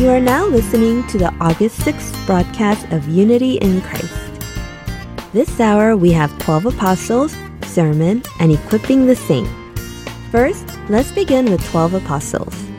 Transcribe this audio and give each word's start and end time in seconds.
You 0.00 0.08
are 0.08 0.18
now 0.18 0.46
listening 0.46 1.06
to 1.08 1.18
the 1.18 1.30
August 1.42 1.78
6th 1.80 2.24
broadcast 2.24 2.90
of 2.90 3.06
Unity 3.06 3.56
in 3.56 3.82
Christ. 3.82 4.16
This 5.34 5.60
hour 5.60 5.94
we 5.94 6.10
have 6.12 6.38
12 6.38 6.64
apostles, 6.72 7.36
sermon, 7.66 8.22
and 8.38 8.50
equipping 8.50 9.04
the 9.04 9.14
saint. 9.14 9.46
First, 10.30 10.66
let's 10.88 11.12
begin 11.12 11.50
with 11.50 11.62
12 11.68 11.92
apostles. 11.92 12.69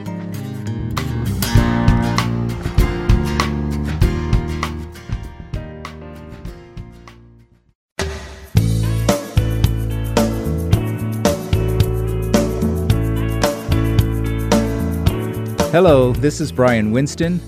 Hello, 15.72 16.12
this 16.12 16.42
is 16.42 16.52
Brian 16.52 16.92
Winston 16.92 17.40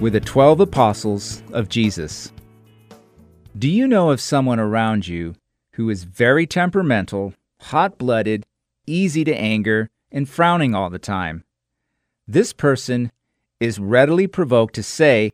with 0.00 0.14
the 0.14 0.20
12 0.20 0.58
Apostles 0.58 1.44
of 1.52 1.68
Jesus. 1.68 2.32
Do 3.56 3.70
you 3.70 3.86
know 3.86 4.10
of 4.10 4.20
someone 4.20 4.58
around 4.58 5.06
you 5.06 5.36
who 5.74 5.88
is 5.88 6.02
very 6.02 6.44
temperamental, 6.44 7.34
hot 7.60 7.98
blooded, 7.98 8.46
easy 8.84 9.22
to 9.22 9.32
anger, 9.32 9.90
and 10.10 10.28
frowning 10.28 10.74
all 10.74 10.90
the 10.90 10.98
time? 10.98 11.44
This 12.26 12.52
person 12.52 13.12
is 13.60 13.78
readily 13.78 14.26
provoked 14.26 14.74
to 14.74 14.82
say, 14.82 15.30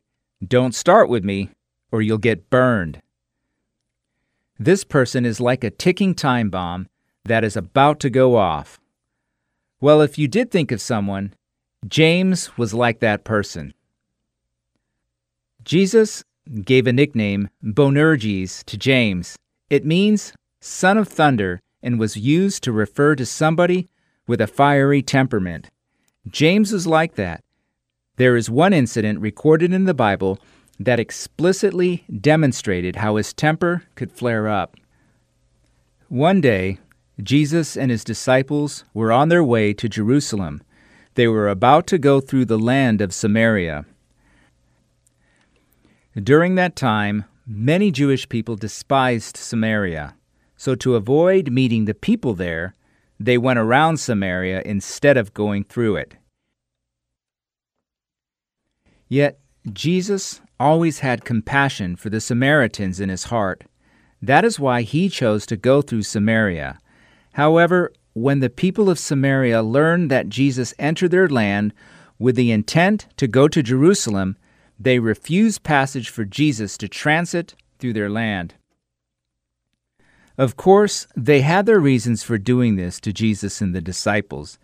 Don't 0.47 0.75
start 0.75 1.09
with 1.09 1.25
me, 1.25 1.49
or 1.91 2.03
you'll 2.03 2.19
get 2.19 2.51
burned. 2.51 3.01
This 4.59 4.85
person 4.85 5.25
is 5.25 5.41
like 5.41 5.65
a 5.65 5.71
ticking 5.71 6.15
time 6.15 6.51
bomb 6.51 6.91
that 7.25 7.43
is 7.43 7.57
about 7.57 8.01
to 8.01 8.11
go 8.11 8.37
off. 8.37 8.79
Well, 9.81 10.03
if 10.03 10.19
you 10.19 10.29
did 10.29 10.51
think 10.51 10.71
of 10.71 10.83
someone, 10.83 11.33
James 11.87 12.57
was 12.59 12.75
like 12.75 13.01
that 13.01 13.25
person. 13.25 13.73
Jesus 15.65 16.25
gave 16.65 16.87
a 16.87 16.93
nickname, 16.93 17.51
Boanerges, 17.63 18.65
to 18.65 18.77
James. 18.77 19.37
It 19.71 19.85
means 19.85 20.33
son 20.61 20.99
of 20.99 21.09
thunder 21.09 21.61
and 21.83 21.99
was 21.99 22.17
used 22.17 22.63
to 22.65 22.73
refer 22.73 23.15
to 23.15 23.25
somebody 23.25 23.89
with 24.27 24.41
a 24.41 24.47
fiery 24.47 25.03
temperament. 25.03 25.71
James 26.29 26.73
was 26.73 26.87
like 26.87 27.15
that. 27.15 27.45
There 28.17 28.37
is 28.37 28.51
one 28.51 28.73
incident 28.73 29.21
recorded 29.21 29.73
in 29.73 29.85
the 29.85 29.95
Bible 29.95 30.41
that 30.81 30.99
explicitly 30.99 32.05
demonstrated 32.21 32.97
how 32.97 33.17
his 33.17 33.33
temper 33.33 33.85
could 33.95 34.11
flare 34.11 34.49
up. 34.49 34.77
One 36.09 36.41
day, 36.41 36.79
Jesus 37.23 37.77
and 37.77 37.91
his 37.91 38.05
disciples 38.05 38.85
were 38.95 39.13
on 39.13 39.29
their 39.29 39.45
way 39.45 39.73
to 39.75 39.89
Jerusalem. 39.89 40.63
They 41.19 41.27
were 41.27 41.49
about 41.49 41.89
to 41.89 41.99
go 41.99 42.21
through 42.21 42.45
the 42.45 42.61
land 42.61 43.01
of 43.01 43.13
Samaria. 43.13 43.85
During 46.15 46.55
that 46.55 46.77
time, 46.77 47.25
many 47.45 47.91
Jewish 47.91 48.29
people 48.29 48.55
despised 48.55 49.37
Samaria. 49.37 50.15
So, 50.57 50.77
to 50.77 50.95
avoid 50.95 51.51
meeting 51.51 51.87
the 51.87 51.95
people 51.95 52.35
there, 52.35 52.73
they 53.19 53.37
went 53.37 53.59
around 53.59 53.97
Samaria 53.97 54.63
instead 54.65 55.17
of 55.17 55.35
going 55.35 55.65
through 55.65 55.97
it. 55.97 56.15
Yet, 59.09 59.41
Jesus 59.73 60.41
always 60.61 61.01
had 61.01 61.25
compassion 61.25 61.97
for 61.97 62.11
the 62.11 62.21
Samaritans 62.21 63.01
in 63.01 63.09
his 63.09 63.25
heart. 63.25 63.65
That 64.23 64.45
is 64.45 64.61
why 64.61 64.83
he 64.83 65.09
chose 65.09 65.47
to 65.47 65.57
go 65.57 65.83
through 65.83 66.03
Samaria. 66.03 66.79
However, 67.33 67.93
when 68.21 68.41
the 68.41 68.51
people 68.51 68.91
of 68.91 68.99
Samaria 68.99 69.63
learned 69.63 70.11
that 70.11 70.29
Jesus 70.29 70.75
entered 70.79 71.11
their 71.11 71.29
land 71.29 71.73
with 72.19 72.37
the 72.37 72.51
intent 72.51 73.07
to 73.17 73.27
go 73.27 73.49
to 73.49 73.63
Jerusalem, 73.63 74.37
they 74.79 74.99
refused 74.99 75.63
passage 75.63 76.09
for 76.09 76.25
Jesus 76.25 76.77
to 76.79 76.89
transit 76.89 77.55
through 77.79 77.93
their 77.93 78.11
land. 78.11 78.55
Of 80.37 80.57
course, 80.57 81.09
they 81.17 81.41
had 81.41 81.67
their 81.67 81.81
reasons 81.81 82.23
for 82.23 82.39
doing 82.39 82.77
this 82.77 83.01
to 83.01 83.13
Jesus 83.13 83.61
and 83.61 83.75
the 83.75 83.81
disciples. 83.81 84.59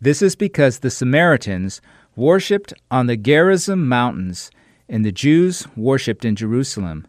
This 0.00 0.20
is 0.20 0.36
because 0.36 0.80
the 0.80 0.90
Samaritans 0.90 1.80
worshipped 2.16 2.74
on 2.90 3.06
the 3.06 3.16
Gerizim 3.16 3.88
mountains 3.88 4.50
and 4.88 5.04
the 5.04 5.12
Jews 5.12 5.66
worshipped 5.74 6.24
in 6.24 6.36
Jerusalem. 6.36 7.06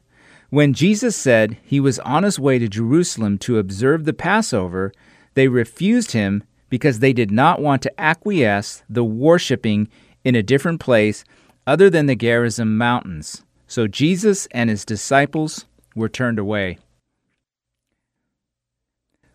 When 0.50 0.74
Jesus 0.74 1.16
said 1.16 1.58
he 1.64 1.80
was 1.80 2.00
on 2.00 2.24
his 2.24 2.40
way 2.40 2.58
to 2.58 2.70
Jerusalem 2.70 3.38
to 3.40 3.58
observe 3.58 4.06
the 4.06 4.14
Passover, 4.14 4.94
they 5.34 5.50
refused 5.50 6.14
him 6.14 6.44
because 6.70 7.00
they 7.00 7.12
did 7.14 7.32
not 7.32 7.62
want 7.62 7.82
to 7.82 8.00
acquiesce 8.00 8.84
the 8.90 9.04
worshiping 9.04 9.90
in 10.24 10.36
a 10.36 10.44
different 10.44 10.80
place 10.80 11.26
other 11.66 11.90
than 11.90 12.06
the 12.06 12.16
Gerizim 12.16 12.78
mountains. 12.78 13.44
So 13.68 13.88
Jesus 13.88 14.48
and 14.52 14.70
his 14.70 14.86
disciples 14.86 15.66
were 15.96 16.10
turned 16.10 16.40
away. 16.40 16.78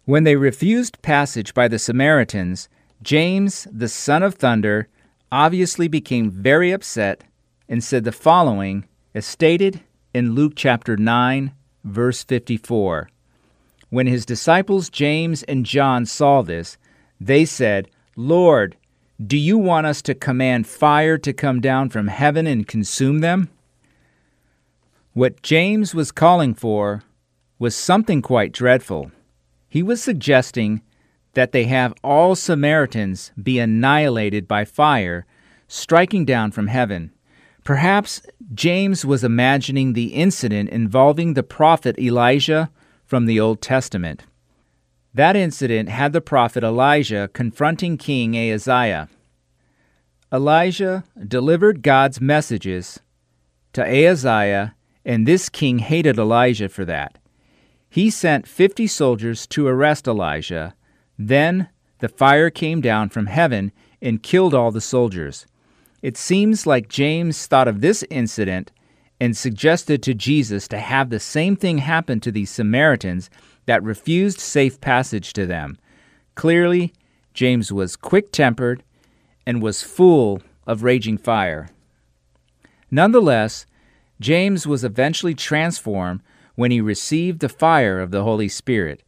When 0.05 0.25
they 0.25 0.37
refused 0.37 1.03
passage 1.03 1.53
by 1.53 1.69
the 1.69 1.79
Samaritans, 1.79 2.69
James, 3.03 3.69
the 3.71 3.89
son 3.89 4.23
of 4.23 4.37
thunder, 4.37 4.89
obviously 5.31 5.89
became 5.89 6.31
very 6.31 6.73
upset 6.73 7.23
and 7.69 7.85
said 7.85 8.05
the 8.05 8.13
following, 8.13 8.87
as 9.15 9.27
stated 9.27 9.81
in 10.15 10.35
Luke 10.35 10.53
chapter 10.57 10.97
9, 10.97 11.53
verse 11.85 12.23
54. 12.23 13.09
When 13.91 14.07
his 14.07 14.27
disciples 14.27 14.91
James 14.91 15.43
and 15.45 15.67
John 15.67 16.07
saw 16.07 16.43
this, 16.43 16.77
they 17.21 17.45
said, 17.45 17.89
Lord, 18.17 18.77
do 19.25 19.37
you 19.37 19.59
want 19.59 19.87
us 19.87 20.03
to 20.03 20.15
command 20.15 20.67
fire 20.67 21.19
to 21.19 21.33
come 21.33 21.61
down 21.61 21.89
from 21.89 22.09
heaven 22.09 22.47
and 22.47 22.67
consume 22.67 23.21
them? 23.21 23.51
What 25.13 25.43
James 25.43 25.95
was 25.95 26.11
calling 26.11 26.55
for 26.55 27.03
was 27.59 27.75
something 27.77 28.23
quite 28.23 28.53
dreadful. 28.53 29.13
He 29.69 29.83
was 29.83 30.03
suggesting 30.03 30.83
that 31.35 31.53
they 31.53 31.65
have 31.65 31.95
all 32.03 32.35
Samaritans 32.35 33.31
be 33.41 33.59
annihilated 33.59 34.49
by 34.49 34.65
fire 34.65 35.27
striking 35.69 36.25
down 36.25 36.51
from 36.51 36.67
heaven. 36.67 37.13
Perhaps 37.65 38.23
James 38.55 39.05
was 39.05 39.23
imagining 39.23 39.93
the 39.93 40.15
incident 40.15 40.69
involving 40.71 41.35
the 41.35 41.43
prophet 41.43 41.99
Elijah 41.99 42.71
from 43.05 43.27
the 43.27 43.39
Old 43.39 43.61
Testament. 43.61 44.25
That 45.15 45.37
incident 45.37 45.89
had 45.89 46.13
the 46.13 46.21
prophet 46.21 46.65
Elijah 46.65 47.29
confronting 47.33 47.99
King 47.99 48.35
Ahaziah. 48.37 49.09
Elijah 50.33 51.05
delivered 51.29 51.83
God's 51.83 52.21
messages 52.21 53.01
to 53.75 53.83
Ahaziah, 53.83 54.75
and 55.05 55.27
this 55.27 55.49
king 55.49 55.79
hated 55.79 56.19
Elijah 56.19 56.69
for 56.69 56.85
that. 56.87 57.19
He 57.91 58.09
sent 58.09 58.49
50 58.49 58.87
soldiers 58.87 59.47
to 59.49 59.67
arrest 59.67 60.09
Elijah. 60.09 60.75
Then 61.19 61.69
the 61.99 62.09
fire 62.09 62.49
came 62.49 62.81
down 62.81 63.11
from 63.11 63.27
heaven 63.27 63.71
and 64.01 64.23
killed 64.23 64.55
all 64.55 64.71
the 64.71 64.81
soldiers. 64.81 65.47
It 66.03 66.17
seems 66.17 66.67
like 66.67 66.89
James 66.89 67.47
thought 67.47 67.69
of 67.69 67.81
this 67.81 68.05
incident 68.11 68.73
and 69.21 69.37
suggested 69.37 70.03
to 70.03 70.15
Jesus 70.15 70.67
to 70.69 70.79
have 70.81 71.11
the 71.11 71.21
same 71.21 71.55
thing 71.55 71.79
happen 71.79 72.19
to 72.21 72.33
these 72.33 72.51
Samaritans 72.51 73.31
that 73.67 73.83
refused 73.85 74.41
safe 74.41 74.81
passage 74.81 75.33
to 75.35 75.47
them. 75.47 75.79
Clearly, 76.35 76.93
James 77.35 77.73
was 77.73 77.95
quick 77.95 78.33
tempered 78.33 78.83
and 79.47 79.63
was 79.63 79.83
full 79.83 80.43
of 80.67 80.83
raging 80.83 81.19
fire. 81.19 81.69
Nonetheless, 82.91 83.65
James 84.21 84.67
was 84.67 84.83
eventually 84.83 85.35
transformed 85.35 86.21
when 86.57 86.71
he 86.71 86.81
received 86.81 87.41
the 87.41 87.49
fire 87.49 88.01
of 88.01 88.11
the 88.11 88.25
Holy 88.25 88.49
Spirit. 88.49 89.03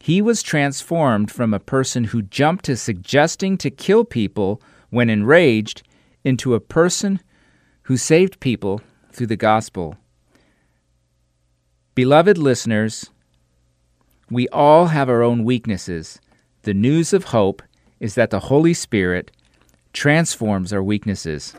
He 0.00 0.20
was 0.20 0.42
transformed 0.42 1.30
from 1.30 1.54
a 1.54 1.60
person 1.60 2.04
who 2.04 2.22
jumped 2.22 2.64
to 2.64 2.76
suggesting 2.76 3.56
to 3.58 3.70
kill 3.70 4.04
people 4.04 4.60
when 4.90 5.08
enraged 5.10 5.82
into 6.24 6.54
a 6.54 6.60
person 6.60 7.20
who 7.82 7.96
saved 7.96 8.40
people 8.40 8.80
through 9.12 9.26
the 9.26 9.36
gospel. 9.36 9.96
Beloved 11.94 12.38
listeners, 12.38 13.10
we 14.30 14.48
all 14.48 14.86
have 14.86 15.08
our 15.08 15.22
own 15.22 15.44
weaknesses. 15.44 16.20
The 16.62 16.74
news 16.74 17.12
of 17.12 17.24
hope 17.24 17.62
is 17.98 18.14
that 18.14 18.30
the 18.30 18.40
Holy 18.40 18.74
Spirit 18.74 19.30
transforms 19.92 20.72
our 20.72 20.82
weaknesses. 20.82 21.54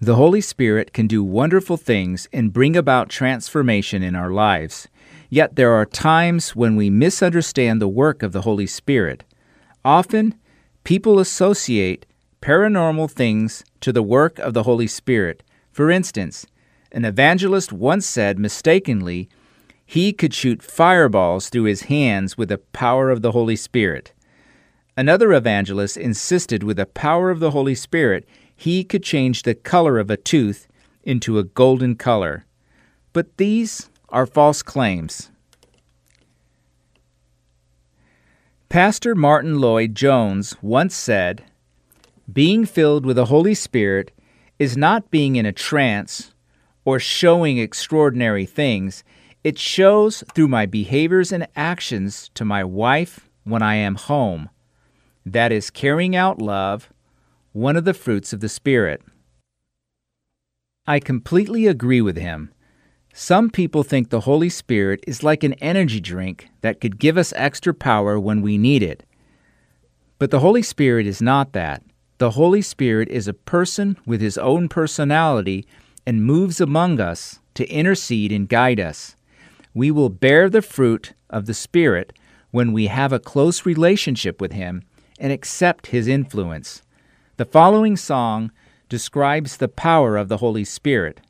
The 0.00 0.14
Holy 0.14 0.40
Spirit 0.40 0.92
can 0.92 1.06
do 1.06 1.24
wonderful 1.24 1.76
things 1.76 2.28
and 2.32 2.52
bring 2.52 2.76
about 2.76 3.08
transformation 3.08 4.02
in 4.02 4.14
our 4.14 4.30
lives. 4.30 4.88
Yet 5.30 5.56
there 5.56 5.72
are 5.72 5.86
times 5.86 6.54
when 6.54 6.76
we 6.76 6.90
misunderstand 6.90 7.80
the 7.80 7.88
work 7.88 8.22
of 8.22 8.32
the 8.32 8.42
Holy 8.42 8.66
Spirit. 8.66 9.24
Often, 9.84 10.34
people 10.84 11.18
associate 11.18 12.06
paranormal 12.46 13.10
things 13.10 13.64
to 13.80 13.92
the 13.92 14.04
work 14.04 14.38
of 14.38 14.54
the 14.54 14.62
Holy 14.62 14.86
Spirit. 14.86 15.42
For 15.72 15.90
instance, 15.90 16.46
an 16.92 17.04
evangelist 17.04 17.72
once 17.72 18.06
said 18.06 18.38
mistakenly 18.38 19.28
he 19.84 20.12
could 20.12 20.32
shoot 20.32 20.62
fireballs 20.62 21.48
through 21.48 21.64
his 21.64 21.82
hands 21.82 22.38
with 22.38 22.50
the 22.50 22.58
power 22.58 23.10
of 23.10 23.20
the 23.20 23.32
Holy 23.32 23.56
Spirit. 23.56 24.12
Another 24.96 25.32
evangelist 25.32 25.96
insisted 25.96 26.62
with 26.62 26.76
the 26.76 26.86
power 26.86 27.32
of 27.32 27.40
the 27.40 27.50
Holy 27.50 27.74
Spirit 27.74 28.24
he 28.54 28.84
could 28.84 29.02
change 29.02 29.42
the 29.42 29.56
color 29.56 29.98
of 29.98 30.08
a 30.08 30.16
tooth 30.16 30.68
into 31.02 31.40
a 31.40 31.44
golden 31.44 31.96
color. 31.96 32.46
But 33.12 33.38
these 33.38 33.90
are 34.08 34.24
false 34.24 34.62
claims. 34.62 35.32
Pastor 38.68 39.16
Martyn 39.16 39.58
Lloyd-Jones 39.58 40.54
once 40.62 40.94
said, 40.94 41.42
Being 42.32 42.64
filled 42.64 43.06
with 43.06 43.16
the 43.16 43.26
Holy 43.26 43.54
Spirit 43.54 44.12
is 44.58 44.76
not 44.76 45.10
being 45.10 45.36
in 45.36 45.46
a 45.46 45.52
trance 45.52 46.34
or 46.84 46.98
showing 46.98 47.58
extraordinary 47.58 48.46
things. 48.46 49.04
It 49.44 49.58
shows 49.58 50.24
through 50.34 50.48
my 50.48 50.66
behaviors 50.66 51.30
and 51.30 51.46
actions 51.54 52.30
to 52.34 52.44
my 52.44 52.64
wife 52.64 53.28
when 53.44 53.62
I 53.62 53.76
am 53.76 53.94
home. 53.94 54.50
That 55.24 55.52
is 55.52 55.70
carrying 55.70 56.16
out 56.16 56.40
love, 56.42 56.92
one 57.52 57.76
of 57.76 57.84
the 57.84 57.94
fruits 57.94 58.32
of 58.32 58.40
the 58.40 58.48
Spirit. 58.48 59.02
I 60.86 61.00
completely 61.00 61.66
agree 61.66 62.00
with 62.00 62.16
him. 62.16 62.52
Some 63.12 63.50
people 63.50 63.82
think 63.82 64.10
the 64.10 64.20
Holy 64.20 64.48
Spirit 64.48 65.02
is 65.06 65.22
like 65.22 65.42
an 65.42 65.54
energy 65.54 66.00
drink 66.00 66.48
that 66.60 66.80
could 66.80 66.98
give 66.98 67.16
us 67.16 67.32
extra 67.36 67.72
power 67.72 68.18
when 68.20 68.42
we 68.42 68.58
need 68.58 68.82
it. 68.82 69.04
But 70.18 70.30
the 70.30 70.40
Holy 70.40 70.62
Spirit 70.62 71.06
is 71.06 71.22
not 71.22 71.52
that. 71.52 71.82
The 72.18 72.30
Holy 72.30 72.62
Spirit 72.62 73.08
is 73.08 73.28
a 73.28 73.34
person 73.34 73.98
with 74.06 74.20
his 74.20 74.38
own 74.38 74.68
personality 74.68 75.66
and 76.06 76.24
moves 76.24 76.60
among 76.60 77.00
us 77.00 77.40
to 77.54 77.68
intercede 77.68 78.32
and 78.32 78.48
guide 78.48 78.80
us. 78.80 79.16
We 79.74 79.90
will 79.90 80.08
bear 80.08 80.48
the 80.48 80.62
fruit 80.62 81.12
of 81.28 81.46
the 81.46 81.54
Spirit 81.54 82.12
when 82.50 82.72
we 82.72 82.86
have 82.86 83.12
a 83.12 83.18
close 83.18 83.66
relationship 83.66 84.40
with 84.40 84.52
him 84.52 84.82
and 85.18 85.32
accept 85.32 85.88
his 85.88 86.08
influence. 86.08 86.82
The 87.36 87.44
following 87.44 87.96
song 87.96 88.50
describes 88.88 89.56
the 89.56 89.68
power 89.68 90.16
of 90.16 90.28
the 90.28 90.38
Holy 90.38 90.64
Spirit. 90.64 91.20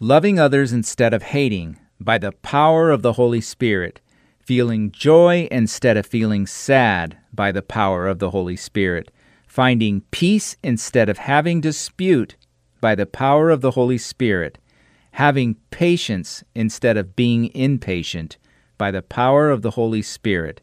loving 0.00 0.38
others 0.38 0.70
instead 0.70 1.14
of 1.14 1.22
hating 1.22 1.78
by 1.98 2.18
the 2.18 2.32
power 2.32 2.90
of 2.90 3.00
the 3.00 3.14
Holy 3.14 3.40
Spirit, 3.40 4.00
feeling 4.40 4.90
joy 4.90 5.48
instead 5.50 5.96
of 5.96 6.04
feeling 6.04 6.46
sad 6.46 7.16
by 7.34 7.52
the 7.52 7.62
power 7.62 8.08
of 8.08 8.18
the 8.18 8.30
Holy 8.30 8.56
Spirit, 8.56 9.10
finding 9.46 10.02
peace 10.10 10.56
instead 10.62 11.08
of 11.08 11.18
having 11.18 11.60
dispute 11.60 12.36
by 12.80 12.94
the 12.94 13.06
power 13.06 13.50
of 13.50 13.60
the 13.60 13.72
Holy 13.72 13.98
Spirit, 13.98 14.58
having 15.12 15.56
patience 15.70 16.42
instead 16.54 16.96
of 16.96 17.14
being 17.14 17.46
impatient 17.54 18.36
by 18.76 18.90
the 18.90 19.02
power 19.02 19.50
of 19.50 19.62
the 19.62 19.72
Holy 19.72 20.02
Spirit, 20.02 20.60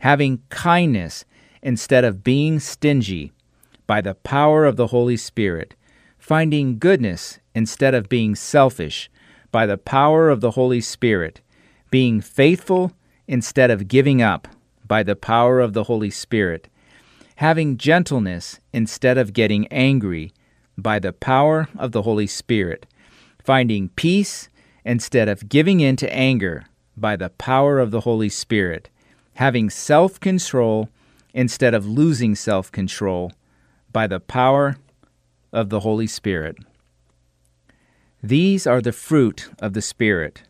having 0.00 0.40
kindness 0.50 1.24
instead 1.62 2.04
of 2.04 2.22
being 2.22 2.60
stingy 2.60 3.32
by 3.86 4.00
the 4.00 4.14
power 4.14 4.64
of 4.64 4.76
the 4.76 4.88
Holy 4.88 5.16
Spirit, 5.16 5.74
finding 6.18 6.78
goodness 6.78 7.40
instead 7.54 7.94
of 7.94 8.08
being 8.08 8.34
selfish 8.34 9.10
by 9.50 9.66
the 9.66 9.78
power 9.78 10.30
of 10.30 10.40
the 10.40 10.52
Holy 10.52 10.80
Spirit, 10.80 11.40
being 11.90 12.20
faithful 12.20 12.92
instead 13.26 13.70
of 13.70 13.88
giving 13.88 14.22
up 14.22 14.46
by 14.88 15.02
the 15.02 15.14
power 15.14 15.60
of 15.60 15.74
the 15.74 15.84
Holy 15.84 16.10
Spirit, 16.10 16.68
having 17.36 17.76
gentleness 17.76 18.58
instead 18.72 19.18
of 19.18 19.32
getting 19.32 19.68
angry 19.68 20.32
by 20.76 20.98
the 20.98 21.12
power 21.12 21.68
of 21.76 21.92
the 21.92 22.02
Holy 22.02 22.26
Spirit, 22.26 22.86
finding 23.44 23.90
peace 23.90 24.48
instead 24.84 25.28
of 25.28 25.48
giving 25.48 25.80
in 25.80 25.94
to 25.96 26.12
anger 26.12 26.64
by 26.96 27.14
the 27.14 27.28
power 27.30 27.78
of 27.78 27.90
the 27.90 28.00
Holy 28.00 28.28
Spirit, 28.28 28.88
having 29.34 29.70
self 29.70 30.18
control 30.18 30.88
instead 31.34 31.74
of 31.74 31.86
losing 31.86 32.34
self 32.34 32.72
control 32.72 33.32
by 33.92 34.06
the 34.06 34.20
power 34.20 34.76
of 35.52 35.68
the 35.68 35.80
Holy 35.80 36.06
Spirit. 36.06 36.56
These 38.22 38.66
are 38.66 38.80
the 38.80 38.92
fruit 38.92 39.50
of 39.60 39.74
the 39.74 39.82
Spirit. 39.82 40.42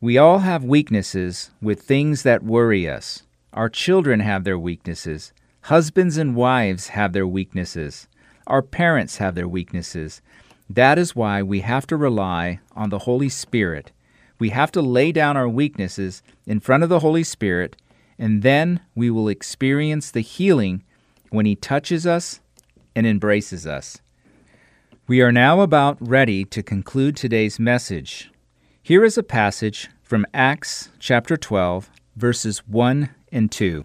We 0.00 0.16
all 0.16 0.38
have 0.38 0.64
weaknesses 0.64 1.50
with 1.60 1.82
things 1.82 2.22
that 2.22 2.42
worry 2.42 2.88
us. 2.88 3.24
Our 3.52 3.68
children 3.68 4.20
have 4.20 4.44
their 4.44 4.58
weaknesses. 4.58 5.32
Husbands 5.62 6.16
and 6.16 6.36
wives 6.36 6.88
have 6.88 7.12
their 7.12 7.26
weaknesses. 7.26 8.06
Our 8.46 8.62
parents 8.62 9.16
have 9.16 9.34
their 9.34 9.48
weaknesses. 9.48 10.22
That 10.68 10.98
is 10.98 11.16
why 11.16 11.42
we 11.42 11.60
have 11.60 11.86
to 11.88 11.96
rely 11.96 12.60
on 12.76 12.90
the 12.90 13.00
Holy 13.00 13.28
Spirit. 13.28 13.90
We 14.38 14.50
have 14.50 14.70
to 14.72 14.80
lay 14.80 15.10
down 15.10 15.36
our 15.36 15.48
weaknesses 15.48 16.22
in 16.46 16.60
front 16.60 16.84
of 16.84 16.88
the 16.88 17.00
Holy 17.00 17.24
Spirit, 17.24 17.76
and 18.18 18.42
then 18.42 18.80
we 18.94 19.10
will 19.10 19.28
experience 19.28 20.10
the 20.10 20.20
healing 20.20 20.84
when 21.30 21.44
He 21.44 21.56
touches 21.56 22.06
us 22.06 22.40
and 22.94 23.04
embraces 23.04 23.66
us. 23.66 24.00
We 25.08 25.20
are 25.22 25.32
now 25.32 25.60
about 25.60 25.98
ready 26.00 26.44
to 26.44 26.62
conclude 26.62 27.16
today's 27.16 27.58
message. 27.58 28.30
Here 28.80 29.04
is 29.04 29.18
a 29.18 29.24
passage 29.24 29.90
from 30.04 30.24
Acts 30.32 30.90
chapter 31.00 31.36
12, 31.36 31.90
verses 32.16 32.58
1 32.68 33.10
and 33.32 33.50
2. 33.50 33.84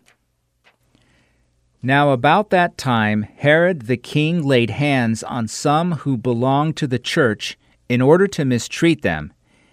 Now, 1.82 2.10
about 2.10 2.50
that 2.50 2.78
time, 2.78 3.24
Herod 3.24 3.84
the 3.84 3.98
king 3.98 4.44
laid 4.44 4.72
hands 4.72 5.24
on 5.24 5.48
some 5.48 5.92
who 5.92 6.18
belonged 6.18 6.78
to 6.78 6.88
the 6.88 6.98
church 6.98 7.58
in 7.88 8.02
order 8.02 8.26
to 8.28 8.44
mistreat 8.44 9.04
them, 9.04 9.32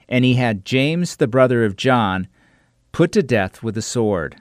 and 0.09 0.25
he 0.25 0.35
had 0.35 0.67
James, 0.67 1.17
the 1.17 1.27
brother 1.27 1.65
of 1.65 1.77
John, 1.77 2.29
put 2.93 3.13
to 3.13 3.23
death 3.23 3.63
with 3.63 3.79
a 3.79 3.83
sword. 3.83 4.37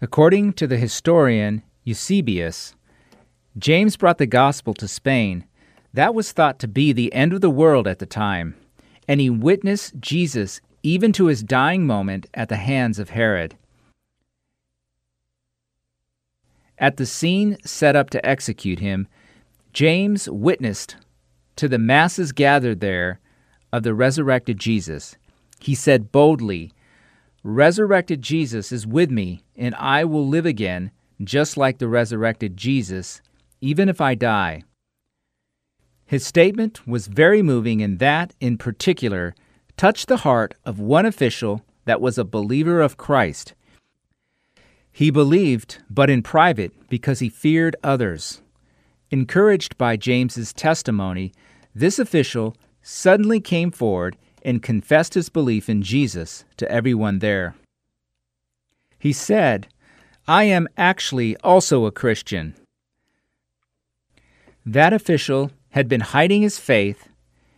According 0.00 0.52
to 0.52 0.68
the 0.68 0.76
historian 0.76 1.62
Eusebius, 1.82 2.74
James 3.58 3.96
brought 3.96 4.18
the 4.18 4.26
gospel 4.26 4.72
to 4.74 4.86
Spain. 4.86 5.44
That 5.92 6.14
was 6.14 6.30
thought 6.30 6.60
to 6.60 6.68
be 6.68 6.92
the 6.92 7.12
end 7.12 7.32
of 7.32 7.40
the 7.40 7.50
world 7.50 7.88
at 7.88 7.98
the 7.98 8.06
time, 8.06 8.54
and 9.08 9.20
he 9.20 9.28
witnessed 9.28 9.98
Jesus 9.98 10.60
even 10.82 11.12
to 11.12 11.26
his 11.26 11.42
dying 11.42 11.86
moment 11.86 12.26
at 12.34 12.48
the 12.48 12.56
hands 12.56 12.98
of 12.98 13.10
Herod. 13.10 13.56
At 16.78 16.96
the 16.96 17.06
scene 17.06 17.58
set 17.64 17.94
up 17.94 18.10
to 18.10 18.26
execute 18.26 18.78
him, 18.78 19.06
James 19.72 20.28
witnessed 20.28 20.96
to 21.56 21.68
the 21.68 21.78
masses 21.78 22.32
gathered 22.32 22.80
there 22.80 23.20
of 23.72 23.82
the 23.82 23.94
resurrected 23.94 24.58
Jesus. 24.58 25.16
He 25.60 25.74
said 25.74 26.10
boldly, 26.10 26.72
Resurrected 27.42 28.22
Jesus 28.22 28.72
is 28.72 28.86
with 28.86 29.10
me, 29.10 29.42
and 29.56 29.74
I 29.76 30.04
will 30.04 30.26
live 30.26 30.46
again, 30.46 30.90
just 31.22 31.56
like 31.56 31.78
the 31.78 31.88
resurrected 31.88 32.56
Jesus 32.56 33.20
even 33.60 33.88
if 33.88 34.00
I 34.00 34.14
die. 34.14 34.62
His 36.06 36.26
statement 36.26 36.86
was 36.86 37.06
very 37.06 37.42
moving, 37.42 37.82
and 37.82 37.98
that, 37.98 38.34
in 38.40 38.58
particular, 38.58 39.34
touched 39.80 40.08
the 40.08 40.18
heart 40.18 40.54
of 40.66 40.78
one 40.78 41.06
official 41.06 41.64
that 41.86 42.02
was 42.02 42.18
a 42.18 42.22
believer 42.22 42.82
of 42.82 42.98
Christ. 42.98 43.54
He 44.92 45.10
believed, 45.10 45.78
but 45.88 46.10
in 46.10 46.22
private, 46.22 46.90
because 46.90 47.20
he 47.20 47.30
feared 47.30 47.76
others. 47.82 48.42
Encouraged 49.10 49.78
by 49.78 49.96
James's 49.96 50.52
testimony, 50.52 51.32
this 51.74 51.98
official 51.98 52.54
suddenly 52.82 53.40
came 53.40 53.70
forward 53.70 54.18
and 54.42 54.62
confessed 54.62 55.14
his 55.14 55.30
belief 55.30 55.70
in 55.70 55.80
Jesus 55.80 56.44
to 56.58 56.70
everyone 56.70 57.20
there. 57.20 57.54
He 58.98 59.14
said, 59.14 59.66
I 60.28 60.44
am 60.44 60.68
actually 60.76 61.38
also 61.38 61.86
a 61.86 61.90
Christian. 61.90 62.54
That 64.66 64.92
official 64.92 65.52
had 65.70 65.88
been 65.88 66.02
hiding 66.02 66.42
his 66.42 66.58
faith 66.58 67.08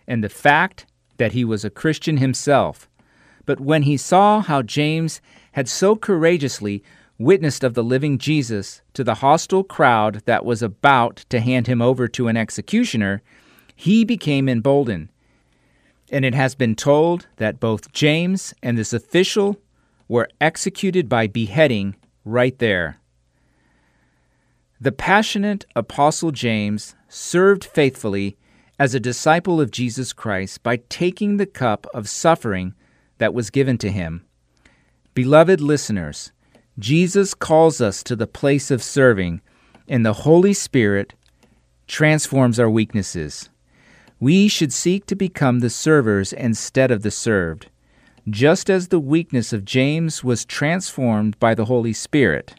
and 0.06 0.22
the 0.22 0.28
fact 0.28 0.86
that 1.22 1.34
he 1.34 1.44
was 1.44 1.64
a 1.64 1.70
Christian 1.70 2.16
himself. 2.16 2.88
But 3.46 3.60
when 3.60 3.82
he 3.82 3.96
saw 3.96 4.40
how 4.40 4.60
James 4.60 5.20
had 5.52 5.68
so 5.68 5.94
courageously 5.94 6.82
witnessed 7.16 7.62
of 7.62 7.74
the 7.74 7.84
living 7.84 8.18
Jesus 8.18 8.82
to 8.94 9.04
the 9.04 9.14
hostile 9.14 9.62
crowd 9.62 10.22
that 10.24 10.44
was 10.44 10.62
about 10.62 11.18
to 11.28 11.38
hand 11.38 11.68
him 11.68 11.80
over 11.80 12.08
to 12.08 12.26
an 12.26 12.36
executioner, 12.36 13.22
he 13.76 14.04
became 14.04 14.48
emboldened. 14.48 15.10
And 16.10 16.24
it 16.24 16.34
has 16.34 16.56
been 16.56 16.74
told 16.74 17.28
that 17.36 17.60
both 17.60 17.92
James 17.92 18.52
and 18.60 18.76
this 18.76 18.92
official 18.92 19.60
were 20.08 20.28
executed 20.40 21.08
by 21.08 21.28
beheading 21.28 21.94
right 22.24 22.58
there. 22.58 22.98
The 24.80 24.90
passionate 24.90 25.66
Apostle 25.76 26.32
James 26.32 26.96
served 27.08 27.64
faithfully 27.64 28.36
as 28.78 28.94
a 28.94 29.00
disciple 29.00 29.60
of 29.60 29.70
Jesus 29.70 30.12
Christ 30.12 30.62
by 30.62 30.76
taking 30.88 31.36
the 31.36 31.46
cup 31.46 31.86
of 31.94 32.08
suffering 32.08 32.74
that 33.18 33.34
was 33.34 33.50
given 33.50 33.78
to 33.78 33.90
him. 33.90 34.24
Beloved 35.14 35.60
listeners, 35.60 36.32
Jesus 36.78 37.34
calls 37.34 37.80
us 37.80 38.02
to 38.02 38.16
the 38.16 38.26
place 38.26 38.70
of 38.70 38.82
serving, 38.82 39.40
and 39.86 40.04
the 40.04 40.14
Holy 40.14 40.54
Spirit 40.54 41.12
transforms 41.86 42.58
our 42.58 42.70
weaknesses. 42.70 43.50
We 44.18 44.48
should 44.48 44.72
seek 44.72 45.04
to 45.06 45.14
become 45.14 45.60
the 45.60 45.68
servers 45.70 46.32
instead 46.32 46.90
of 46.90 47.02
the 47.02 47.10
served. 47.10 47.68
just 48.28 48.70
as 48.70 48.88
the 48.88 49.00
weakness 49.00 49.52
of 49.52 49.64
James 49.64 50.22
was 50.22 50.44
transformed 50.44 51.38
by 51.40 51.54
the 51.54 51.64
Holy 51.64 51.92
Spirit. 51.92 52.54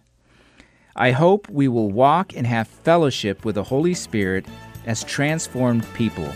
I 0.95 1.11
hope 1.11 1.49
we 1.49 1.67
will 1.67 1.89
walk 1.89 2.35
and 2.35 2.45
have 2.45 2.67
fellowship 2.67 3.45
with 3.45 3.55
the 3.55 3.63
Holy 3.63 3.93
Spirit 3.93 4.45
as 4.85 5.03
transformed 5.03 5.85
people. 5.93 6.29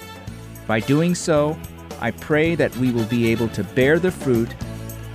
By 0.68 0.80
doing 0.80 1.16
so, 1.16 1.58
I 2.00 2.12
pray 2.12 2.56
that 2.56 2.76
we 2.78 2.92
will 2.92 3.06
be 3.06 3.32
able 3.32 3.50
to 3.50 3.64
bear 3.64 4.00
the 4.00 4.12
fruit 4.12 4.54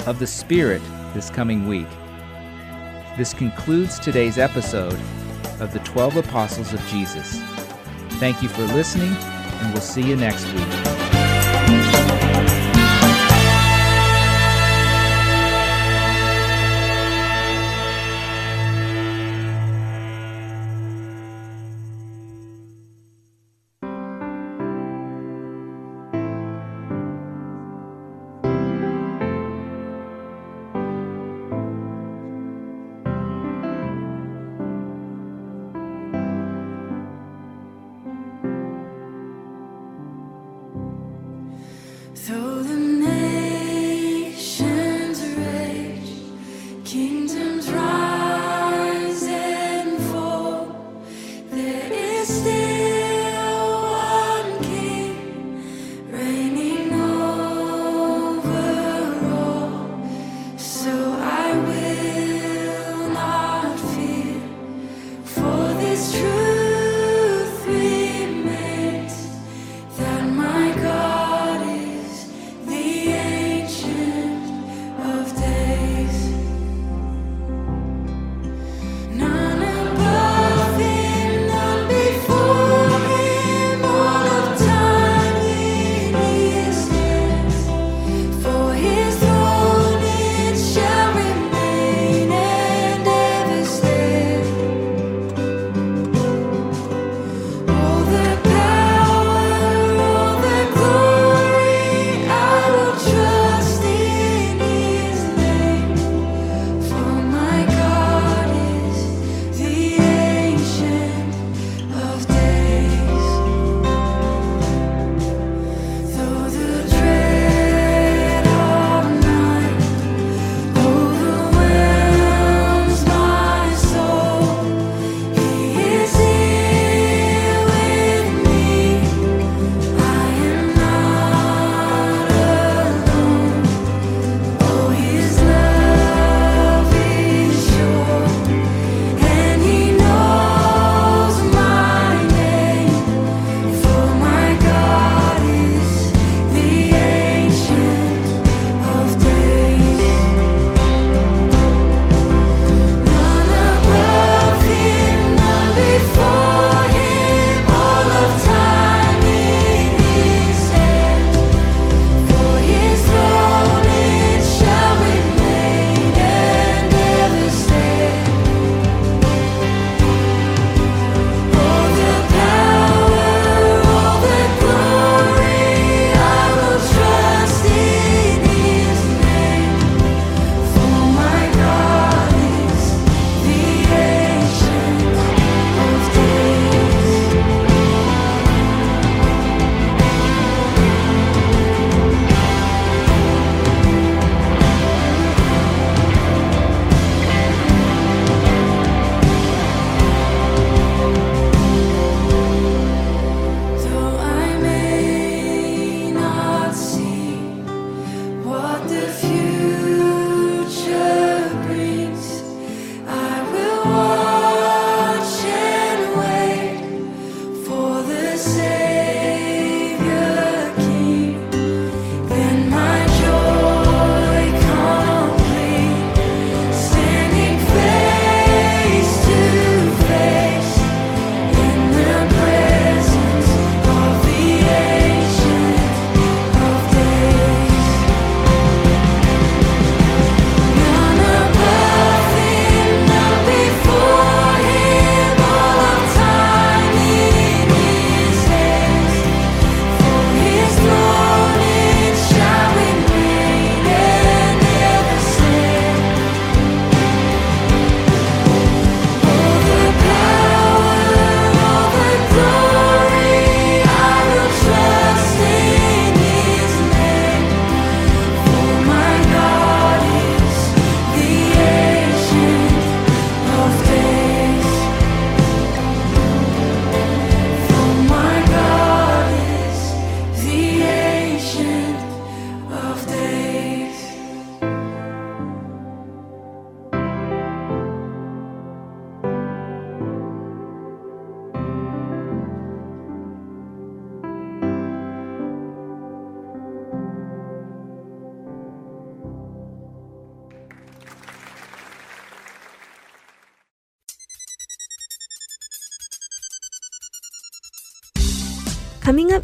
of 0.07 0.19
the 0.19 0.27
Spirit 0.27 0.83
this 1.15 1.31
coming 1.31 1.67
week. 1.67 1.89
This 3.17 3.35
concludes 3.35 3.99
today's 3.99 4.39
episode 4.39 4.99
of 5.61 5.73
the 5.73 5.81
12 5.81 6.17
Apostles 6.17 6.73
of 6.73 6.85
Jesus. 6.87 7.41
Thank 8.19 8.43
you 8.43 8.49
for 8.49 8.63
listening, 8.75 9.13
and 9.13 9.73
we'll 9.73 9.83
see 9.83 10.03
you 10.03 10.17
next 10.17 10.45
week. 10.53 11.02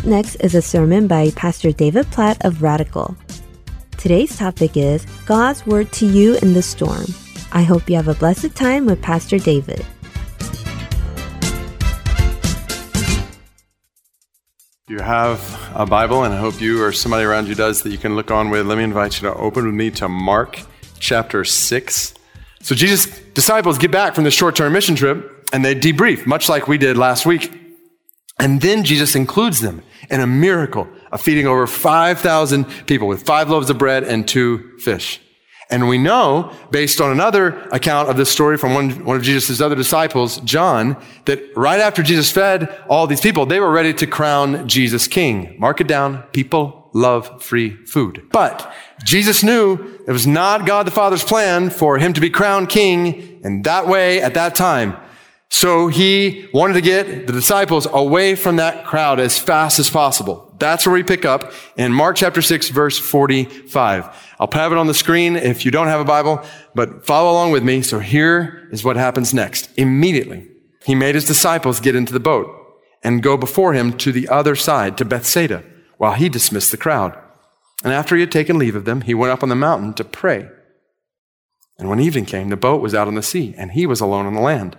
Next 0.09 0.37
is 0.37 0.55
a 0.55 0.63
sermon 0.63 1.07
by 1.07 1.31
Pastor 1.33 1.71
David 1.71 2.07
Platt 2.11 2.43
of 2.45 2.63
Radical. 2.63 3.15
Today's 3.99 4.37
topic 4.39 4.77
is 4.77 5.05
God's 5.27 5.67
Word 5.67 5.93
to 5.93 6.07
You 6.07 6.39
in 6.39 6.55
the 6.55 6.63
Storm. 6.63 7.05
I 7.53 7.63
hope 7.63 7.91
you 7.91 7.97
have 7.97 8.09
a 8.09 8.15
blessed 8.15 8.55
time 8.55 8.87
with 8.87 9.03
Pastor 9.03 9.39
David. 9.39 9.85
You 14.89 15.01
have 15.01 15.71
a 15.75 15.85
Bible, 15.85 16.25
and 16.25 16.33
I 16.33 16.39
hope 16.39 16.59
you 16.59 16.83
or 16.83 16.93
somebody 16.93 17.25
around 17.25 17.47
you 17.47 17.55
does 17.55 17.83
that 17.83 17.91
you 17.91 17.99
can 17.99 18.17
look 18.17 18.31
on 18.31 18.49
with. 18.49 18.67
Let 18.67 18.79
me 18.79 18.85
invite 18.85 19.21
you 19.21 19.29
to 19.29 19.35
open 19.35 19.67
with 19.67 19.75
me 19.75 19.91
to 19.93 20.09
Mark 20.09 20.63
chapter 20.99 21.45
6. 21.45 22.15
So, 22.63 22.75
Jesus' 22.75 23.07
disciples 23.35 23.77
get 23.77 23.91
back 23.91 24.15
from 24.15 24.25
the 24.25 24.31
short 24.31 24.57
term 24.57 24.73
mission 24.73 24.97
trip 24.97 25.47
and 25.53 25.63
they 25.63 25.75
debrief, 25.75 26.27
much 26.27 26.49
like 26.49 26.67
we 26.67 26.79
did 26.79 26.97
last 26.97 27.27
week. 27.27 27.53
And 28.39 28.61
then 28.61 28.85
Jesus 28.85 29.15
includes 29.15 29.61
them 29.61 29.83
in 30.11 30.21
a 30.21 30.27
miracle 30.27 30.89
of 31.13 31.21
feeding 31.21 31.47
over 31.47 31.67
5,000 31.67 32.65
people 32.87 33.09
with 33.09 33.23
five 33.23 33.51
loaves 33.51 33.71
of 33.71 33.79
bread 33.79 34.05
and 34.05 34.27
two 34.27 34.79
fish. 34.79 35.21
And 35.71 35.87
we 35.87 35.99
know, 35.99 36.51
based 36.71 36.99
on 37.01 37.13
another 37.13 37.59
account 37.73 38.09
of 38.09 38.17
this 38.17 38.31
story 38.31 38.57
from 38.57 38.73
one, 38.73 39.05
one 39.05 39.17
of 39.17 39.23
Jesus' 39.23 39.61
other 39.61 39.75
disciples, 39.75 40.39
John, 40.41 40.97
that 41.27 41.55
right 41.55 41.79
after 41.79 42.03
Jesus 42.03 42.31
fed 42.31 42.75
all 42.89 43.07
these 43.07 43.21
people, 43.21 43.45
they 43.45 43.61
were 43.61 43.71
ready 43.71 43.93
to 43.95 44.07
crown 44.07 44.67
Jesus 44.67 45.07
king. 45.07 45.57
Mark 45.59 45.83
it 45.83 45.87
down. 45.87 46.23
People 46.33 46.89
love 46.95 47.43
free 47.43 47.77
food. 47.85 48.27
But 48.33 48.73
Jesus 49.05 49.43
knew 49.43 50.01
it 50.07 50.13
was 50.13 50.27
not 50.27 50.67
God 50.67 50.87
the 50.87 50.91
Father's 50.91 51.23
plan 51.23 51.69
for 51.69 51.99
him 51.99 52.15
to 52.15 52.21
be 52.21 52.31
crowned 52.31 52.71
king 52.71 53.41
in 53.45 53.63
that 53.63 53.87
way 53.87 54.23
at 54.23 54.35
that 54.35 54.55
time. 54.55 54.97
So 55.51 55.89
he 55.89 56.49
wanted 56.53 56.75
to 56.75 56.81
get 56.81 57.27
the 57.27 57.33
disciples 57.33 57.87
away 57.91 58.35
from 58.35 58.57
that 58.57 58.85
crowd 58.85 59.19
as 59.19 59.39
fast 59.39 59.79
as 59.79 59.89
possible. 59.89 60.55
That's 60.59 60.87
where 60.87 60.93
we 60.93 61.03
pick 61.03 61.25
up 61.25 61.53
in 61.77 61.93
Mark 61.93 62.17
chapter 62.17 62.43
6 62.43 62.69
verse 62.69 62.99
45. 62.99 64.35
I'll 64.39 64.51
have 64.53 64.73
it 64.73 64.79
on 64.79 64.87
the 64.87 64.95
screen 64.95 65.37
if 65.37 65.65
you 65.65 65.71
don't 65.71 65.87
have 65.87 66.01
a 66.01 66.05
Bible, 66.05 66.45
but 66.75 67.07
follow 67.07 67.31
along 67.31 67.53
with 67.53 67.63
me. 67.63 67.83
So 67.83 67.99
here 67.99 68.69
is 68.71 68.85
what 68.85 68.97
happens 68.97 69.33
next. 69.33 69.71
Immediately, 69.77 70.49
he 70.85 70.95
made 70.95 71.15
his 71.15 71.27
disciples 71.27 71.81
get 71.81 71.97
into 71.97 72.13
the 72.13 72.21
boat 72.21 72.55
and 73.03 73.23
go 73.23 73.37
before 73.37 73.73
him 73.73 73.97
to 73.99 74.13
the 74.13 74.29
other 74.29 74.55
side, 74.57 74.99
to 74.99 75.05
Bethsaida, 75.05 75.65
while 75.97 76.15
he 76.15 76.29
dismissed 76.29 76.71
the 76.71 76.77
crowd. 76.77 77.17
And 77.85 77.93
after 77.93 78.17
he 78.17 78.21
had 78.21 78.33
taken 78.33 78.59
leave 78.59 78.75
of 78.75 78.85
them, 78.85 79.03
he 79.03 79.15
went 79.15 79.33
up 79.33 79.43
on 79.43 79.49
the 79.49 79.55
mountain 79.55 79.95
to 79.95 80.05
pray. 80.05 80.49
And 81.79 81.89
when 81.89 82.01
evening 82.01 82.25
came, 82.25 82.49
the 82.49 82.57
boat 82.57 82.83
was 82.83 82.95
out 82.95 83.07
on 83.07 83.15
the 83.15 83.23
sea, 83.23 83.55
and 83.57 83.73
he 83.73 83.87
was 83.87 84.01
alone 84.01 84.27
on 84.27 84.35
the 84.35 84.41
land. 84.41 84.77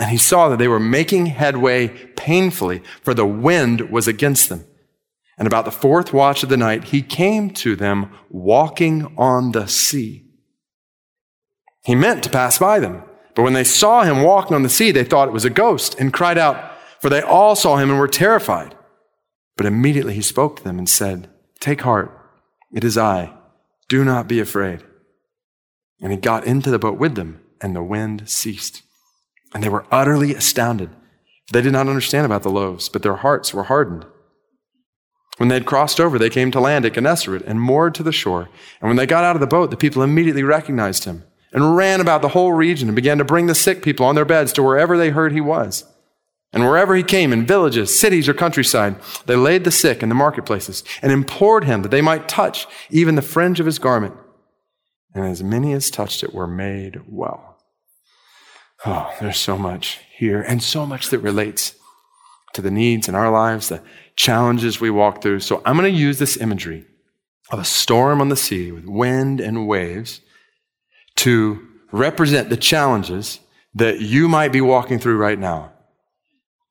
And 0.00 0.10
he 0.10 0.16
saw 0.16 0.48
that 0.48 0.58
they 0.58 0.66
were 0.66 0.80
making 0.80 1.26
headway 1.26 1.88
painfully, 2.16 2.82
for 3.02 3.12
the 3.12 3.26
wind 3.26 3.90
was 3.90 4.08
against 4.08 4.48
them. 4.48 4.64
And 5.36 5.46
about 5.46 5.66
the 5.66 5.70
fourth 5.70 6.14
watch 6.14 6.42
of 6.42 6.48
the 6.48 6.56
night, 6.56 6.84
he 6.84 7.02
came 7.02 7.50
to 7.50 7.76
them 7.76 8.10
walking 8.30 9.14
on 9.18 9.52
the 9.52 9.68
sea. 9.68 10.24
He 11.84 11.94
meant 11.94 12.24
to 12.24 12.30
pass 12.30 12.58
by 12.58 12.80
them, 12.80 13.02
but 13.34 13.42
when 13.42 13.52
they 13.52 13.64
saw 13.64 14.02
him 14.02 14.22
walking 14.22 14.54
on 14.54 14.62
the 14.62 14.70
sea, 14.70 14.90
they 14.90 15.04
thought 15.04 15.28
it 15.28 15.34
was 15.34 15.44
a 15.44 15.50
ghost 15.50 15.94
and 16.00 16.14
cried 16.14 16.38
out, 16.38 16.72
for 16.98 17.10
they 17.10 17.20
all 17.20 17.54
saw 17.54 17.76
him 17.76 17.90
and 17.90 17.98
were 17.98 18.08
terrified. 18.08 18.74
But 19.56 19.66
immediately 19.66 20.14
he 20.14 20.22
spoke 20.22 20.56
to 20.56 20.64
them 20.64 20.78
and 20.78 20.88
said, 20.88 21.28
Take 21.58 21.82
heart, 21.82 22.10
it 22.72 22.84
is 22.84 22.96
I. 22.96 23.34
Do 23.90 24.02
not 24.02 24.28
be 24.28 24.40
afraid. 24.40 24.82
And 26.00 26.10
he 26.10 26.16
got 26.16 26.46
into 26.46 26.70
the 26.70 26.78
boat 26.78 26.98
with 26.98 27.16
them, 27.16 27.42
and 27.60 27.76
the 27.76 27.82
wind 27.82 28.30
ceased. 28.30 28.82
And 29.52 29.62
they 29.62 29.68
were 29.68 29.86
utterly 29.90 30.34
astounded. 30.34 30.90
They 31.52 31.62
did 31.62 31.72
not 31.72 31.88
understand 31.88 32.26
about 32.26 32.42
the 32.42 32.50
loaves, 32.50 32.88
but 32.88 33.02
their 33.02 33.16
hearts 33.16 33.52
were 33.52 33.64
hardened. 33.64 34.06
When 35.38 35.48
they 35.48 35.56
had 35.56 35.66
crossed 35.66 36.00
over, 36.00 36.18
they 36.18 36.30
came 36.30 36.50
to 36.50 36.60
land 36.60 36.84
at 36.84 36.92
Gennesaret 36.92 37.42
and 37.46 37.60
moored 37.60 37.94
to 37.94 38.02
the 38.02 38.12
shore. 38.12 38.48
And 38.80 38.88
when 38.88 38.96
they 38.96 39.06
got 39.06 39.24
out 39.24 39.36
of 39.36 39.40
the 39.40 39.46
boat, 39.46 39.70
the 39.70 39.76
people 39.76 40.02
immediately 40.02 40.42
recognized 40.42 41.04
him 41.04 41.24
and 41.52 41.76
ran 41.76 42.00
about 42.00 42.22
the 42.22 42.28
whole 42.28 42.52
region 42.52 42.88
and 42.88 42.94
began 42.94 43.18
to 43.18 43.24
bring 43.24 43.46
the 43.46 43.54
sick 43.54 43.82
people 43.82 44.06
on 44.06 44.14
their 44.14 44.24
beds 44.24 44.52
to 44.52 44.62
wherever 44.62 44.96
they 44.96 45.10
heard 45.10 45.32
he 45.32 45.40
was. 45.40 45.84
And 46.52 46.64
wherever 46.64 46.96
he 46.96 47.02
came, 47.02 47.32
in 47.32 47.46
villages, 47.46 47.98
cities, 47.98 48.28
or 48.28 48.34
countryside, 48.34 48.96
they 49.26 49.36
laid 49.36 49.64
the 49.64 49.70
sick 49.70 50.02
in 50.02 50.08
the 50.08 50.14
marketplaces 50.14 50.82
and 51.00 51.12
implored 51.12 51.64
him 51.64 51.82
that 51.82 51.90
they 51.90 52.02
might 52.02 52.28
touch 52.28 52.66
even 52.90 53.14
the 53.14 53.22
fringe 53.22 53.60
of 53.60 53.66
his 53.66 53.78
garment. 53.78 54.14
And 55.14 55.24
as 55.24 55.42
many 55.42 55.72
as 55.72 55.90
touched 55.90 56.22
it 56.22 56.34
were 56.34 56.46
made 56.46 57.00
well. 57.08 57.49
Oh, 58.86 59.12
there's 59.20 59.38
so 59.38 59.58
much 59.58 60.00
here 60.16 60.40
and 60.40 60.62
so 60.62 60.86
much 60.86 61.10
that 61.10 61.18
relates 61.18 61.74
to 62.54 62.62
the 62.62 62.70
needs 62.70 63.08
in 63.08 63.14
our 63.14 63.30
lives, 63.30 63.68
the 63.68 63.82
challenges 64.16 64.80
we 64.80 64.90
walk 64.90 65.22
through. 65.22 65.40
So 65.40 65.62
I'm 65.64 65.76
going 65.76 65.92
to 65.92 65.98
use 65.98 66.18
this 66.18 66.36
imagery 66.36 66.86
of 67.50 67.58
a 67.58 67.64
storm 67.64 68.20
on 68.20 68.28
the 68.28 68.36
sea 68.36 68.72
with 68.72 68.86
wind 68.86 69.40
and 69.40 69.66
waves 69.66 70.20
to 71.16 71.66
represent 71.92 72.48
the 72.48 72.56
challenges 72.56 73.40
that 73.74 74.00
you 74.00 74.28
might 74.28 74.52
be 74.52 74.60
walking 74.60 74.98
through 74.98 75.16
right 75.16 75.38
now. 75.38 75.72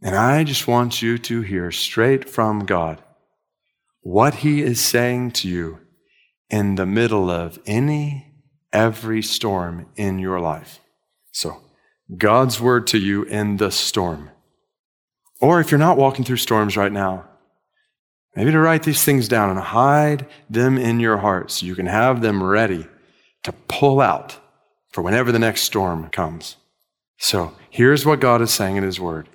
And 0.02 0.16
I 0.16 0.44
just 0.44 0.68
want 0.68 1.02
you 1.02 1.18
to 1.18 1.42
hear 1.42 1.72
straight 1.72 2.30
from 2.30 2.66
God 2.66 3.04
what 4.02 4.36
He 4.36 4.62
is 4.62 4.80
saying 4.80 5.32
to 5.32 5.48
you 5.48 5.80
in 6.50 6.76
the 6.76 6.86
middle 6.86 7.30
of 7.30 7.60
any, 7.66 8.34
every 8.72 9.22
storm 9.22 9.88
in 9.96 10.20
your 10.20 10.40
life. 10.40 10.80
So, 11.32 11.62
God's 12.18 12.60
word 12.60 12.88
to 12.88 12.98
you 12.98 13.24
in 13.24 13.58
the 13.58 13.72
storm. 13.72 14.32
Or 15.42 15.60
if 15.60 15.72
you're 15.72 15.78
not 15.78 15.98
walking 15.98 16.26
through 16.26 16.38
storms 16.38 16.76
right 16.76 16.92
now, 16.92 17.26
maybe 18.36 18.52
to 18.52 18.60
write 18.60 18.84
these 18.84 19.04
things 19.04 19.28
down 19.28 19.50
and 19.50 19.60
hide 19.60 20.28
them 20.50 20.78
in 20.78 21.00
your 21.00 21.18
heart 21.18 21.52
so 21.52 21.66
you 21.66 21.76
can 21.76 21.86
have 21.86 22.22
them 22.22 22.44
ready 22.44 22.88
to 23.44 23.52
pull 23.68 24.02
out 24.02 24.38
for 24.92 25.02
whenever 25.02 25.32
the 25.32 25.40
next 25.40 25.62
storm 25.62 26.10
comes. 26.10 26.58
So 27.18 27.54
here's 27.70 28.06
what 28.06 28.20
God 28.20 28.42
is 28.42 28.52
saying 28.52 28.78
in 28.78 28.84
His 28.84 29.00
Word. 29.00 29.30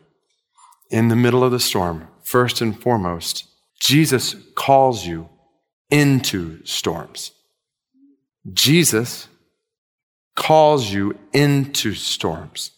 In 0.91 1.09
the 1.09 1.17
middle 1.17 1.45
of 1.45 1.53
the 1.53 1.61
storm, 1.61 2.09
first 2.23 2.61
and 2.61 2.79
foremost, 2.79 3.47
Jesus 3.81 4.37
calls 4.55 5.07
you 5.07 5.29
into 5.91 6.65
storms. 6.65 7.33
Jesus 8.53 9.29
calls 10.35 10.93
you 10.93 11.19
into 11.33 11.95
storms. 11.95 12.73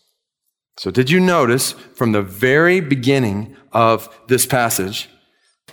So, 0.78 0.90
did 0.90 1.10
you 1.10 1.20
notice 1.20 1.72
from 1.72 2.12
the 2.12 2.22
very 2.22 2.80
beginning 2.80 3.56
of 3.72 4.14
this 4.28 4.44
passage, 4.44 5.08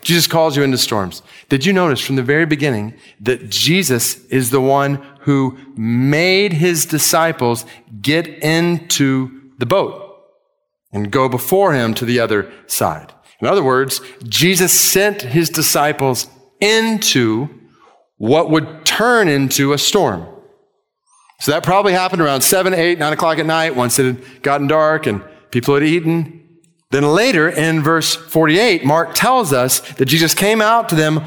Jesus 0.02 0.28
calls 0.28 0.56
you 0.56 0.64
into 0.64 0.78
storms? 0.78 1.22
Did 1.50 1.66
you 1.66 1.74
notice 1.74 2.00
from 2.00 2.16
the 2.16 2.24
very 2.24 2.46
beginning 2.46 2.94
that 3.22 3.50
Jesus 3.50 4.26
is 4.26 4.50
the 4.50 4.62
one 4.62 5.06
who 5.22 5.58
made 5.76 6.54
his 6.54 6.86
disciples 6.86 7.66
get 8.02 8.28
into 8.28 9.52
the 9.58 9.66
boat 9.66 10.20
and 10.92 11.12
go 11.12 11.30
before 11.30 11.74
him 11.74 11.94
to 11.96 12.06
the 12.06 12.20
other 12.20 12.52
side? 12.68 13.14
In 13.40 13.48
other 13.48 13.64
words, 13.64 14.00
Jesus 14.24 14.78
sent 14.80 15.22
his 15.22 15.50
disciples 15.50 16.28
into 16.62 17.50
what 18.18 18.50
would 18.50 18.86
turn 18.86 19.28
into 19.28 19.74
a 19.74 19.78
storm. 19.78 20.33
So 21.40 21.52
that 21.52 21.64
probably 21.64 21.94
happened 21.94 22.22
around 22.22 22.42
7, 22.42 22.74
8, 22.74 23.00
9 23.00 23.14
o'clock 23.14 23.38
at 23.38 23.46
night 23.46 23.76
once 23.76 24.00
it 24.00 24.06
had 24.06 24.44
gotten 24.44 24.68
dark 24.68 25.08
and 25.08 25.24
people 25.52 25.74
had 25.74 25.84
eaten. 25.84 26.44
Then 26.92 27.04
later 27.04 27.50
in 27.50 27.82
verse 27.82 28.16
48, 28.16 28.86
Mark 28.86 29.14
tells 29.16 29.52
us 29.52 29.80
that 29.96 30.06
Jesus 30.06 30.34
came 30.34 30.62
out 30.62 30.90
to 30.90 30.96
them 30.96 31.22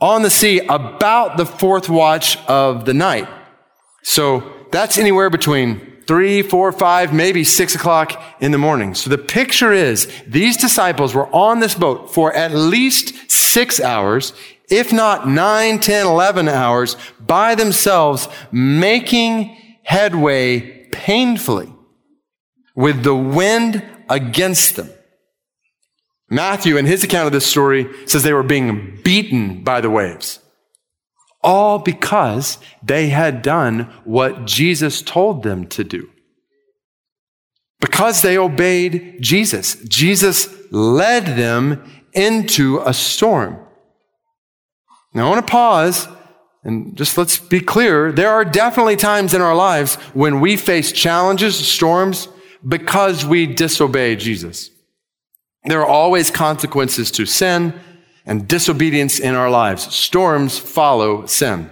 on 0.00 0.22
the 0.22 0.30
sea 0.30 0.60
about 0.68 1.36
the 1.36 1.46
fourth 1.46 1.88
watch 1.88 2.36
of 2.46 2.84
the 2.84 2.92
night. 2.92 3.28
So 4.02 4.66
that's 4.70 4.98
anywhere 4.98 5.30
between 5.30 5.92
three, 6.06 6.42
four, 6.42 6.72
five, 6.72 7.12
maybe 7.12 7.44
six 7.44 7.74
o'clock 7.74 8.22
in 8.40 8.52
the 8.52 8.58
morning. 8.58 8.94
So 8.94 9.08
the 9.08 9.18
picture 9.18 9.72
is 9.72 10.12
these 10.26 10.56
disciples 10.56 11.14
were 11.14 11.28
on 11.34 11.60
this 11.60 11.74
boat 11.74 12.12
for 12.12 12.32
at 12.34 12.52
least 12.52 13.30
six 13.30 13.80
hours 13.80 14.32
if 14.72 14.92
not 14.92 15.28
9, 15.28 15.80
10, 15.80 16.06
11 16.06 16.48
hours 16.48 16.96
by 17.20 17.54
themselves, 17.54 18.26
making 18.50 19.56
headway 19.82 20.86
painfully 20.86 21.72
with 22.74 23.02
the 23.02 23.14
wind 23.14 23.84
against 24.08 24.76
them. 24.76 24.88
Matthew, 26.30 26.78
in 26.78 26.86
his 26.86 27.04
account 27.04 27.26
of 27.26 27.32
this 27.32 27.44
story, 27.44 27.86
says 28.06 28.22
they 28.22 28.32
were 28.32 28.42
being 28.42 28.98
beaten 29.04 29.62
by 29.62 29.82
the 29.82 29.90
waves. 29.90 30.38
All 31.42 31.78
because 31.78 32.56
they 32.82 33.10
had 33.10 33.42
done 33.42 33.92
what 34.04 34.46
Jesus 34.46 35.02
told 35.02 35.42
them 35.42 35.66
to 35.66 35.84
do. 35.84 36.08
Because 37.78 38.22
they 38.22 38.38
obeyed 38.38 39.18
Jesus. 39.20 39.74
Jesus 39.84 40.48
led 40.70 41.26
them 41.36 41.84
into 42.14 42.80
a 42.86 42.94
storm. 42.94 43.61
Now, 45.14 45.26
I 45.26 45.30
want 45.30 45.46
to 45.46 45.50
pause 45.50 46.08
and 46.64 46.96
just 46.96 47.18
let's 47.18 47.38
be 47.38 47.60
clear. 47.60 48.12
There 48.12 48.30
are 48.30 48.44
definitely 48.44 48.96
times 48.96 49.34
in 49.34 49.40
our 49.40 49.54
lives 49.54 49.96
when 50.14 50.40
we 50.40 50.56
face 50.56 50.92
challenges, 50.92 51.56
storms, 51.56 52.28
because 52.66 53.24
we 53.24 53.46
disobey 53.46 54.16
Jesus. 54.16 54.70
There 55.64 55.80
are 55.80 55.86
always 55.86 56.30
consequences 56.30 57.10
to 57.12 57.26
sin 57.26 57.78
and 58.24 58.46
disobedience 58.46 59.18
in 59.18 59.34
our 59.34 59.50
lives. 59.50 59.92
Storms 59.94 60.58
follow 60.58 61.26
sin. 61.26 61.70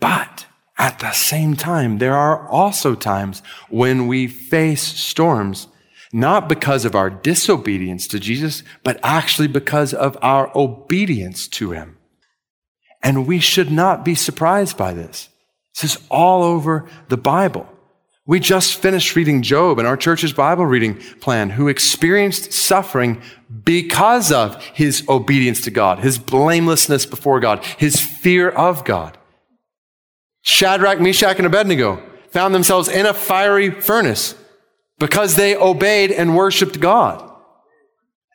But 0.00 0.46
at 0.78 0.98
the 0.98 1.12
same 1.12 1.54
time, 1.56 1.98
there 1.98 2.16
are 2.16 2.48
also 2.48 2.94
times 2.94 3.42
when 3.68 4.06
we 4.06 4.26
face 4.26 4.82
storms, 4.82 5.68
not 6.12 6.48
because 6.48 6.84
of 6.84 6.94
our 6.94 7.10
disobedience 7.10 8.08
to 8.08 8.18
Jesus, 8.18 8.62
but 8.82 8.98
actually 9.02 9.48
because 9.48 9.94
of 9.94 10.18
our 10.22 10.50
obedience 10.56 11.46
to 11.48 11.70
him. 11.72 11.98
And 13.02 13.26
we 13.26 13.38
should 13.38 13.70
not 13.70 14.04
be 14.04 14.14
surprised 14.14 14.76
by 14.76 14.92
this. 14.92 15.28
This 15.74 15.96
is 15.96 16.02
all 16.10 16.42
over 16.42 16.88
the 17.08 17.16
Bible. 17.16 17.68
We 18.26 18.38
just 18.38 18.76
finished 18.76 19.16
reading 19.16 19.42
Job 19.42 19.78
in 19.78 19.86
our 19.86 19.96
church's 19.96 20.32
Bible 20.32 20.66
reading 20.66 20.96
plan, 21.20 21.50
who 21.50 21.68
experienced 21.68 22.52
suffering 22.52 23.22
because 23.64 24.30
of 24.30 24.62
his 24.66 25.04
obedience 25.08 25.62
to 25.62 25.70
God, 25.70 26.00
his 26.00 26.18
blamelessness 26.18 27.06
before 27.06 27.40
God, 27.40 27.64
his 27.64 28.00
fear 28.00 28.50
of 28.50 28.84
God. 28.84 29.16
Shadrach, 30.42 31.00
Meshach, 31.00 31.38
and 31.38 31.46
Abednego 31.46 32.02
found 32.28 32.54
themselves 32.54 32.88
in 32.88 33.06
a 33.06 33.14
fiery 33.14 33.70
furnace 33.70 34.34
because 35.00 35.34
they 35.34 35.56
obeyed 35.56 36.12
and 36.12 36.36
worshiped 36.36 36.78
God. 36.78 37.26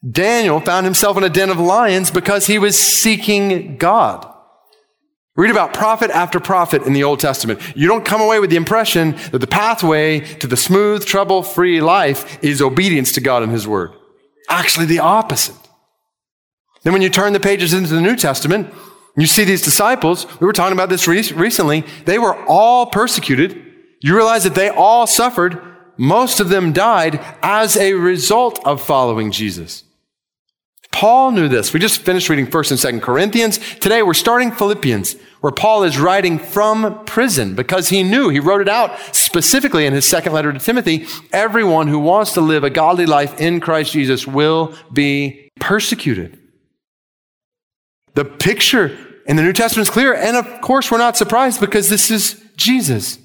Daniel 0.10 0.60
found 0.60 0.86
himself 0.86 1.16
in 1.16 1.24
a 1.24 1.30
den 1.30 1.50
of 1.50 1.60
lions 1.60 2.12
because 2.12 2.48
he 2.48 2.60
was 2.60 2.78
seeking 2.78 3.78
God. 3.78 4.32
Read 5.38 5.52
about 5.52 5.74
prophet 5.74 6.12
after 6.12 6.40
prophet 6.40 6.84
in 6.84 6.94
the 6.94 7.04
Old 7.04 7.20
Testament. 7.20 7.60
You 7.76 7.88
don't 7.88 8.06
come 8.06 8.22
away 8.22 8.40
with 8.40 8.50
the 8.50 8.56
impression 8.56 9.12
that 9.32 9.40
the 9.40 9.48
pathway 9.48 10.20
to 10.20 10.48
the 10.48 10.56
smooth, 10.56 11.06
trouble 11.06 11.44
free 11.44 11.82
life 11.82 12.42
is 12.44 12.62
obedience 12.62 13.12
to 13.14 13.22
God 13.22 13.44
and 13.44 13.52
His 13.52 13.68
Word. 13.68 13.92
Actually, 14.50 14.86
the 14.86 15.00
opposite. 15.00 15.56
Then, 16.84 16.94
when 16.94 17.02
you 17.02 17.10
turn 17.10 17.34
the 17.34 17.40
pages 17.40 17.74
into 17.74 17.94
the 17.94 18.02
New 18.02 18.16
Testament, 18.16 18.74
you 19.18 19.28
see 19.28 19.44
these 19.44 19.62
disciples. 19.62 20.26
We 20.40 20.48
were 20.48 20.54
talking 20.54 20.78
about 20.78 20.90
this 20.90 21.08
recently. 21.08 21.84
They 22.06 22.20
were 22.20 22.36
all 22.46 22.86
persecuted. 22.86 23.62
You 24.02 24.16
realize 24.16 24.44
that 24.44 24.56
they 24.56 24.70
all 24.70 25.08
suffered. 25.08 25.75
Most 25.98 26.40
of 26.40 26.50
them 26.50 26.74
died 26.74 27.20
as 27.42 27.78
a 27.78 27.94
result 27.94 28.60
of 28.66 28.82
following 28.82 29.32
Jesus. 29.32 29.84
Paul 30.92 31.32
knew 31.32 31.50
this. 31.50 31.74
We 31.74 31.82
just 31.82 32.02
finished 32.02 32.30
reading 32.30 32.48
1st 32.48 32.72
and 32.94 33.02
2nd 33.02 33.06
Corinthians. 33.06 33.58
Today 33.80 34.02
we're 34.02 34.14
starting 34.14 34.52
Philippians, 34.52 35.18
where 35.42 35.52
Paul 35.52 35.84
is 35.84 36.00
writing 36.00 36.40
from 36.40 37.04
prison 37.04 37.54
because 37.54 37.90
he 37.90 38.02
knew, 38.02 38.30
he 38.30 38.40
wrote 38.40 38.62
it 38.62 38.70
out 38.70 38.98
specifically 39.14 39.86
in 39.86 39.92
his 39.92 40.06
second 40.06 40.32
letter 40.32 40.54
to 40.54 40.60
Timothy, 40.60 41.06
everyone 41.34 41.90
who 41.90 42.00
wants 42.00 42.34
to 42.36 42.42
live 42.42 42.64
a 42.64 42.70
godly 42.70 43.06
life 43.06 43.42
in 43.42 43.60
Christ 43.60 43.92
Jesus 43.92 44.26
will 44.26 44.74
be 44.94 45.50
persecuted. 45.60 46.40
The 48.14 48.24
picture 48.24 48.98
in 49.26 49.36
the 49.36 49.44
New 49.44 49.52
Testament 49.52 49.90
is 49.90 49.94
clear, 49.94 50.14
and 50.14 50.38
of 50.38 50.62
course 50.62 50.90
we're 50.90 50.98
not 50.98 51.18
surprised 51.18 51.60
because 51.60 51.90
this 51.90 52.10
is 52.10 52.42
Jesus 52.56 53.18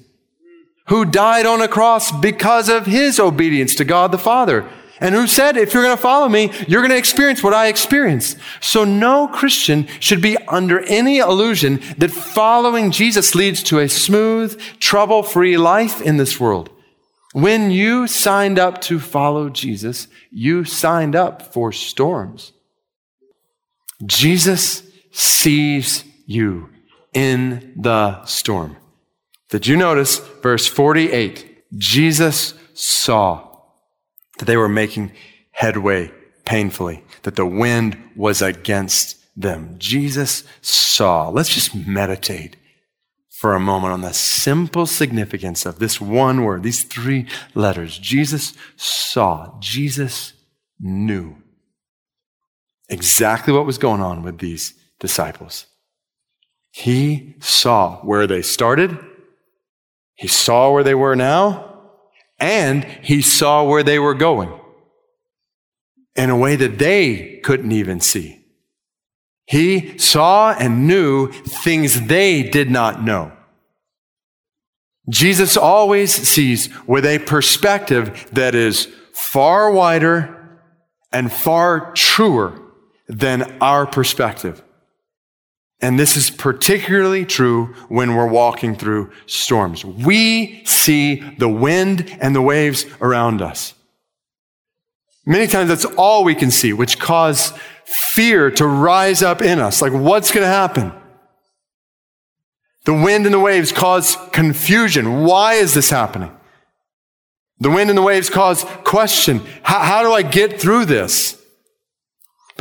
who 0.87 1.05
died 1.05 1.45
on 1.45 1.61
a 1.61 1.67
cross 1.67 2.11
because 2.11 2.69
of 2.69 2.85
his 2.85 3.19
obedience 3.19 3.75
to 3.75 3.85
God 3.85 4.11
the 4.11 4.17
Father 4.17 4.67
and 4.99 5.15
who 5.15 5.25
said, 5.25 5.57
if 5.57 5.73
you're 5.73 5.83
going 5.83 5.95
to 5.95 6.01
follow 6.01 6.29
me, 6.29 6.51
you're 6.67 6.81
going 6.81 6.91
to 6.91 6.97
experience 6.97 7.41
what 7.41 7.55
I 7.55 7.67
experienced. 7.67 8.37
So 8.59 8.83
no 8.83 9.27
Christian 9.27 9.87
should 9.99 10.21
be 10.21 10.37
under 10.47 10.79
any 10.81 11.17
illusion 11.17 11.81
that 11.97 12.11
following 12.11 12.91
Jesus 12.91 13.33
leads 13.33 13.63
to 13.63 13.79
a 13.79 13.89
smooth, 13.89 14.61
trouble-free 14.79 15.57
life 15.57 16.01
in 16.01 16.17
this 16.17 16.39
world. 16.39 16.69
When 17.33 17.71
you 17.71 18.05
signed 18.07 18.59
up 18.59 18.81
to 18.81 18.99
follow 18.99 19.49
Jesus, 19.49 20.07
you 20.29 20.65
signed 20.65 21.15
up 21.15 21.53
for 21.53 21.71
storms. 21.71 22.51
Jesus 24.05 24.83
sees 25.11 26.03
you 26.27 26.69
in 27.13 27.73
the 27.75 28.23
storm. 28.25 28.77
Did 29.51 29.67
you 29.67 29.77
notice 29.77 30.17
verse 30.17 30.65
48? 30.65 31.65
Jesus 31.77 32.55
saw 32.73 33.47
that 34.39 34.45
they 34.45 34.57
were 34.57 34.69
making 34.69 35.11
headway 35.51 36.11
painfully, 36.45 37.03
that 37.23 37.35
the 37.35 37.45
wind 37.45 37.97
was 38.15 38.41
against 38.41 39.17
them. 39.35 39.75
Jesus 39.77 40.43
saw. 40.61 41.29
Let's 41.29 41.53
just 41.53 41.75
meditate 41.75 42.55
for 43.29 43.53
a 43.53 43.59
moment 43.59 43.93
on 43.93 44.01
the 44.01 44.13
simple 44.13 44.85
significance 44.85 45.65
of 45.65 45.79
this 45.79 45.99
one 45.99 46.43
word, 46.43 46.63
these 46.63 46.85
three 46.85 47.27
letters. 47.53 47.97
Jesus 47.97 48.53
saw, 48.77 49.57
Jesus 49.59 50.33
knew 50.79 51.35
exactly 52.87 53.53
what 53.53 53.65
was 53.65 53.77
going 53.77 54.01
on 54.01 54.23
with 54.23 54.39
these 54.39 54.73
disciples. 54.99 55.65
He 56.71 57.35
saw 57.39 57.97
where 57.97 58.27
they 58.27 58.41
started, 58.41 58.97
he 60.21 60.27
saw 60.27 60.71
where 60.71 60.83
they 60.83 60.93
were 60.93 61.15
now, 61.15 61.81
and 62.39 62.83
he 62.83 63.23
saw 63.23 63.63
where 63.63 63.81
they 63.81 63.97
were 63.97 64.13
going 64.13 64.53
in 66.15 66.29
a 66.29 66.37
way 66.37 66.55
that 66.55 66.77
they 66.77 67.39
couldn't 67.43 67.71
even 67.71 67.99
see. 67.99 68.45
He 69.47 69.97
saw 69.97 70.51
and 70.53 70.85
knew 70.85 71.31
things 71.31 72.05
they 72.05 72.43
did 72.43 72.69
not 72.69 73.03
know. 73.03 73.31
Jesus 75.09 75.57
always 75.57 76.13
sees 76.13 76.69
with 76.85 77.03
a 77.03 77.17
perspective 77.17 78.29
that 78.31 78.53
is 78.53 78.93
far 79.13 79.71
wider 79.71 80.59
and 81.11 81.33
far 81.33 81.93
truer 81.93 82.61
than 83.07 83.57
our 83.59 83.87
perspective. 83.87 84.61
And 85.81 85.99
this 85.99 86.15
is 86.15 86.29
particularly 86.29 87.25
true 87.25 87.73
when 87.89 88.15
we're 88.15 88.27
walking 88.27 88.75
through 88.75 89.11
storms. 89.25 89.83
We 89.83 90.63
see 90.63 91.15
the 91.15 91.49
wind 91.49 92.17
and 92.21 92.35
the 92.35 92.41
waves 92.41 92.85
around 93.01 93.41
us. 93.41 93.73
Many 95.25 95.47
times 95.47 95.69
that's 95.69 95.85
all 95.85 96.23
we 96.23 96.35
can 96.35 96.51
see, 96.51 96.71
which 96.71 96.99
cause 96.99 97.53
fear 97.85 98.51
to 98.51 98.65
rise 98.65 99.23
up 99.23 99.41
in 99.41 99.59
us. 99.59 99.81
Like, 99.81 99.93
what's 99.93 100.31
going 100.31 100.43
to 100.43 100.47
happen? 100.47 100.91
The 102.85 102.93
wind 102.93 103.25
and 103.25 103.33
the 103.33 103.39
waves 103.39 103.71
cause 103.71 104.17
confusion. 104.31 105.23
Why 105.23 105.53
is 105.55 105.73
this 105.73 105.89
happening? 105.89 106.35
The 107.59 107.69
wind 107.69 107.89
and 107.89 107.97
the 107.97 108.03
waves 108.03 108.29
cause 108.29 108.63
question. 108.83 109.41
How, 109.61 109.79
how 109.79 110.03
do 110.03 110.11
I 110.11 110.23
get 110.23 110.59
through 110.59 110.85
this? 110.85 111.40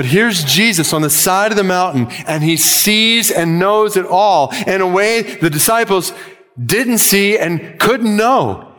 But 0.01 0.07
here's 0.07 0.45
Jesus 0.45 0.95
on 0.95 1.03
the 1.03 1.11
side 1.11 1.51
of 1.51 1.59
the 1.59 1.63
mountain, 1.63 2.07
and 2.27 2.43
he 2.43 2.57
sees 2.57 3.31
and 3.31 3.59
knows 3.59 3.99
it 3.99 4.07
all 4.07 4.51
in 4.67 4.81
a 4.81 4.89
way 4.89 5.21
the 5.21 5.51
disciples 5.51 6.15
didn't 6.59 7.01
see 7.01 7.37
and 7.37 7.79
couldn't 7.79 8.17
know. 8.17 8.73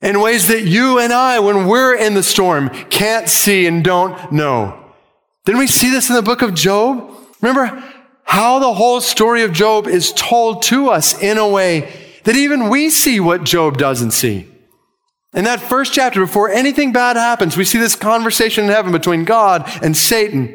In 0.00 0.20
ways 0.20 0.46
that 0.46 0.62
you 0.62 1.00
and 1.00 1.12
I, 1.12 1.40
when 1.40 1.66
we're 1.66 1.96
in 1.96 2.14
the 2.14 2.22
storm, 2.22 2.68
can't 2.90 3.28
see 3.28 3.66
and 3.66 3.82
don't 3.82 4.30
know. 4.30 4.80
Didn't 5.44 5.58
we 5.58 5.66
see 5.66 5.90
this 5.90 6.08
in 6.08 6.14
the 6.14 6.22
book 6.22 6.42
of 6.42 6.54
Job? 6.54 7.12
Remember 7.42 7.82
how 8.22 8.60
the 8.60 8.74
whole 8.74 9.00
story 9.00 9.42
of 9.42 9.52
Job 9.52 9.88
is 9.88 10.12
told 10.12 10.62
to 10.62 10.90
us 10.90 11.20
in 11.20 11.38
a 11.38 11.48
way 11.48 11.92
that 12.22 12.36
even 12.36 12.68
we 12.68 12.88
see 12.88 13.18
what 13.18 13.42
Job 13.42 13.78
doesn't 13.78 14.12
see. 14.12 14.46
In 15.34 15.44
that 15.44 15.60
first 15.60 15.92
chapter, 15.92 16.20
before 16.20 16.48
anything 16.50 16.92
bad 16.92 17.16
happens, 17.16 17.56
we 17.56 17.64
see 17.64 17.78
this 17.78 17.94
conversation 17.94 18.64
in 18.64 18.70
heaven 18.70 18.92
between 18.92 19.24
God 19.24 19.70
and 19.82 19.96
Satan. 19.96 20.54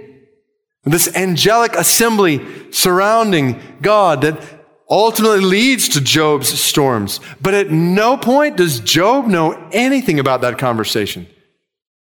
This 0.83 1.15
angelic 1.15 1.75
assembly 1.75 2.71
surrounding 2.71 3.59
God 3.81 4.21
that 4.21 4.41
ultimately 4.89 5.39
leads 5.39 5.89
to 5.89 6.01
Job's 6.01 6.47
storms. 6.47 7.19
But 7.41 7.53
at 7.53 7.71
no 7.71 8.17
point 8.17 8.57
does 8.57 8.79
Job 8.79 9.27
know 9.27 9.53
anything 9.71 10.19
about 10.19 10.41
that 10.41 10.57
conversation. 10.57 11.27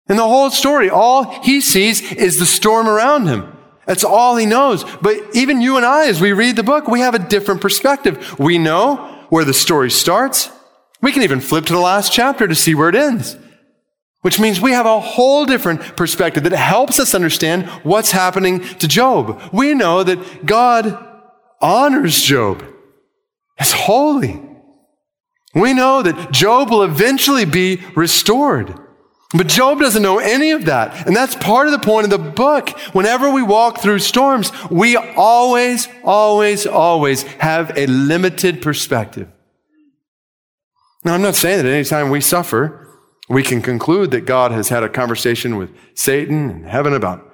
In 0.09 0.17
the 0.17 0.27
whole 0.27 0.49
story, 0.49 0.89
all 0.89 1.23
he 1.41 1.61
sees 1.61 2.01
is 2.11 2.39
the 2.39 2.45
storm 2.45 2.87
around 2.87 3.27
him. 3.27 3.55
That's 3.85 4.03
all 4.03 4.35
he 4.35 4.45
knows. 4.45 4.83
But 5.01 5.17
even 5.33 5.61
you 5.61 5.77
and 5.77 5.85
I, 5.85 6.07
as 6.07 6.21
we 6.21 6.33
read 6.33 6.55
the 6.55 6.63
book, 6.63 6.87
we 6.87 7.01
have 7.01 7.15
a 7.15 7.19
different 7.19 7.61
perspective. 7.61 8.39
We 8.39 8.57
know 8.57 9.25
where 9.29 9.45
the 9.45 9.53
story 9.53 9.91
starts. 9.91 10.49
We 11.01 11.11
can 11.11 11.23
even 11.23 11.41
flip 11.41 11.65
to 11.65 11.73
the 11.73 11.79
last 11.79 12.11
chapter 12.13 12.47
to 12.47 12.55
see 12.55 12.75
where 12.75 12.89
it 12.89 12.95
ends. 12.95 13.37
Which 14.21 14.39
means 14.39 14.61
we 14.61 14.71
have 14.71 14.85
a 14.85 14.99
whole 14.99 15.45
different 15.45 15.81
perspective 15.97 16.43
that 16.43 16.55
helps 16.55 16.99
us 16.99 17.15
understand 17.15 17.65
what's 17.83 18.11
happening 18.11 18.61
to 18.77 18.87
Job. 18.87 19.41
We 19.51 19.73
know 19.73 20.03
that 20.03 20.45
God 20.45 21.07
honors 21.59 22.21
Job 22.21 22.63
as 23.57 23.71
holy. 23.71 24.39
We 25.55 25.73
know 25.73 26.03
that 26.03 26.31
Job 26.31 26.69
will 26.69 26.83
eventually 26.83 27.45
be 27.45 27.81
restored. 27.95 28.77
But 29.33 29.47
Job 29.47 29.79
doesn't 29.79 30.03
know 30.03 30.19
any 30.19 30.51
of 30.51 30.65
that. 30.65 31.07
And 31.07 31.15
that's 31.15 31.35
part 31.35 31.67
of 31.67 31.71
the 31.71 31.79
point 31.79 32.03
of 32.03 32.11
the 32.11 32.31
book. 32.31 32.69
Whenever 32.93 33.31
we 33.31 33.41
walk 33.41 33.79
through 33.79 33.99
storms, 33.99 34.51
we 34.69 34.97
always, 34.97 35.87
always, 36.03 36.67
always 36.67 37.23
have 37.23 37.75
a 37.77 37.87
limited 37.87 38.61
perspective. 38.61 39.29
Now, 41.03 41.15
I'm 41.15 41.21
not 41.21 41.35
saying 41.35 41.63
that 41.63 41.71
anytime 41.71 42.09
we 42.09 42.21
suffer, 42.21 42.87
We 43.31 43.43
can 43.43 43.61
conclude 43.61 44.11
that 44.11 44.25
God 44.25 44.51
has 44.51 44.67
had 44.67 44.83
a 44.83 44.89
conversation 44.89 45.55
with 45.55 45.69
Satan 45.93 46.49
in 46.49 46.63
heaven 46.65 46.93
about 46.93 47.33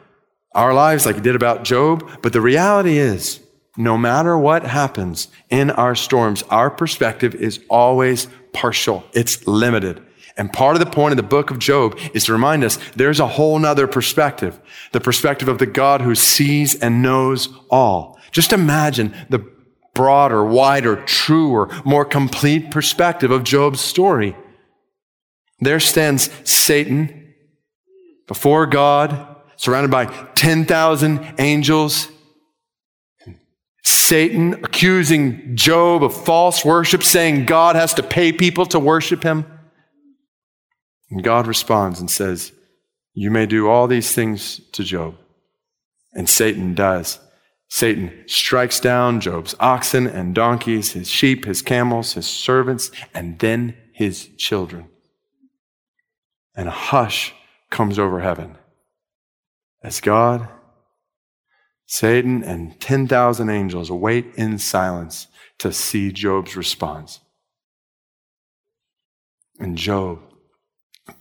our 0.53 0.71
lives 0.71 1.07
like 1.07 1.15
he 1.15 1.21
did 1.21 1.35
about 1.35 1.63
Job. 1.63 2.07
But 2.21 2.33
the 2.33 2.41
reality 2.41 2.99
is, 2.99 3.39
no 3.77 3.97
matter 3.97 4.37
what 4.37 4.63
happens 4.63 5.27
in 5.49 5.71
our 5.71 5.95
storms, 5.95 6.43
our 6.51 6.69
perspective 6.69 7.33
is 7.33 7.59
always 7.67 8.27
partial. 8.53 9.05
It's 9.13 9.47
limited. 9.47 10.03
And 10.37 10.53
part 10.53 10.75
of 10.75 10.81
the 10.81 10.91
point 10.91 11.13
of 11.13 11.17
the 11.17 11.23
book 11.23 11.49
of 11.49 11.57
Job 11.57 11.97
is 12.13 12.25
to 12.25 12.31
remind 12.31 12.63
us 12.63 12.77
there's 12.95 13.19
a 13.19 13.25
whole 13.25 13.57
nother 13.57 13.87
perspective. 13.87 14.59
The 14.91 15.01
perspective 15.01 15.47
of 15.47 15.57
the 15.57 15.65
God 15.65 16.01
who 16.01 16.13
sees 16.13 16.75
and 16.75 17.01
knows 17.01 17.49
all. 17.71 18.19
Just 18.31 18.53
imagine 18.53 19.15
the 19.29 19.39
broader, 19.97 20.45
wider, 20.45 20.95
truer, 20.95 21.67
more 21.83 22.05
complete 22.05 22.69
perspective 22.69 23.31
of 23.31 23.43
Job's 23.43 23.81
story. 23.81 24.37
There 25.59 25.79
stands 25.79 26.29
Satan 26.47 27.33
before 28.27 28.67
God, 28.67 29.37
surrounded 29.55 29.89
by 29.89 30.05
10,000 30.35 31.33
angels. 31.39 32.09
Satan 33.83 34.53
accusing 34.63 35.55
Job 35.55 36.03
of 36.03 36.15
false 36.15 36.63
worship, 36.63 37.01
saying 37.01 37.45
God 37.45 37.75
has 37.75 37.95
to 37.95 38.03
pay 38.03 38.31
people 38.31 38.67
to 38.67 38.79
worship 38.79 39.23
him. 39.23 39.47
And 41.09 41.23
God 41.23 41.47
responds 41.47 41.99
and 41.99 42.11
says, 42.11 42.51
You 43.15 43.31
may 43.31 43.47
do 43.47 43.67
all 43.67 43.87
these 43.87 44.13
things 44.13 44.61
to 44.73 44.83
Job. 44.83 45.15
And 46.13 46.29
Satan 46.29 46.75
does. 46.75 47.19
Satan 47.69 48.23
strikes 48.27 48.79
down 48.79 49.19
Job's 49.19 49.55
oxen 49.59 50.07
and 50.07 50.33
donkeys, 50.33 50.93
his 50.93 51.09
sheep, 51.09 51.45
his 51.45 51.61
camels, 51.61 52.13
his 52.13 52.27
servants, 52.27 52.91
and 53.13 53.37
then 53.39 53.75
his 53.93 54.29
children. 54.37 54.89
And 56.55 56.67
a 56.67 56.71
hush 56.71 57.33
comes 57.69 57.99
over 57.99 58.21
heaven 58.21 58.57
as 59.83 60.01
God, 60.01 60.47
Satan, 61.85 62.43
and 62.43 62.79
10,000 62.79 63.49
angels 63.49 63.91
wait 63.91 64.33
in 64.35 64.57
silence 64.57 65.27
to 65.59 65.71
see 65.71 66.11
Job's 66.11 66.55
response. 66.55 67.19
And 69.59 69.77
Job 69.77 70.19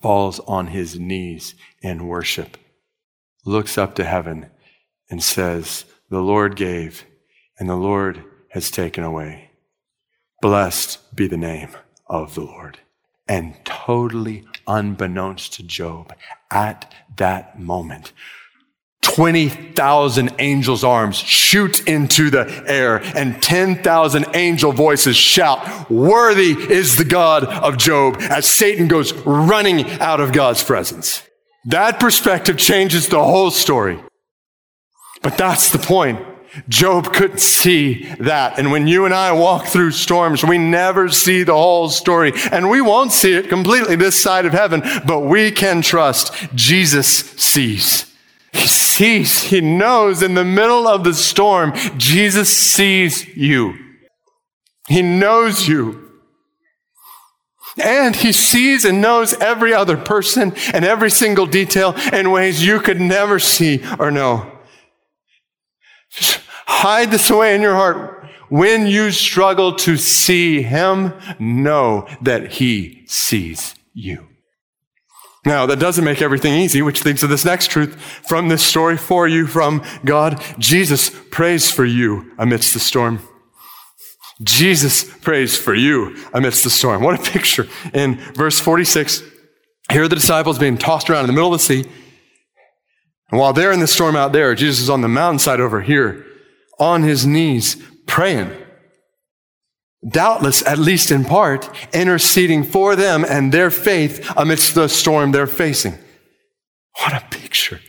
falls 0.01 0.41
on 0.41 0.69
his 0.69 0.99
knees 0.99 1.55
in 1.81 2.07
worship, 2.07 2.57
looks 3.45 3.79
up 3.79 3.95
to 3.97 4.05
heaven, 4.05 4.51
and 5.09 5.23
says, 5.23 5.85
The 6.09 6.21
Lord 6.21 6.57
gave, 6.57 7.05
and 7.59 7.69
the 7.69 7.77
Lord 7.77 8.23
has 8.51 8.71
taken 8.71 9.03
away. 9.03 9.51
Blessed 10.41 11.17
be 11.17 11.27
the 11.27 11.37
name 11.37 11.71
of 12.07 12.35
the 12.35 12.43
Lord. 12.43 12.79
And 13.29 13.57
totally 13.65 14.47
unbeknownst 14.67 15.55
to 15.55 15.63
Job, 15.65 16.15
at 16.51 16.95
that 17.17 17.59
moment, 17.59 18.13
20,000 19.03 20.35
angels' 20.39 20.85
arms 20.85 21.17
shoot 21.17 21.87
into 21.89 22.29
the 22.29 22.65
air 22.67 22.99
and 23.17 23.43
10,000 23.43 24.27
angel 24.35 24.73
voices 24.73 25.17
shout, 25.17 25.91
Worthy 25.91 26.53
is 26.53 26.97
the 26.97 27.05
God 27.05 27.45
of 27.45 27.79
Job, 27.79 28.17
as 28.21 28.47
Satan 28.47 28.89
goes 28.89 29.13
running 29.13 29.89
out 30.01 30.21
of 30.21 30.33
God's 30.33 30.63
presence. 30.63 31.23
That 31.65 31.99
perspective 31.99 32.57
changes 32.57 33.09
the 33.09 33.23
whole 33.23 33.51
story. 33.51 34.01
But 35.23 35.39
that's 35.39 35.71
the 35.71 35.79
point. 35.79 36.21
Job 36.69 37.13
couldn't 37.13 37.41
see 37.41 38.05
that. 38.19 38.59
And 38.59 38.73
when 38.73 38.87
you 38.87 39.05
and 39.05 39.13
I 39.13 39.33
walk 39.33 39.67
through 39.67 39.91
storms, 39.91 40.45
we 40.45 40.59
never 40.59 41.09
see 41.09 41.43
the 41.43 41.55
whole 41.55 41.89
story. 41.89 42.33
And 42.51 42.71
we 42.71 42.81
won't 42.81 43.13
see 43.13 43.35
it 43.35 43.49
completely 43.49 43.97
this 43.97 44.21
side 44.21 44.47
of 44.47 44.53
heaven, 44.53 44.83
but 45.07 45.21
we 45.21 45.51
can 45.51 45.83
trust 45.83 46.33
Jesus 46.55 47.07
sees. 47.09 48.13
He 48.53 48.67
sees, 48.67 49.43
he 49.43 49.61
knows 49.61 50.23
in 50.23 50.35
the 50.35 50.45
middle 50.45 50.89
of 50.89 51.05
the 51.05 51.13
storm, 51.13 51.75
Jesus 51.99 52.49
sees 52.49 53.37
you. 53.37 53.75
He 54.89 55.03
knows 55.03 55.69
you. 55.69 56.03
And 57.79 58.17
he 58.17 58.33
sees 58.33 58.87
and 58.87 59.03
knows 59.03 59.35
every 59.35 59.75
other 59.75 59.99
person 59.99 60.55
and 60.73 60.87
every 60.87 61.11
single 61.11 61.45
detail 61.45 61.95
in 62.11 62.31
ways 62.31 62.65
you 62.65 62.81
could 62.81 63.01
never 63.01 63.39
see 63.39 63.83
or 63.99 64.11
know. 64.11 64.56
Just 66.17 66.41
hide 66.67 67.11
this 67.11 67.31
away 67.31 67.55
in 67.55 67.63
your 67.63 67.75
heart. 67.75 68.29
When 68.49 68.87
you 68.87 69.11
struggle 69.11 69.75
to 69.77 69.97
see 69.97 70.63
him, 70.63 71.13
know 71.39 72.09
that 72.23 72.53
he 72.53 73.05
sees 73.07 73.75
you. 73.93 74.29
Now, 75.45 75.65
that 75.67 75.79
doesn't 75.79 76.05
make 76.05 76.21
everything 76.21 76.55
easy, 76.55 76.83
which 76.83 77.05
leads 77.05 77.21
to 77.21 77.29
this 77.29 77.45
next 77.45 77.71
truth 77.71 78.01
from 78.29 78.49
this 78.49 78.67
story 78.67 78.97
for 78.97 79.29
you 79.29 79.47
from 79.47 79.85
God. 80.05 80.43
Jesus 80.59 81.11
prays 81.31 81.71
for 81.71 81.85
you 81.85 82.33
amidst 82.37 82.75
the 82.75 82.81
storm. 82.81 83.21
Jesus 84.43 85.05
prays 85.05 85.57
for 85.57 85.75
you 85.75 86.17
amidst 86.35 86.65
the 86.65 86.71
storm. 86.71 87.03
What 87.03 87.19
a 87.19 87.31
picture. 87.31 87.69
In 87.95 88.17
verse 88.35 88.59
46, 88.59 89.23
here 89.91 90.03
are 90.03 90.09
the 90.09 90.17
disciples 90.17 90.59
being 90.59 90.77
tossed 90.77 91.09
around 91.09 91.23
in 91.23 91.27
the 91.29 91.33
middle 91.33 91.55
of 91.55 91.61
the 91.61 91.65
sea. 91.65 91.89
And 93.31 93.41
while 93.41 93.53
they're 93.53 93.73
in 93.73 93.81
the 93.81 93.87
storm 93.87 94.17
out 94.17 94.33
there, 94.33 94.55
Jesus 94.55 94.81
is 94.81 94.91
on 94.91 95.01
the 95.01 95.09
mountainside 95.09 95.61
over 95.61 95.81
here, 95.81 96.25
on 96.79 97.03
his 97.03 97.27
knees, 97.27 97.77
praying 98.07 98.53
doubtless, 100.09 100.65
at 100.67 100.79
least 100.79 101.11
in 101.11 101.25
part, 101.25 101.69
interceding 101.95 102.63
for 102.63 102.97
them 102.97 103.25
and 103.29 103.53
their 103.53 103.71
faith 103.71 104.31
amidst 104.37 104.75
the 104.75 104.89
storm 104.89 105.33
they're 105.33 105.47
facing. 105.47 105.95
What 107.01 107.15
a 107.15 107.25
picture. 107.31 107.81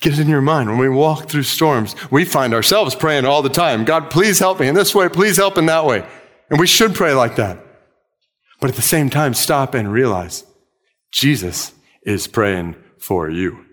Get 0.00 0.18
in 0.18 0.28
your 0.28 0.40
mind. 0.40 0.68
When 0.68 0.78
we 0.78 0.88
walk 0.88 1.28
through 1.28 1.42
storms, 1.42 1.94
we 2.10 2.24
find 2.24 2.54
ourselves 2.54 2.94
praying 2.94 3.24
all 3.24 3.42
the 3.42 3.48
time 3.48 3.84
God, 3.84 4.10
please 4.10 4.38
help 4.38 4.60
me 4.60 4.68
in 4.68 4.74
this 4.74 4.94
way, 4.94 5.08
please 5.08 5.36
help 5.36 5.58
in 5.58 5.66
that 5.66 5.84
way. 5.84 6.06
And 6.48 6.58
we 6.58 6.66
should 6.66 6.94
pray 6.94 7.14
like 7.14 7.36
that. 7.36 7.58
But 8.60 8.70
at 8.70 8.76
the 8.76 8.82
same 8.82 9.08
time, 9.08 9.34
stop 9.34 9.74
and 9.74 9.90
realize 9.90 10.44
Jesus 11.12 11.72
is 12.02 12.26
praying 12.26 12.76
for 12.98 13.30
you. 13.30 13.64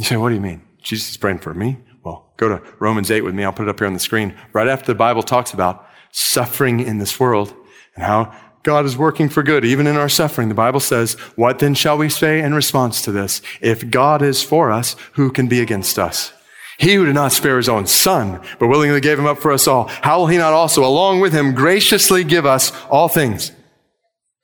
You 0.00 0.06
say, 0.06 0.16
what 0.16 0.30
do 0.30 0.34
you 0.34 0.40
mean? 0.40 0.62
Jesus 0.80 1.10
is 1.10 1.16
praying 1.18 1.40
for 1.40 1.52
me? 1.52 1.76
Well, 2.02 2.32
go 2.38 2.48
to 2.48 2.62
Romans 2.78 3.10
8 3.10 3.20
with 3.20 3.34
me. 3.34 3.44
I'll 3.44 3.52
put 3.52 3.68
it 3.68 3.68
up 3.68 3.78
here 3.78 3.86
on 3.86 3.92
the 3.92 4.00
screen. 4.00 4.34
Right 4.54 4.66
after 4.66 4.86
the 4.86 4.94
Bible 4.94 5.22
talks 5.22 5.52
about 5.52 5.86
suffering 6.10 6.80
in 6.80 6.96
this 6.96 7.20
world 7.20 7.54
and 7.94 8.02
how 8.02 8.34
God 8.62 8.86
is 8.86 8.96
working 8.96 9.28
for 9.28 9.42
good, 9.42 9.62
even 9.62 9.86
in 9.86 9.96
our 9.96 10.08
suffering. 10.08 10.48
The 10.48 10.54
Bible 10.54 10.80
says, 10.80 11.12
What 11.36 11.58
then 11.58 11.74
shall 11.74 11.98
we 11.98 12.08
say 12.08 12.40
in 12.40 12.54
response 12.54 13.02
to 13.02 13.12
this? 13.12 13.42
If 13.60 13.90
God 13.90 14.22
is 14.22 14.42
for 14.42 14.72
us, 14.72 14.96
who 15.12 15.30
can 15.30 15.48
be 15.48 15.60
against 15.60 15.98
us? 15.98 16.32
He 16.78 16.94
who 16.94 17.04
did 17.04 17.14
not 17.14 17.32
spare 17.32 17.58
his 17.58 17.68
own 17.68 17.86
son, 17.86 18.40
but 18.58 18.68
willingly 18.68 19.02
gave 19.02 19.18
him 19.18 19.26
up 19.26 19.36
for 19.36 19.52
us 19.52 19.68
all, 19.68 19.88
how 19.88 20.20
will 20.20 20.28
he 20.28 20.38
not 20.38 20.54
also, 20.54 20.82
along 20.82 21.20
with 21.20 21.34
him, 21.34 21.54
graciously 21.54 22.24
give 22.24 22.46
us 22.46 22.72
all 22.86 23.08
things? 23.08 23.52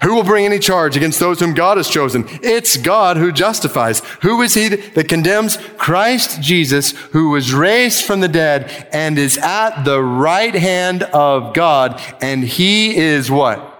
Who 0.03 0.15
will 0.15 0.25
bring 0.25 0.45
any 0.45 0.59
charge 0.59 0.95
against 0.97 1.19
those 1.19 1.41
whom 1.41 1.55
God 1.55 1.79
has 1.79 1.89
chosen? 1.89 2.27
It's 2.43 2.77
God 2.77 3.17
who 3.17 3.33
justifies. 3.33 4.01
Who 4.21 4.43
is 4.43 4.53
he 4.53 4.69
that 4.69 5.09
condemns? 5.09 5.57
Christ 5.79 6.43
Jesus, 6.43 6.91
who 6.91 7.31
was 7.31 7.55
raised 7.55 8.05
from 8.05 8.21
the 8.21 8.29
dead 8.29 8.89
and 8.93 9.19
is 9.19 9.39
at 9.39 9.85
the 9.85 10.03
right 10.03 10.55
hand 10.55 11.03
of 11.03 11.55
God. 11.55 12.01
And 12.21 12.45
he 12.45 12.95
is 12.95 13.31
what? 13.31 13.73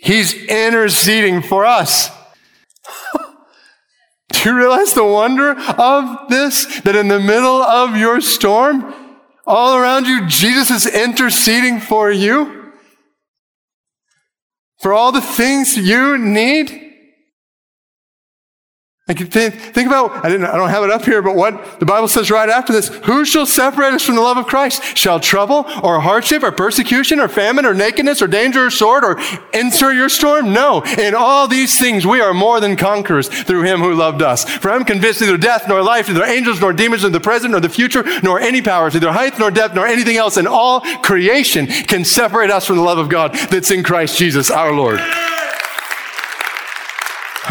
He's 0.00 0.32
interceding 0.44 1.42
for 1.42 1.66
us. 1.66 2.08
Do 4.32 4.48
you 4.48 4.56
realize 4.56 4.94
the 4.94 5.04
wonder 5.04 5.58
of 5.58 6.28
this? 6.28 6.80
That 6.82 6.94
in 6.94 7.08
the 7.08 7.20
middle 7.20 7.62
of 7.62 7.96
your 7.96 8.20
storm, 8.20 8.94
all 9.44 9.76
around 9.76 10.06
you, 10.06 10.24
Jesus 10.28 10.70
is 10.70 10.86
interceding 10.86 11.80
for 11.80 12.12
you? 12.12 12.61
For 14.82 14.92
all 14.92 15.12
the 15.12 15.20
things 15.20 15.76
you 15.76 16.18
need? 16.18 16.91
Think, 19.08 19.56
think 19.56 19.88
about, 19.88 20.24
I, 20.24 20.28
didn't, 20.28 20.46
I 20.46 20.56
don't 20.56 20.70
have 20.70 20.84
it 20.84 20.90
up 20.90 21.04
here, 21.04 21.22
but 21.22 21.34
what 21.34 21.80
the 21.80 21.86
Bible 21.86 22.06
says 22.06 22.30
right 22.30 22.48
after 22.48 22.72
this 22.72 22.86
Who 23.04 23.24
shall 23.24 23.46
separate 23.46 23.94
us 23.94 24.04
from 24.04 24.14
the 24.14 24.20
love 24.20 24.36
of 24.36 24.46
Christ? 24.46 24.96
Shall 24.96 25.18
trouble 25.18 25.66
or 25.82 25.98
hardship 25.98 26.44
or 26.44 26.52
persecution 26.52 27.18
or 27.18 27.26
famine 27.26 27.66
or 27.66 27.74
nakedness 27.74 28.22
or 28.22 28.28
danger 28.28 28.66
or 28.66 28.70
sword 28.70 29.02
or 29.02 29.20
insert 29.52 29.96
your 29.96 30.08
storm? 30.08 30.52
No. 30.52 30.82
In 30.82 31.16
all 31.16 31.48
these 31.48 31.76
things, 31.80 32.06
we 32.06 32.20
are 32.20 32.32
more 32.32 32.60
than 32.60 32.76
conquerors 32.76 33.26
through 33.26 33.62
him 33.62 33.80
who 33.80 33.92
loved 33.92 34.22
us. 34.22 34.44
For 34.44 34.70
I'm 34.70 34.84
convinced 34.84 35.20
neither 35.20 35.36
death 35.36 35.66
nor 35.66 35.82
life, 35.82 36.06
neither 36.06 36.22
angels 36.22 36.60
nor 36.60 36.72
demons, 36.72 37.02
nor 37.02 37.10
the 37.10 37.18
present 37.18 37.50
nor 37.50 37.60
the 37.60 37.68
future, 37.68 38.04
nor 38.22 38.38
any 38.38 38.62
powers, 38.62 38.94
neither 38.94 39.10
height 39.10 39.36
nor 39.36 39.50
depth 39.50 39.74
nor 39.74 39.84
anything 39.84 40.16
else 40.16 40.36
in 40.36 40.46
all 40.46 40.80
creation 41.02 41.66
can 41.66 42.04
separate 42.04 42.52
us 42.52 42.66
from 42.66 42.76
the 42.76 42.82
love 42.82 42.98
of 42.98 43.08
God 43.08 43.34
that's 43.50 43.72
in 43.72 43.82
Christ 43.82 44.16
Jesus 44.16 44.48
our 44.48 44.72
Lord. 44.72 45.00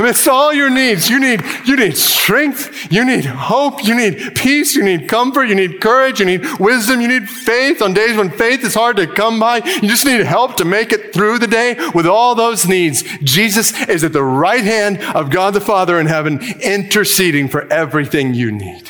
Amidst 0.02 0.28
all 0.28 0.52
your 0.52 0.72
needs, 0.72 1.12
you 1.12 1.20
need, 1.20 1.44
you 1.64 1.76
need 1.76 1.96
strength, 1.96 2.92
you 2.92 3.06
need 3.06 3.24
hope, 3.24 3.86
you 3.86 3.94
need 3.94 4.34
peace, 4.34 4.74
you 4.76 4.82
need 4.82 5.08
comfort, 5.08 5.44
you 5.44 5.54
need 5.54 5.80
courage, 5.80 6.20
you 6.20 6.26
need 6.26 6.44
wisdom, 6.60 7.02
you 7.02 7.08
need 7.08 7.30
faith 7.30 7.84
on 7.84 7.94
days 7.94 8.18
when 8.18 8.32
faith 8.32 8.64
is 8.64 8.74
hard 8.74 8.98
to 8.98 9.06
come 9.06 9.40
by. 9.40 9.58
You 9.58 9.88
just 9.88 10.04
need 10.04 10.26
help 10.26 10.56
to 10.56 10.66
make 10.66 10.92
it 10.92 11.14
through 11.14 11.38
the 11.38 11.46
day 11.46 11.78
with 11.94 12.08
all 12.08 12.34
those 12.34 12.68
needs. 12.68 13.04
Jesus 13.20 13.80
is 13.88 14.04
at 14.04 14.12
the 14.12 14.24
right 14.24 14.64
hand 14.64 15.00
of 15.16 15.30
God 15.30 15.54
the 15.54 15.62
Father 15.62 16.00
in 16.00 16.08
heaven, 16.08 16.40
interceding 16.64 17.48
for 17.48 17.72
everything 17.72 18.34
you 18.34 18.52
need. 18.52 18.90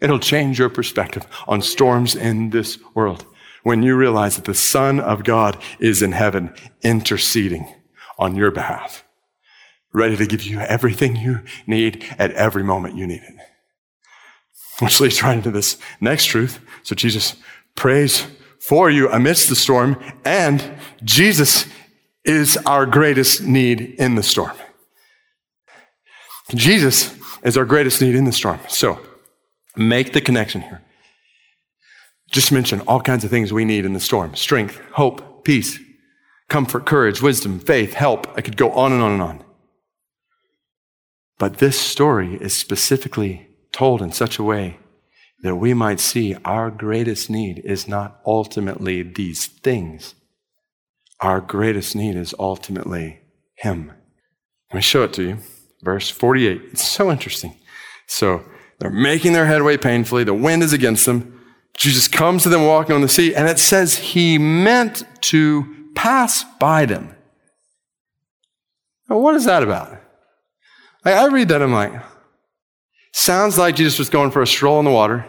It'll 0.00 0.18
change 0.18 0.58
your 0.58 0.68
perspective 0.68 1.28
on 1.46 1.62
storms 1.62 2.16
in 2.16 2.50
this 2.50 2.76
world 2.92 3.24
when 3.62 3.84
you 3.84 3.94
realize 3.94 4.34
that 4.34 4.46
the 4.46 4.54
Son 4.54 4.98
of 4.98 5.22
God 5.22 5.62
is 5.78 6.02
in 6.02 6.10
heaven 6.10 6.52
interceding 6.82 7.72
on 8.18 8.34
your 8.34 8.50
behalf, 8.50 9.04
ready 9.92 10.16
to 10.16 10.26
give 10.26 10.42
you 10.42 10.60
everything 10.60 11.16
you 11.16 11.40
need 11.66 12.04
at 12.18 12.32
every 12.32 12.62
moment 12.62 12.96
you 12.96 13.06
need 13.06 13.22
it. 13.22 13.34
Which 14.80 15.00
leads 15.00 15.22
right 15.22 15.36
into 15.36 15.50
this 15.50 15.76
next 16.00 16.26
truth. 16.26 16.60
So 16.82 16.94
Jesus 16.94 17.36
prays 17.74 18.26
for 18.60 18.90
you 18.90 19.08
amidst 19.10 19.48
the 19.48 19.56
storm, 19.56 20.00
and 20.24 20.62
Jesus 21.02 21.66
is 22.24 22.56
our 22.66 22.86
greatest 22.86 23.42
need 23.42 23.80
in 23.80 24.14
the 24.14 24.22
storm. 24.22 24.56
Jesus 26.54 27.16
is 27.42 27.56
our 27.56 27.64
greatest 27.64 28.00
need 28.02 28.14
in 28.14 28.24
the 28.24 28.32
storm. 28.32 28.58
So 28.68 29.00
make 29.76 30.12
the 30.12 30.20
connection 30.20 30.60
here. 30.62 30.82
Just 32.30 32.52
mention 32.52 32.80
all 32.82 33.00
kinds 33.00 33.24
of 33.24 33.30
things 33.30 33.52
we 33.52 33.64
need 33.64 33.84
in 33.84 33.94
the 33.94 34.00
storm 34.00 34.34
strength, 34.34 34.80
hope, 34.92 35.44
peace, 35.44 35.78
comfort, 36.48 36.84
courage, 36.84 37.22
wisdom, 37.22 37.58
faith, 37.58 37.94
help. 37.94 38.26
I 38.36 38.42
could 38.42 38.56
go 38.56 38.70
on 38.72 38.92
and 38.92 39.02
on 39.02 39.12
and 39.12 39.22
on. 39.22 39.44
But 41.38 41.58
this 41.58 41.78
story 41.78 42.36
is 42.40 42.52
specifically 42.52 43.48
told 43.72 44.02
in 44.02 44.12
such 44.12 44.38
a 44.38 44.44
way 44.44 44.78
that 45.42 45.56
we 45.56 45.72
might 45.72 46.00
see 46.00 46.34
our 46.44 46.70
greatest 46.70 47.30
need 47.30 47.60
is 47.64 47.86
not 47.86 48.20
ultimately 48.26 49.02
these 49.02 49.46
things. 49.46 50.14
Our 51.20 51.40
greatest 51.40 51.94
need 51.94 52.16
is 52.16 52.34
ultimately 52.38 53.20
Him. 53.54 53.92
Let 54.70 54.76
me 54.76 54.82
show 54.82 55.04
it 55.04 55.12
to 55.14 55.22
you. 55.22 55.38
Verse 55.82 56.10
48. 56.10 56.62
It's 56.72 56.86
so 56.86 57.10
interesting. 57.10 57.54
So 58.08 58.42
they're 58.78 58.90
making 58.90 59.32
their 59.32 59.46
headway 59.46 59.76
painfully. 59.76 60.24
The 60.24 60.34
wind 60.34 60.62
is 60.62 60.72
against 60.72 61.06
them. 61.06 61.40
Jesus 61.76 62.08
comes 62.08 62.42
to 62.42 62.48
them 62.48 62.66
walking 62.66 62.96
on 62.96 63.02
the 63.02 63.08
sea, 63.08 63.34
and 63.34 63.48
it 63.48 63.60
says 63.60 63.96
he 63.96 64.38
meant 64.38 65.04
to 65.22 65.92
pass 65.94 66.44
by 66.58 66.84
them. 66.84 67.14
Now, 69.08 69.18
what 69.18 69.36
is 69.36 69.44
that 69.44 69.62
about? 69.62 70.00
I, 71.04 71.12
I 71.12 71.26
read 71.28 71.48
that, 71.48 71.62
I'm 71.62 71.72
like, 71.72 71.92
sounds 73.12 73.58
like 73.58 73.76
Jesus 73.76 73.98
was 73.98 74.10
going 74.10 74.30
for 74.30 74.42
a 74.42 74.46
stroll 74.46 74.78
in 74.78 74.84
the 74.84 74.90
water 74.90 75.26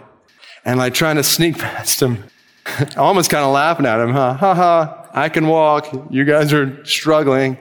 and 0.66 0.78
like 0.78 0.94
trying 0.94 1.16
to 1.16 1.24
sneak 1.24 1.58
past 1.60 2.02
him. 2.02 2.24
Almost 2.98 3.30
kind 3.30 3.44
of 3.44 3.52
laughing 3.52 3.86
at 3.86 4.00
him, 4.00 4.12
huh? 4.12 4.34
Ha 4.34 4.54
ha, 4.54 5.10
I 5.14 5.30
can 5.30 5.48
walk. 5.48 5.92
You 6.10 6.26
guys 6.26 6.54
are 6.54 6.84
struggling. 6.86 7.58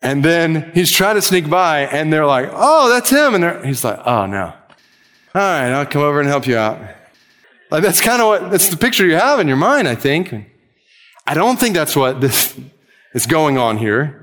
And 0.00 0.24
then 0.24 0.72
he's 0.74 0.90
trying 0.90 1.14
to 1.14 1.22
sneak 1.22 1.48
by, 1.48 1.82
and 1.82 2.12
they're 2.12 2.26
like, 2.26 2.48
oh, 2.52 2.88
that's 2.88 3.08
him. 3.08 3.34
And 3.36 3.64
he's 3.64 3.84
like, 3.84 4.00
oh, 4.04 4.26
no. 4.26 4.46
All 4.46 5.40
right, 5.40 5.70
I'll 5.70 5.86
come 5.86 6.02
over 6.02 6.18
and 6.18 6.28
help 6.28 6.46
you 6.46 6.56
out. 6.56 6.80
Like, 7.70 7.82
that's 7.82 8.00
kind 8.00 8.20
of 8.20 8.28
what, 8.28 8.50
that's 8.50 8.68
the 8.68 8.76
picture 8.76 9.06
you 9.06 9.14
have 9.14 9.38
in 9.38 9.46
your 9.46 9.56
mind, 9.56 9.86
I 9.86 9.94
think. 9.94 10.34
I 11.26 11.34
don't 11.34 11.58
think 11.58 11.74
that's 11.74 11.94
what 11.94 12.20
this 12.20 12.58
is 13.14 13.26
going 13.26 13.58
on 13.58 13.78
here. 13.78 14.21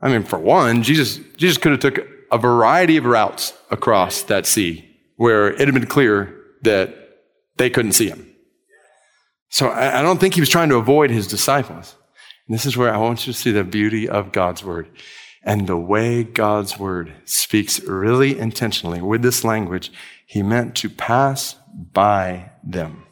I 0.00 0.08
mean, 0.08 0.22
for 0.22 0.38
one, 0.38 0.82
Jesus, 0.82 1.18
Jesus 1.36 1.58
could 1.58 1.72
have 1.72 1.80
took 1.80 2.06
a 2.30 2.38
variety 2.38 2.96
of 2.96 3.04
routes 3.04 3.52
across 3.70 4.22
that 4.24 4.46
sea 4.46 4.84
where 5.16 5.48
it 5.48 5.60
had 5.60 5.74
been 5.74 5.86
clear 5.86 6.34
that 6.62 6.94
they 7.56 7.70
couldn't 7.70 7.92
see 7.92 8.08
him. 8.08 8.24
So 9.50 9.68
I, 9.68 9.98
I 9.98 10.02
don't 10.02 10.18
think 10.18 10.34
he 10.34 10.40
was 10.40 10.48
trying 10.48 10.68
to 10.68 10.76
avoid 10.76 11.10
his 11.10 11.26
disciples. 11.26 11.96
And 12.46 12.54
this 12.54 12.66
is 12.66 12.76
where 12.76 12.94
I 12.94 12.98
want 12.98 13.26
you 13.26 13.32
to 13.32 13.38
see 13.38 13.50
the 13.50 13.64
beauty 13.64 14.08
of 14.08 14.32
God's 14.32 14.64
word 14.64 14.88
and 15.42 15.66
the 15.66 15.76
way 15.76 16.24
God's 16.24 16.78
word 16.78 17.12
speaks 17.24 17.80
really 17.80 18.38
intentionally 18.38 19.00
with 19.00 19.22
this 19.22 19.44
language. 19.44 19.90
He 20.26 20.42
meant 20.42 20.74
to 20.76 20.90
pass 20.90 21.56
by 21.92 22.50
them. 22.62 23.04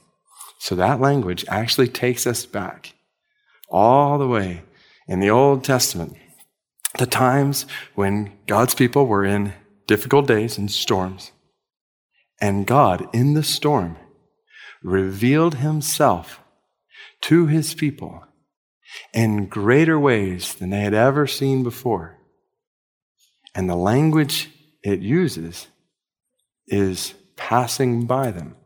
So 0.58 0.74
that 0.74 1.00
language 1.00 1.44
actually 1.48 1.88
takes 1.88 2.26
us 2.26 2.46
back 2.46 2.94
all 3.68 4.18
the 4.18 4.28
way 4.28 4.62
in 5.08 5.20
the 5.20 5.30
Old 5.30 5.64
Testament, 5.64 6.16
the 6.98 7.06
times 7.06 7.66
when 7.94 8.32
God's 8.46 8.74
people 8.74 9.06
were 9.06 9.24
in 9.24 9.52
difficult 9.86 10.26
days 10.26 10.58
and 10.58 10.70
storms. 10.70 11.32
And 12.40 12.66
God, 12.66 13.08
in 13.14 13.34
the 13.34 13.42
storm, 13.42 13.96
revealed 14.82 15.56
himself 15.56 16.40
to 17.22 17.46
his 17.46 17.74
people 17.74 18.24
in 19.12 19.46
greater 19.46 19.98
ways 19.98 20.54
than 20.54 20.70
they 20.70 20.80
had 20.80 20.94
ever 20.94 21.26
seen 21.26 21.62
before. 21.62 22.18
And 23.54 23.68
the 23.68 23.76
language 23.76 24.50
it 24.82 25.00
uses 25.00 25.66
is 26.66 27.14
passing 27.36 28.06
by 28.06 28.30
them. 28.30 28.56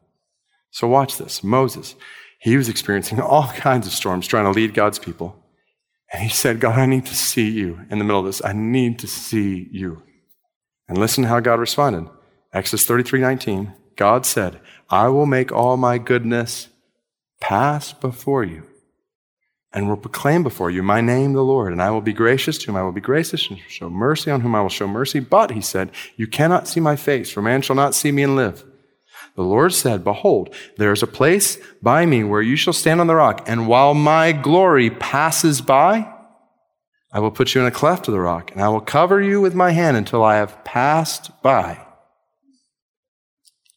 So 0.70 0.88
watch 0.88 1.16
this. 1.16 1.42
Moses, 1.42 1.94
he 2.40 2.56
was 2.56 2.68
experiencing 2.68 3.20
all 3.20 3.48
kinds 3.48 3.86
of 3.86 3.92
storms 3.92 4.26
trying 4.26 4.44
to 4.44 4.50
lead 4.50 4.74
God's 4.74 4.98
people. 4.98 5.36
And 6.12 6.22
he 6.22 6.28
said, 6.28 6.60
God, 6.60 6.78
I 6.78 6.86
need 6.86 7.06
to 7.06 7.14
see 7.14 7.50
you 7.50 7.80
in 7.88 7.98
the 7.98 8.04
middle 8.04 8.20
of 8.20 8.26
this. 8.26 8.44
I 8.44 8.52
need 8.52 8.98
to 9.00 9.06
see 9.06 9.68
you. 9.70 10.02
And 10.88 10.98
listen 10.98 11.24
how 11.24 11.40
God 11.40 11.60
responded. 11.60 12.10
Exodus 12.52 12.84
33 12.86 13.20
19. 13.20 13.72
God 13.96 14.26
said, 14.26 14.60
I 14.88 15.08
will 15.08 15.26
make 15.26 15.52
all 15.52 15.76
my 15.76 15.98
goodness 15.98 16.68
pass 17.40 17.92
before 17.92 18.44
you 18.44 18.64
and 19.72 19.88
will 19.88 19.96
proclaim 19.96 20.42
before 20.42 20.70
you 20.70 20.82
my 20.82 21.00
name, 21.00 21.32
the 21.32 21.44
Lord. 21.44 21.72
And 21.72 21.80
I 21.80 21.90
will 21.90 22.00
be 22.00 22.12
gracious 22.12 22.58
to 22.58 22.66
whom 22.66 22.76
I 22.76 22.82
will 22.82 22.92
be 22.92 23.00
gracious 23.00 23.48
and 23.48 23.58
show 23.68 23.88
mercy 23.88 24.30
on 24.30 24.40
whom 24.40 24.54
I 24.54 24.62
will 24.62 24.68
show 24.68 24.88
mercy. 24.88 25.20
But, 25.20 25.52
he 25.52 25.60
said, 25.60 25.92
you 26.16 26.26
cannot 26.26 26.66
see 26.66 26.80
my 26.80 26.96
face, 26.96 27.30
for 27.30 27.40
man 27.42 27.62
shall 27.62 27.76
not 27.76 27.94
see 27.94 28.10
me 28.10 28.24
and 28.24 28.34
live. 28.34 28.64
The 29.40 29.46
Lord 29.46 29.72
said, 29.72 30.04
Behold, 30.04 30.54
there 30.76 30.92
is 30.92 31.02
a 31.02 31.06
place 31.06 31.56
by 31.80 32.04
me 32.04 32.22
where 32.24 32.42
you 32.42 32.56
shall 32.56 32.74
stand 32.74 33.00
on 33.00 33.06
the 33.06 33.14
rock, 33.14 33.42
and 33.46 33.66
while 33.66 33.94
my 33.94 34.32
glory 34.32 34.90
passes 34.90 35.62
by, 35.62 36.12
I 37.10 37.20
will 37.20 37.30
put 37.30 37.54
you 37.54 37.62
in 37.62 37.66
a 37.66 37.70
cleft 37.70 38.06
of 38.06 38.12
the 38.12 38.20
rock, 38.20 38.52
and 38.52 38.60
I 38.60 38.68
will 38.68 38.82
cover 38.82 39.18
you 39.18 39.40
with 39.40 39.54
my 39.54 39.70
hand 39.70 39.96
until 39.96 40.22
I 40.22 40.36
have 40.36 40.62
passed 40.62 41.30
by. 41.40 41.80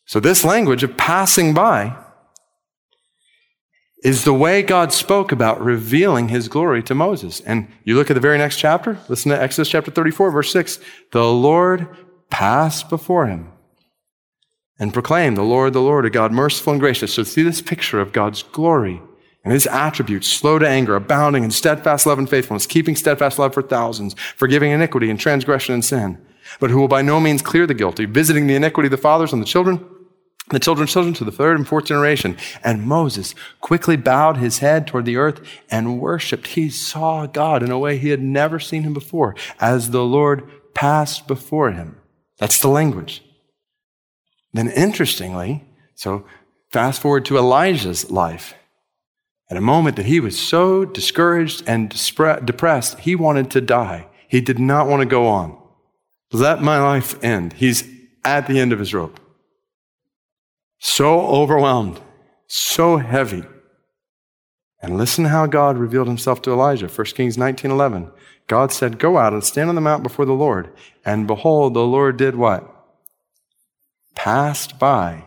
So, 0.03 0.19
this 0.19 0.43
language 0.43 0.83
of 0.83 0.97
passing 0.97 1.53
by 1.53 1.95
is 4.03 4.25
the 4.25 4.33
way 4.33 4.63
God 4.63 4.91
spoke 4.91 5.31
about 5.31 5.63
revealing 5.63 6.27
his 6.27 6.49
glory 6.49 6.83
to 6.83 6.93
Moses. 6.93 7.39
And 7.39 7.69
you 7.85 7.95
look 7.95 8.11
at 8.11 8.15
the 8.15 8.19
very 8.19 8.37
next 8.37 8.57
chapter, 8.57 8.99
listen 9.07 9.31
to 9.31 9.41
Exodus 9.41 9.69
chapter 9.69 9.91
34, 9.91 10.29
verse 10.29 10.51
6. 10.51 10.79
The 11.13 11.23
Lord 11.23 11.87
passed 12.29 12.89
before 12.89 13.27
him 13.27 13.52
and 14.79 14.93
proclaim 14.93 15.35
the 15.35 15.43
Lord, 15.43 15.73
the 15.73 15.81
Lord, 15.81 16.05
a 16.05 16.09
God 16.09 16.31
merciful 16.31 16.73
and 16.73 16.79
gracious. 16.79 17.13
So 17.13 17.23
see 17.23 17.43
this 17.43 17.61
picture 17.61 17.99
of 17.99 18.11
God's 18.11 18.43
glory 18.43 19.01
and 19.43 19.53
his 19.53 19.67
attributes, 19.67 20.27
slow 20.27 20.57
to 20.57 20.67
anger, 20.67 20.95
abounding 20.95 21.43
in 21.43 21.51
steadfast 21.51 22.05
love 22.05 22.17
and 22.17 22.29
faithfulness, 22.29 22.65
keeping 22.65 22.95
steadfast 22.95 23.37
love 23.37 23.53
for 23.53 23.61
thousands, 23.61 24.15
forgiving 24.35 24.71
iniquity 24.71 25.09
and 25.09 25.19
transgression 25.19 25.73
and 25.73 25.83
sin, 25.83 26.23
but 26.59 26.69
who 26.69 26.79
will 26.79 26.87
by 26.87 27.01
no 27.01 27.19
means 27.19 27.41
clear 27.41 27.67
the 27.67 27.73
guilty, 27.73 28.05
visiting 28.05 28.47
the 28.47 28.55
iniquity 28.55 28.87
of 28.87 28.91
the 28.91 28.97
fathers 28.97 29.33
on 29.33 29.39
the 29.39 29.45
children, 29.45 29.85
the 30.49 30.59
children's 30.59 30.91
children 30.91 31.13
to 31.15 31.23
the 31.23 31.31
third 31.31 31.57
and 31.57 31.67
fourth 31.67 31.85
generation. 31.85 32.37
And 32.63 32.83
Moses 32.83 33.35
quickly 33.59 33.95
bowed 33.95 34.37
his 34.37 34.59
head 34.59 34.87
toward 34.87 35.05
the 35.05 35.17
earth 35.17 35.41
and 35.69 35.99
worshiped. 35.99 36.47
He 36.47 36.69
saw 36.69 37.25
God 37.25 37.63
in 37.63 37.71
a 37.71 37.79
way 37.79 37.97
he 37.97 38.09
had 38.09 38.21
never 38.21 38.59
seen 38.59 38.83
him 38.83 38.93
before 38.93 39.35
as 39.59 39.91
the 39.91 40.03
Lord 40.03 40.49
passed 40.73 41.27
before 41.27 41.71
him. 41.71 41.97
That's 42.39 42.59
the 42.59 42.67
language. 42.67 43.23
Then, 44.53 44.69
interestingly, 44.69 45.65
so 45.95 46.25
fast 46.71 47.01
forward 47.01 47.25
to 47.25 47.37
Elijah's 47.37 48.11
life. 48.11 48.53
At 49.49 49.57
a 49.57 49.61
moment 49.61 49.95
that 49.97 50.05
he 50.05 50.19
was 50.19 50.39
so 50.39 50.85
discouraged 50.85 51.63
and 51.67 51.89
depressed, 52.45 52.99
he 52.99 53.15
wanted 53.15 53.51
to 53.51 53.61
die. 53.61 54.07
He 54.27 54.41
did 54.41 54.59
not 54.59 54.87
want 54.87 55.01
to 55.01 55.05
go 55.05 55.27
on. 55.27 55.57
Let 56.31 56.61
my 56.61 56.79
life 56.79 57.21
end. 57.23 57.53
He's 57.53 57.83
at 58.25 58.47
the 58.47 58.59
end 58.59 58.73
of 58.73 58.79
his 58.79 58.93
rope. 58.93 59.19
So 60.79 61.21
overwhelmed, 61.21 62.01
so 62.47 62.97
heavy. 62.97 63.43
And 64.81 64.97
listen 64.97 65.25
how 65.25 65.45
God 65.45 65.77
revealed 65.77 66.07
himself 66.07 66.41
to 66.41 66.51
Elijah. 66.51 66.87
1 66.89 67.15
Kings 67.15 67.37
19:11. 67.37 68.11
God 68.47 68.71
said, 68.71 68.99
"Go 68.99 69.17
out 69.17 69.33
and 69.33 69.43
stand 69.43 69.69
on 69.69 69.75
the 69.75 69.81
mount 69.81 70.03
before 70.03 70.25
the 70.25 70.33
Lord." 70.33 70.73
And 71.05 71.27
behold, 71.27 71.73
the 71.73 71.85
Lord 71.85 72.17
did 72.17 72.35
what? 72.35 72.72
Passed 74.15 74.79
by 74.79 75.25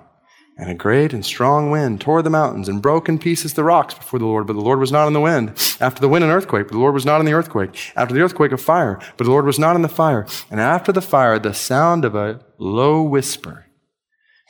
And 0.59 0.70
a 0.70 0.74
great 0.74 1.12
and 1.12 1.24
strong 1.24 1.70
wind 1.70 2.01
tore 2.01 2.22
the 2.22 2.30
mountains 2.30 2.66
and 2.66 2.80
broke 2.80 3.11
in 3.11 3.18
pieces 3.18 3.53
the 3.53 3.62
rocks 3.62 3.93
before 3.93 4.18
the 4.18 4.24
Lord, 4.24 4.47
but 4.47 4.55
the 4.55 4.61
Lord 4.61 4.78
was 4.78 4.91
not 4.91 5.07
in 5.07 5.12
the 5.12 5.20
wind. 5.20 5.51
After 5.80 6.01
the 6.01 6.09
wind, 6.09 6.24
an 6.24 6.30
earthquake, 6.30 6.68
but 6.68 6.72
the 6.72 6.80
Lord 6.80 6.95
was 6.95 7.05
not 7.05 7.20
in 7.20 7.26
the 7.26 7.34
earthquake. 7.34 7.93
After 7.95 8.14
the 8.14 8.22
earthquake, 8.22 8.53
a 8.53 8.57
fire, 8.57 8.99
but 9.18 9.24
the 9.24 9.30
Lord 9.30 9.45
was 9.45 9.59
not 9.59 9.76
in 9.76 9.82
the 9.82 9.89
fire. 9.89 10.26
And 10.51 10.59
after 10.59 10.93
the 10.93 11.03
fire, 11.03 11.39
the 11.39 11.53
sound 11.53 12.07
of 12.07 12.14
a 12.14 12.41
low 12.57 13.03
whisper. 13.03 13.66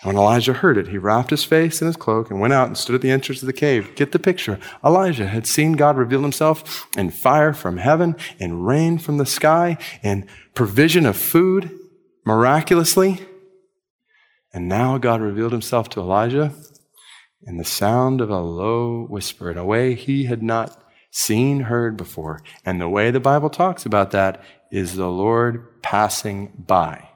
And 0.03 0.09
when 0.09 0.23
Elijah 0.23 0.53
heard 0.53 0.79
it, 0.79 0.89
he 0.89 0.99
wrapped 0.99 1.31
his 1.31 1.43
face 1.43 1.81
in 1.81 1.87
his 1.87 1.97
cloak 1.97 2.31
and 2.31 2.39
went 2.39 2.53
out 2.53 2.69
and 2.69 2.77
stood 2.77 2.95
at 2.95 3.01
the 3.01 3.11
entrance 3.11 3.43
of 3.43 3.47
the 3.47 3.53
cave. 3.53 3.95
Get 3.97 4.13
the 4.13 4.19
picture. 4.19 4.61
Elijah 4.85 5.27
had 5.27 5.47
seen 5.47 5.73
God 5.73 5.97
reveal 5.97 6.23
himself 6.23 6.87
in 6.97 7.11
fire 7.11 7.53
from 7.53 7.79
heaven, 7.79 8.15
in 8.39 8.63
rain 8.63 8.99
from 8.99 9.17
the 9.17 9.27
sky, 9.27 9.79
in 10.05 10.29
provision 10.55 11.05
of 11.07 11.17
food 11.17 11.77
miraculously. 12.25 13.27
And 14.57 14.69
now 14.69 14.97
God 14.97 15.21
revealed 15.21 15.53
himself 15.53 15.91
to 15.91 16.01
Elijah 16.01 16.51
in 17.47 17.59
the 17.59 17.63
sound 17.65 18.23
of 18.23 18.31
a 18.31 18.41
low 18.41 19.05
whisper 19.05 19.51
in 19.51 19.59
a 19.59 19.67
way 19.67 19.95
he 19.95 20.25
had 20.25 20.43
not 20.43 20.83
seen, 21.11 21.61
heard 21.61 21.99
before. 21.99 22.41
And 22.65 22.81
the 22.81 22.89
way 22.89 23.11
the 23.11 23.21
Bible 23.21 23.51
talks 23.51 23.85
about 23.85 24.13
that 24.13 24.43
is 24.73 24.95
the 24.95 25.11
Lord 25.11 25.83
passing 25.83 26.65
by. 26.67 27.07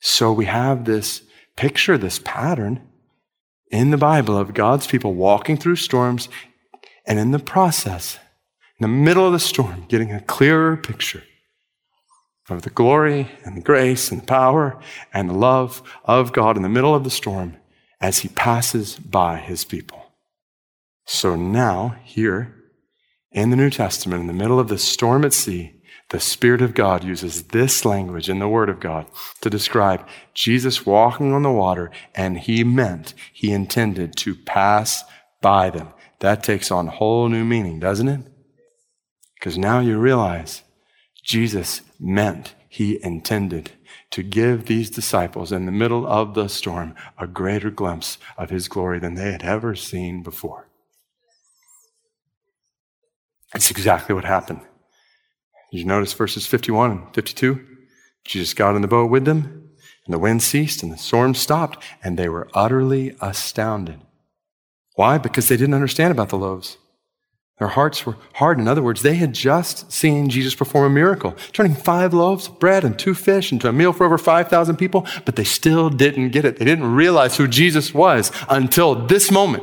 So 0.00 0.34
we 0.34 0.44
have 0.44 0.84
this 0.84 1.22
picture, 1.56 1.96
this 1.96 2.20
pattern 2.22 2.88
in 3.70 3.90
the 3.90 3.96
Bible 3.96 4.36
of 4.36 4.52
God's 4.52 4.86
people 4.86 5.14
walking 5.14 5.56
through 5.56 5.76
storms 5.76 6.28
and 7.06 7.18
in 7.18 7.30
the 7.30 7.38
process, 7.38 8.18
in 8.78 8.82
the 8.82 8.88
middle 8.88 9.26
of 9.26 9.32
the 9.32 9.40
storm, 9.40 9.86
getting 9.88 10.12
a 10.12 10.20
clearer 10.20 10.76
picture 10.76 11.22
of 12.48 12.62
the 12.62 12.70
glory 12.70 13.30
and 13.44 13.56
the 13.56 13.62
grace 13.62 14.10
and 14.10 14.22
the 14.22 14.26
power 14.26 14.78
and 15.12 15.28
the 15.28 15.34
love 15.34 15.82
of 16.04 16.32
God 16.32 16.56
in 16.56 16.62
the 16.62 16.68
middle 16.68 16.94
of 16.94 17.04
the 17.04 17.10
storm 17.10 17.56
as 18.00 18.18
he 18.18 18.28
passes 18.28 18.96
by 18.98 19.38
his 19.38 19.64
people. 19.64 20.12
So 21.06 21.36
now, 21.36 21.96
here 22.04 22.54
in 23.32 23.50
the 23.50 23.56
New 23.56 23.70
Testament, 23.70 24.20
in 24.20 24.26
the 24.26 24.32
middle 24.32 24.60
of 24.60 24.68
the 24.68 24.78
storm 24.78 25.24
at 25.24 25.32
sea, 25.32 25.74
the 26.10 26.20
Spirit 26.20 26.60
of 26.60 26.74
God 26.74 27.02
uses 27.02 27.44
this 27.44 27.84
language 27.84 28.28
in 28.28 28.38
the 28.38 28.48
Word 28.48 28.68
of 28.68 28.80
God 28.80 29.06
to 29.40 29.50
describe 29.50 30.06
Jesus 30.34 30.84
walking 30.86 31.32
on 31.32 31.42
the 31.42 31.50
water, 31.50 31.90
and 32.14 32.38
he 32.38 32.62
meant, 32.62 33.14
he 33.32 33.52
intended 33.52 34.16
to 34.18 34.34
pass 34.34 35.02
by 35.40 35.70
them. 35.70 35.88
That 36.20 36.42
takes 36.42 36.70
on 36.70 36.86
whole 36.88 37.28
new 37.28 37.44
meaning, 37.44 37.80
doesn't 37.80 38.08
it? 38.08 38.20
Because 39.34 39.58
now 39.58 39.80
you 39.80 39.98
realize 39.98 40.62
Jesus 41.24 41.80
meant, 41.98 42.54
he 42.68 43.02
intended 43.02 43.72
to 44.10 44.22
give 44.22 44.66
these 44.66 44.90
disciples 44.90 45.52
in 45.52 45.64
the 45.64 45.72
middle 45.72 46.06
of 46.06 46.34
the 46.34 46.48
storm 46.48 46.94
a 47.18 47.26
greater 47.26 47.70
glimpse 47.70 48.18
of 48.36 48.50
his 48.50 48.68
glory 48.68 48.98
than 48.98 49.14
they 49.14 49.32
had 49.32 49.42
ever 49.42 49.74
seen 49.74 50.22
before. 50.22 50.68
It's 53.54 53.70
exactly 53.70 54.14
what 54.14 54.24
happened. 54.24 54.60
Did 55.70 55.78
you 55.78 55.84
notice 55.84 56.12
verses 56.12 56.46
51 56.46 56.90
and 56.90 57.14
52? 57.14 57.64
Jesus 58.24 58.54
got 58.54 58.74
in 58.74 58.82
the 58.82 58.88
boat 58.88 59.10
with 59.10 59.24
them, 59.24 59.70
and 60.04 60.12
the 60.12 60.18
wind 60.18 60.42
ceased, 60.42 60.82
and 60.82 60.92
the 60.92 60.98
storm 60.98 61.34
stopped, 61.34 61.82
and 62.02 62.18
they 62.18 62.28
were 62.28 62.48
utterly 62.54 63.16
astounded. 63.20 64.00
Why? 64.96 65.18
Because 65.18 65.48
they 65.48 65.56
didn't 65.56 65.74
understand 65.74 66.10
about 66.10 66.28
the 66.28 66.38
loaves. 66.38 66.76
Their 67.58 67.68
hearts 67.68 68.04
were 68.04 68.16
hard. 68.34 68.58
In 68.58 68.66
other 68.66 68.82
words, 68.82 69.02
they 69.02 69.14
had 69.14 69.32
just 69.32 69.92
seen 69.92 70.28
Jesus 70.28 70.56
perform 70.56 70.86
a 70.86 70.90
miracle, 70.90 71.36
turning 71.52 71.74
five 71.74 72.12
loaves 72.12 72.48
of 72.48 72.58
bread 72.58 72.84
and 72.84 72.98
two 72.98 73.14
fish 73.14 73.52
into 73.52 73.68
a 73.68 73.72
meal 73.72 73.92
for 73.92 74.04
over 74.04 74.18
5,000 74.18 74.76
people, 74.76 75.06
but 75.24 75.36
they 75.36 75.44
still 75.44 75.88
didn't 75.88 76.30
get 76.30 76.44
it. 76.44 76.56
They 76.56 76.64
didn't 76.64 76.94
realize 76.94 77.36
who 77.36 77.46
Jesus 77.46 77.94
was 77.94 78.32
until 78.48 79.06
this 79.06 79.30
moment. 79.30 79.62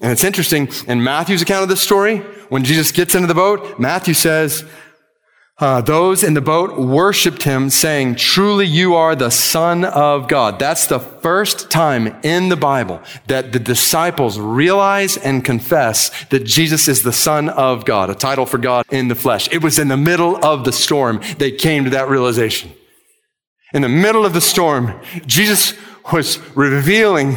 And 0.00 0.12
it's 0.12 0.24
interesting, 0.24 0.68
in 0.86 1.02
Matthew's 1.02 1.42
account 1.42 1.64
of 1.64 1.68
this 1.68 1.82
story, 1.82 2.18
when 2.48 2.64
Jesus 2.64 2.92
gets 2.92 3.14
into 3.14 3.26
the 3.26 3.34
boat, 3.34 3.78
Matthew 3.78 4.14
says, 4.14 4.64
uh, 5.60 5.80
those 5.80 6.22
in 6.22 6.34
the 6.34 6.40
boat 6.40 6.78
worshiped 6.78 7.42
him, 7.42 7.68
saying, 7.68 8.14
Truly 8.14 8.64
you 8.64 8.94
are 8.94 9.16
the 9.16 9.30
Son 9.30 9.84
of 9.84 10.28
God. 10.28 10.60
That's 10.60 10.86
the 10.86 11.00
first 11.00 11.68
time 11.68 12.16
in 12.22 12.48
the 12.48 12.56
Bible 12.56 13.02
that 13.26 13.50
the 13.50 13.58
disciples 13.58 14.38
realize 14.38 15.16
and 15.16 15.44
confess 15.44 16.12
that 16.26 16.44
Jesus 16.44 16.86
is 16.86 17.02
the 17.02 17.12
Son 17.12 17.48
of 17.48 17.84
God, 17.84 18.08
a 18.08 18.14
title 18.14 18.46
for 18.46 18.58
God 18.58 18.86
in 18.90 19.08
the 19.08 19.16
flesh. 19.16 19.48
It 19.50 19.60
was 19.60 19.80
in 19.80 19.88
the 19.88 19.96
middle 19.96 20.36
of 20.44 20.64
the 20.64 20.72
storm 20.72 21.20
they 21.38 21.50
came 21.50 21.82
to 21.84 21.90
that 21.90 22.08
realization. 22.08 22.72
In 23.74 23.82
the 23.82 23.88
middle 23.88 24.24
of 24.24 24.34
the 24.34 24.40
storm, 24.40 25.00
Jesus 25.26 25.74
was 26.12 26.38
revealing 26.56 27.36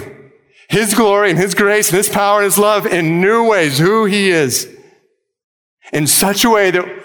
his 0.69 0.93
glory 0.93 1.31
and 1.31 1.39
his 1.39 1.55
grace 1.55 1.89
and 1.89 1.97
his 1.97 2.07
power 2.07 2.37
and 2.37 2.45
his 2.45 2.59
love 2.59 2.85
in 2.85 3.19
new 3.19 3.49
ways, 3.49 3.79
who 3.79 4.05
he 4.05 4.29
is, 4.29 4.69
in 5.91 6.05
such 6.05 6.45
a 6.45 6.49
way 6.51 6.69
that 6.69 7.00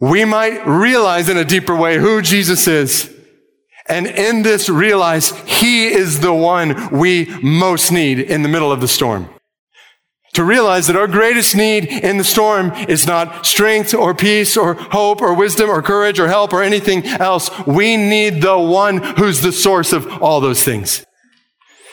we 0.00 0.24
might 0.24 0.66
realize 0.66 1.28
in 1.28 1.36
a 1.36 1.44
deeper 1.44 1.74
way 1.74 1.98
who 1.98 2.22
Jesus 2.22 2.66
is. 2.68 3.12
And 3.88 4.06
in 4.06 4.42
this, 4.42 4.68
realize 4.68 5.30
He 5.46 5.86
is 5.86 6.20
the 6.20 6.34
one 6.34 6.90
we 6.90 7.26
most 7.42 7.92
need 7.92 8.18
in 8.18 8.42
the 8.42 8.48
middle 8.48 8.72
of 8.72 8.80
the 8.80 8.88
storm. 8.88 9.28
To 10.34 10.44
realize 10.44 10.86
that 10.88 10.96
our 10.96 11.06
greatest 11.06 11.56
need 11.56 11.86
in 11.86 12.18
the 12.18 12.24
storm 12.24 12.72
is 12.88 13.06
not 13.06 13.46
strength 13.46 13.94
or 13.94 14.14
peace 14.14 14.54
or 14.54 14.74
hope 14.74 15.22
or 15.22 15.32
wisdom 15.32 15.70
or 15.70 15.80
courage 15.80 16.18
or 16.18 16.28
help 16.28 16.52
or 16.52 16.62
anything 16.62 17.06
else. 17.06 17.48
We 17.66 17.96
need 17.96 18.42
the 18.42 18.58
one 18.58 18.98
who's 18.98 19.40
the 19.40 19.52
source 19.52 19.94
of 19.94 20.22
all 20.22 20.42
those 20.42 20.62
things. 20.62 21.05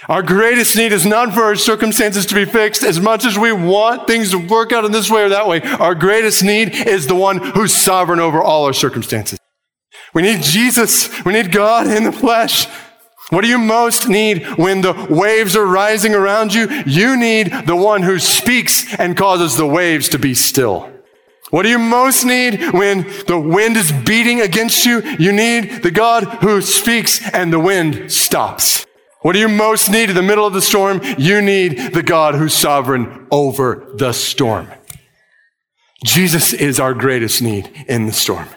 Our 0.10 0.22
greatest 0.22 0.76
need 0.76 0.92
is 0.92 1.06
not 1.06 1.34
for 1.34 1.44
our 1.44 1.56
circumstances 1.56 2.26
to 2.28 2.36
be 2.36 2.46
fixed 2.46 2.84
as 2.84 3.00
much 3.00 3.26
as 3.26 3.38
we 3.38 3.52
want 3.52 4.06
things 4.08 4.32
to 4.32 4.38
work 4.38 4.72
out 4.72 4.84
in 4.86 4.92
this 4.92 5.10
way 5.10 5.24
or 5.24 5.30
that 5.30 5.48
way. 5.48 5.62
Our 5.62 5.96
greatest 5.96 6.44
need 6.44 6.76
is 6.76 7.08
the 7.08 7.16
one 7.16 7.38
who's 7.38 7.74
sovereign 7.74 8.20
over 8.20 8.42
all 8.42 8.66
our 8.66 8.74
circumstances. 8.74 9.40
We 10.14 10.22
need 10.22 10.44
Jesus. 10.44 11.24
We 11.24 11.34
need 11.34 11.52
God 11.52 11.88
in 11.88 12.04
the 12.04 12.12
flesh. 12.12 12.68
What 13.30 13.42
do 13.42 13.48
you 13.48 13.58
most 13.58 14.08
need 14.10 14.46
when 14.58 14.82
the 14.82 15.08
waves 15.10 15.56
are 15.56 15.66
rising 15.66 16.14
around 16.14 16.54
you? 16.54 16.70
You 16.86 17.18
need 17.18 17.52
the 17.66 17.76
one 17.76 18.04
who 18.04 18.20
speaks 18.20 18.94
and 19.00 19.18
causes 19.18 19.56
the 19.56 19.66
waves 19.66 20.10
to 20.10 20.20
be 20.20 20.34
still. 20.34 20.92
What 21.50 21.64
do 21.64 21.70
you 21.70 21.80
most 21.80 22.26
need 22.26 22.74
when 22.74 23.04
the 23.28 23.40
wind 23.40 23.78
is 23.78 23.92
beating 23.92 24.42
against 24.42 24.86
you? 24.86 25.02
You 25.02 25.32
need 25.32 25.84
the 25.84 25.92
God 25.92 26.24
who 26.42 26.62
speaks 26.62 27.22
and 27.34 27.54
the 27.54 27.60
wind 27.60 28.12
stops. 28.12 28.86
What 29.24 29.34
do 29.34 29.40
you 29.40 29.48
most 29.50 29.90
need 29.90 30.10
in 30.10 30.16
the 30.16 30.22
middle 30.22 30.46
of 30.46 30.54
the 30.54 30.62
storm? 30.62 31.02
You 31.18 31.42
need 31.42 31.94
the 31.94 32.04
God 32.04 32.36
who's 32.36 32.54
sovereign 32.54 33.26
over 33.32 33.90
the 33.96 34.12
storm. 34.12 34.68
Jesus 36.04 36.52
is 36.54 36.78
our 36.78 36.94
greatest 36.94 37.42
need 37.42 37.72
in 37.88 38.06
the 38.06 38.12
storm. 38.12 38.50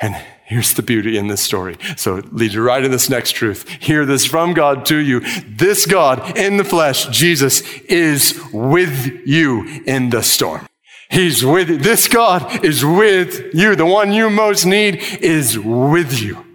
And 0.00 0.16
here's 0.46 0.74
the 0.74 0.82
beauty 0.82 1.16
in 1.16 1.28
this 1.28 1.40
story. 1.40 1.76
So 1.96 2.16
it 2.16 2.34
leads 2.34 2.54
you 2.54 2.62
right 2.62 2.84
in 2.84 2.90
this 2.90 3.08
next 3.08 3.32
truth. 3.32 3.68
Hear 3.68 4.04
this 4.04 4.26
from 4.26 4.52
God 4.52 4.84
to 4.86 4.96
you. 4.96 5.20
This 5.46 5.86
God 5.86 6.36
in 6.36 6.56
the 6.56 6.64
flesh, 6.64 7.06
Jesus, 7.06 7.62
is 7.82 8.40
with 8.52 9.22
you 9.24 9.82
in 9.86 10.10
the 10.10 10.22
storm. 10.22 10.66
He's 11.08 11.44
with 11.44 11.70
you. 11.70 11.76
This 11.76 12.08
God 12.08 12.64
is 12.64 12.84
with 12.84 13.54
you. 13.54 13.76
The 13.76 13.86
one 13.86 14.12
you 14.12 14.28
most 14.28 14.64
need 14.64 14.96
is 15.20 15.56
with 15.56 16.20
you. 16.20 16.51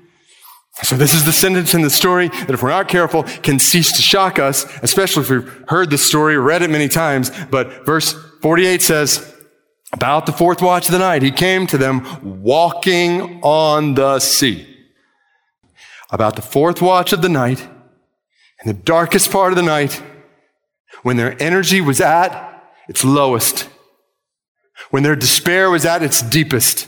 So 0.83 0.95
this 0.95 1.15
is 1.15 1.25
the 1.25 1.31
sentence 1.31 1.73
in 1.73 1.81
the 1.81 1.89
story 1.89 2.27
that 2.27 2.51
if 2.51 2.61
we're 2.61 2.69
not 2.69 2.87
careful 2.87 3.23
can 3.23 3.57
cease 3.57 3.91
to 3.93 4.01
shock 4.01 4.37
us, 4.37 4.65
especially 4.83 5.23
if 5.23 5.29
we've 5.29 5.65
heard 5.69 5.89
the 5.89 5.97
story, 5.97 6.37
read 6.37 6.61
it 6.61 6.69
many 6.69 6.87
times. 6.87 7.31
But 7.49 7.85
verse 7.85 8.13
48 8.41 8.81
says, 8.81 9.33
about 9.93 10.25
the 10.25 10.31
fourth 10.31 10.61
watch 10.61 10.87
of 10.87 10.91
the 10.91 10.99
night, 10.99 11.23
he 11.23 11.31
came 11.31 11.65
to 11.67 11.77
them 11.77 12.41
walking 12.41 13.41
on 13.41 13.95
the 13.95 14.19
sea. 14.19 14.67
About 16.11 16.35
the 16.35 16.41
fourth 16.41 16.81
watch 16.81 17.11
of 17.11 17.21
the 17.21 17.29
night, 17.29 17.61
in 18.63 18.67
the 18.67 18.73
darkest 18.73 19.31
part 19.31 19.51
of 19.51 19.55
the 19.55 19.63
night, 19.63 20.01
when 21.03 21.17
their 21.17 21.41
energy 21.41 21.81
was 21.81 22.01
at 22.01 22.63
its 22.87 23.03
lowest, 23.03 23.69
when 24.89 25.03
their 25.03 25.15
despair 25.15 25.69
was 25.69 25.85
at 25.85 26.03
its 26.03 26.21
deepest, 26.21 26.87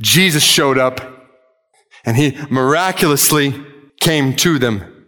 Jesus 0.00 0.42
showed 0.42 0.78
up 0.78 1.11
and 2.04 2.16
he 2.16 2.36
miraculously 2.50 3.54
came 4.00 4.34
to 4.36 4.58
them 4.58 5.06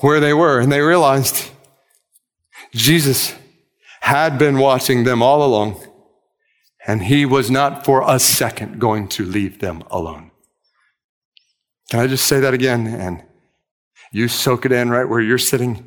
where 0.00 0.20
they 0.20 0.32
were. 0.32 0.60
And 0.60 0.70
they 0.70 0.80
realized 0.80 1.50
Jesus 2.72 3.34
had 4.00 4.38
been 4.38 4.58
watching 4.58 5.04
them 5.04 5.22
all 5.22 5.44
along. 5.44 5.84
And 6.86 7.02
he 7.02 7.26
was 7.26 7.50
not 7.50 7.84
for 7.84 8.02
a 8.08 8.18
second 8.18 8.80
going 8.80 9.08
to 9.08 9.24
leave 9.24 9.58
them 9.58 9.82
alone. 9.90 10.30
Can 11.90 12.00
I 12.00 12.06
just 12.06 12.26
say 12.26 12.40
that 12.40 12.54
again? 12.54 12.86
And 12.86 13.24
you 14.12 14.28
soak 14.28 14.64
it 14.64 14.72
in 14.72 14.88
right 14.88 15.08
where 15.08 15.20
you're 15.20 15.38
sitting. 15.38 15.86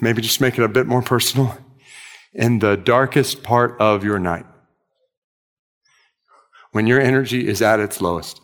Maybe 0.00 0.22
just 0.22 0.40
make 0.40 0.58
it 0.58 0.64
a 0.64 0.68
bit 0.68 0.86
more 0.86 1.02
personal. 1.02 1.56
In 2.32 2.60
the 2.60 2.76
darkest 2.76 3.42
part 3.42 3.76
of 3.80 4.04
your 4.04 4.18
night, 4.18 4.46
when 6.72 6.86
your 6.86 7.00
energy 7.00 7.46
is 7.48 7.60
at 7.60 7.80
its 7.80 8.00
lowest, 8.00 8.40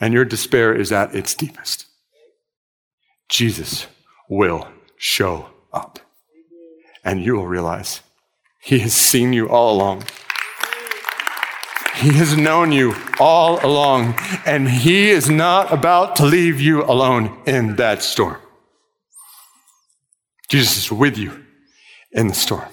and 0.00 0.14
your 0.14 0.24
despair 0.24 0.74
is 0.74 0.92
at 0.92 1.14
its 1.14 1.34
deepest. 1.34 1.86
Jesus 3.28 3.86
will 4.28 4.68
show 4.96 5.50
up. 5.72 5.98
And 7.04 7.24
you 7.24 7.36
will 7.36 7.46
realize 7.46 8.02
he 8.60 8.80
has 8.80 8.92
seen 8.92 9.32
you 9.32 9.48
all 9.48 9.74
along. 9.74 10.04
He 11.94 12.12
has 12.12 12.36
known 12.36 12.70
you 12.70 12.94
all 13.18 13.64
along, 13.66 14.14
and 14.46 14.68
He 14.68 15.10
is 15.10 15.28
not 15.28 15.72
about 15.72 16.14
to 16.16 16.24
leave 16.24 16.60
you 16.60 16.84
alone 16.84 17.36
in 17.44 17.74
that 17.76 18.02
storm. 18.02 18.36
Jesus 20.48 20.76
is 20.76 20.92
with 20.92 21.18
you 21.18 21.44
in 22.12 22.28
the 22.28 22.34
storm, 22.34 22.68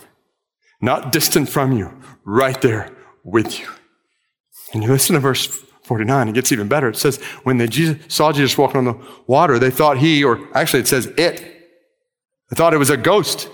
not 0.80 1.11
distant 1.11 1.49
from 1.49 1.71
you, 1.71 1.91
right 2.23 2.61
there 2.61 2.95
with 3.23 3.59
you. 3.59 3.67
And 4.73 4.84
you 4.84 4.89
listen 4.89 5.15
to 5.15 5.19
verse 5.19 5.64
49, 5.86 6.29
it 6.29 6.33
gets 6.33 6.51
even 6.51 6.67
better. 6.67 6.89
It 6.89 6.97
says, 6.97 7.17
when 7.43 7.57
they 7.57 7.67
Jesus, 7.67 7.97
saw 8.13 8.31
Jesus 8.31 8.57
walking 8.57 8.77
on 8.77 8.86
the 8.86 9.07
water, 9.27 9.59
they 9.59 9.71
thought 9.71 9.97
he, 9.97 10.23
or 10.23 10.47
actually 10.55 10.81
it 10.81 10.88
says 10.88 11.05
it, 11.17 11.41
they 12.49 12.55
thought 12.55 12.73
it 12.73 12.77
was 12.77 12.89
a 12.89 12.97
ghost. 12.97 13.49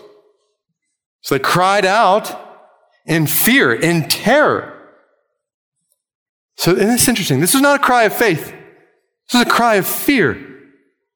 So 1.21 1.35
they 1.35 1.39
cried 1.39 1.85
out 1.85 2.67
in 3.05 3.27
fear, 3.27 3.73
in 3.73 4.07
terror. 4.07 4.77
So, 6.55 6.71
and 6.71 6.91
it's 6.91 7.07
interesting. 7.07 7.39
This 7.39 7.55
is 7.55 7.61
not 7.61 7.79
a 7.79 7.83
cry 7.83 8.03
of 8.03 8.13
faith. 8.13 8.45
This 8.45 9.41
is 9.41 9.41
a 9.41 9.49
cry 9.49 9.75
of 9.75 9.87
fear. 9.87 10.35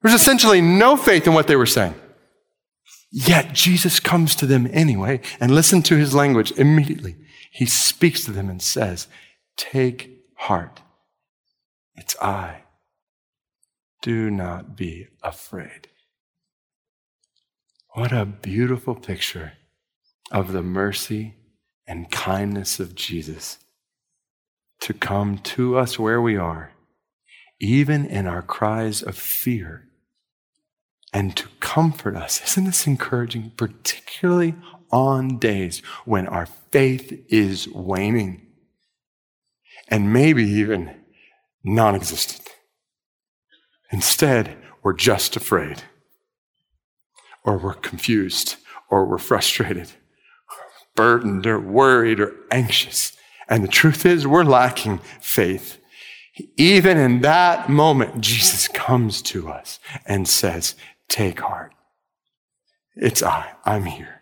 There's 0.01 0.15
essentially 0.15 0.61
no 0.61 0.97
faith 0.97 1.27
in 1.27 1.33
what 1.33 1.47
they 1.47 1.55
were 1.55 1.65
saying. 1.65 1.95
Yet 3.11 3.53
Jesus 3.53 3.99
comes 3.99 4.35
to 4.35 4.45
them 4.45 4.67
anyway, 4.71 5.21
and 5.39 5.55
listen 5.55 5.81
to 5.83 5.95
his 5.95 6.13
language 6.13 6.51
immediately. 6.53 7.15
He 7.51 7.65
speaks 7.65 8.25
to 8.25 8.31
them 8.31 8.49
and 8.49 8.61
says, 8.61 9.07
Take 9.55 10.25
heart. 10.35 10.81
It's 11.95 12.15
I. 12.21 12.63
Do 14.01 14.29
not 14.29 14.75
be 14.75 15.07
afraid. 15.23 15.87
What 17.93 18.11
a 18.11 18.25
beautiful 18.25 18.95
picture 18.95 19.53
of 20.31 20.51
the 20.51 20.61
mercy 20.61 21.35
and 21.87 22.11
kindness 22.11 22.79
of 22.79 22.95
Jesus 22.95 23.59
to 24.81 24.93
come 24.93 25.37
to 25.39 25.77
us 25.77 25.97
where 25.97 26.21
we 26.21 26.35
are, 26.35 26.73
even 27.59 28.05
in 28.05 28.27
our 28.27 28.41
cries 28.41 29.01
of 29.01 29.17
fear, 29.17 29.87
and 31.13 31.35
to 31.37 31.47
comfort 31.61 32.15
us. 32.15 32.41
Isn't 32.43 32.65
this 32.65 32.85
encouraging, 32.85 33.53
particularly 33.55 34.55
on 34.91 35.39
days 35.39 35.79
when 36.03 36.27
our 36.27 36.45
faith 36.45 37.25
is 37.29 37.67
waning 37.69 38.45
and 39.87 40.11
maybe 40.11 40.43
even 40.43 41.04
non 41.65 41.95
existent? 41.95 42.47
Instead, 43.91 44.57
we're 44.83 44.93
just 44.93 45.35
afraid, 45.35 45.83
or 47.43 47.57
we're 47.57 47.73
confused, 47.73 48.55
or 48.89 49.05
we're 49.05 49.17
frustrated, 49.17 49.89
or 50.49 50.65
burdened, 50.95 51.47
or 51.47 51.59
worried, 51.59 52.19
or 52.19 52.33
anxious. 52.51 53.13
And 53.49 53.63
the 53.63 53.67
truth 53.67 54.05
is, 54.05 54.25
we're 54.25 54.43
lacking 54.43 54.99
faith. 55.21 55.79
Even 56.57 56.97
in 56.97 57.21
that 57.21 57.69
moment, 57.69 58.21
Jesus 58.21 58.67
comes 58.67 59.21
to 59.23 59.49
us 59.49 59.79
and 60.05 60.27
says, 60.27 60.75
Take 61.07 61.39
heart. 61.39 61.73
It's 62.95 63.21
I. 63.21 63.51
I'm 63.65 63.85
here. 63.85 64.21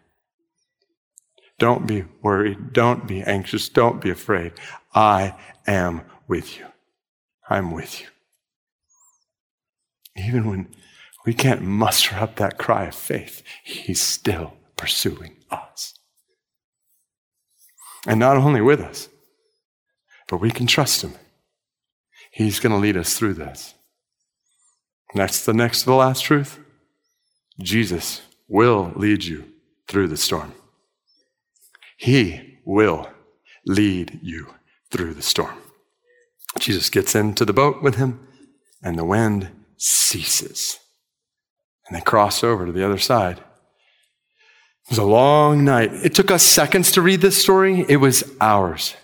Don't 1.59 1.87
be 1.87 2.05
worried. 2.21 2.73
Don't 2.73 3.07
be 3.07 3.21
anxious. 3.21 3.69
Don't 3.69 4.01
be 4.01 4.09
afraid. 4.09 4.53
I 4.93 5.35
am 5.65 6.01
with 6.27 6.57
you. 6.57 6.65
I'm 7.49 7.71
with 7.71 8.01
you. 8.01 8.07
Even 10.15 10.49
when 10.49 10.67
we 11.25 11.33
can't 11.33 11.61
muster 11.61 12.15
up 12.15 12.35
that 12.35 12.57
cry 12.57 12.85
of 12.85 12.95
faith, 12.95 13.43
He's 13.63 14.01
still 14.01 14.53
pursuing 14.75 15.37
us. 15.49 15.93
And 18.05 18.19
not 18.19 18.37
only 18.37 18.61
with 18.61 18.81
us, 18.81 19.09
but 20.27 20.37
we 20.37 20.51
can 20.51 20.67
trust 20.67 21.01
Him. 21.01 21.13
He's 22.31 22.59
going 22.59 22.71
to 22.73 22.79
lead 22.79 22.97
us 22.97 23.17
through 23.17 23.35
this. 23.35 23.73
Next, 25.15 25.45
the 25.45 25.53
next 25.53 25.81
to 25.81 25.85
the 25.87 25.95
last 25.95 26.23
truth 26.23 26.59
Jesus 27.59 28.21
will 28.47 28.91
lead 28.95 29.23
you 29.23 29.45
through 29.87 30.07
the 30.07 30.17
storm. 30.17 30.53
He 31.97 32.59
will 32.65 33.09
lead 33.65 34.19
you 34.23 34.47
through 34.89 35.13
the 35.13 35.21
storm. 35.21 35.57
Jesus 36.60 36.89
gets 36.89 37.16
into 37.16 37.45
the 37.45 37.54
boat 37.54 37.82
with 37.82 37.95
him, 37.95 38.28
and 38.84 38.97
the 38.97 39.06
wind 39.06 39.49
ceases. 39.78 40.80
And 41.88 41.97
they 41.97 42.01
cross 42.01 42.43
over 42.43 42.66
to 42.66 42.72
the 42.72 42.86
other 42.86 42.99
side. 42.99 43.38
It 43.38 44.89
was 44.89 44.97
a 44.97 45.04
long 45.04 45.64
night. 45.64 45.91
It 45.93 46.14
took 46.14 46.32
us 46.32 46.43
seconds 46.43 46.91
to 46.91 47.01
read 47.01 47.22
this 47.22 47.41
story, 47.41 47.86
it 47.88 47.97
was 47.97 48.24
hours 48.39 48.95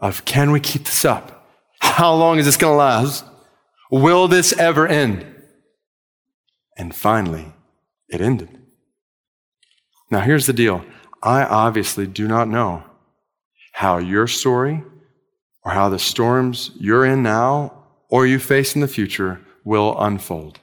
of 0.00 0.24
can 0.24 0.50
we 0.50 0.60
keep 0.60 0.84
this 0.84 1.04
up? 1.04 1.48
How 1.80 2.14
long 2.14 2.38
is 2.38 2.46
this 2.46 2.56
going 2.56 2.72
to 2.72 2.78
last? 2.78 3.24
Will 3.90 4.28
this 4.28 4.52
ever 4.54 4.86
end? 4.86 5.24
And 6.76 6.94
finally, 6.94 7.52
it 8.08 8.20
ended. 8.20 8.58
Now, 10.10 10.20
here's 10.20 10.46
the 10.46 10.52
deal 10.52 10.84
I 11.22 11.44
obviously 11.44 12.06
do 12.06 12.28
not 12.28 12.48
know 12.48 12.84
how 13.72 13.98
your 13.98 14.26
story 14.26 14.82
or 15.66 15.72
how 15.72 15.88
the 15.88 15.98
storms 15.98 16.70
you're 16.78 17.04
in 17.04 17.24
now 17.24 17.72
or 18.08 18.24
you 18.24 18.38
face 18.38 18.76
in 18.76 18.80
the 18.80 18.86
future 18.86 19.40
will 19.64 20.00
unfold. 20.00 20.60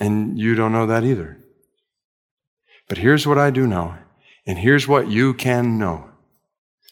And 0.00 0.36
you 0.36 0.56
don't 0.56 0.72
know 0.72 0.86
that 0.86 1.04
either. 1.04 1.38
But 2.88 2.98
here's 2.98 3.24
what 3.24 3.38
I 3.38 3.50
do 3.50 3.68
know, 3.68 3.94
and 4.44 4.58
here's 4.58 4.88
what 4.88 5.06
you 5.06 5.32
can 5.32 5.78
know 5.78 6.10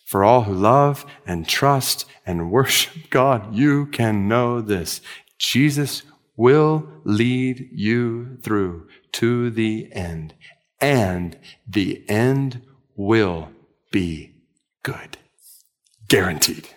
for 0.05 0.23
all 0.23 0.43
who 0.43 0.55
love 0.55 1.05
and 1.27 1.49
trust 1.49 2.05
and 2.25 2.53
worship 2.53 2.95
God, 3.11 3.53
you 3.53 3.87
can 3.87 4.29
know 4.29 4.61
this. 4.61 5.01
Jesus 5.39 6.03
will 6.37 6.89
lead 7.03 7.69
you 7.73 8.37
through 8.43 8.87
to 9.13 9.51
the 9.51 9.89
end, 9.93 10.35
and 10.81 11.37
the 11.67 12.05
end 12.09 12.63
will 12.95 13.49
be 13.91 14.37
good. 14.85 15.19
Guaranteed. 16.09 16.69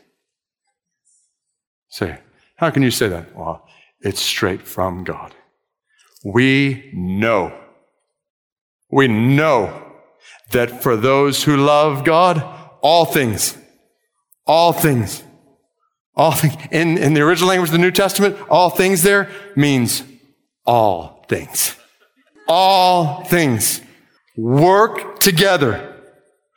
Say, 1.90 2.20
how 2.56 2.70
can 2.70 2.84
you 2.84 2.92
say 2.92 3.08
that? 3.10 3.36
Well, 3.36 3.68
it's 4.02 4.22
straight 4.22 4.62
from 4.62 5.04
God. 5.04 5.34
We 6.24 6.92
know. 6.94 7.58
We 8.92 9.08
know 9.08 9.86
that 10.52 10.84
for 10.84 10.96
those 10.96 11.44
who 11.44 11.58
love 11.58 12.04
God, 12.04 12.44
all 12.82 13.06
things. 13.06 13.58
All 14.46 14.74
things. 14.74 15.24
All 16.16 16.32
things. 16.32 16.56
In, 16.72 16.98
in 16.98 17.14
the 17.14 17.22
original 17.22 17.50
language 17.50 17.70
of 17.70 17.74
the 17.74 17.80
New 17.80 17.92
Testament, 17.92 18.38
all 18.50 18.70
things 18.70 19.04
there 19.04 19.30
means 19.56 20.04
all 20.66 21.26
things. 21.30 21.76
All 22.48 23.24
things 23.24 23.82
work 24.36 25.20
together. 25.20 25.96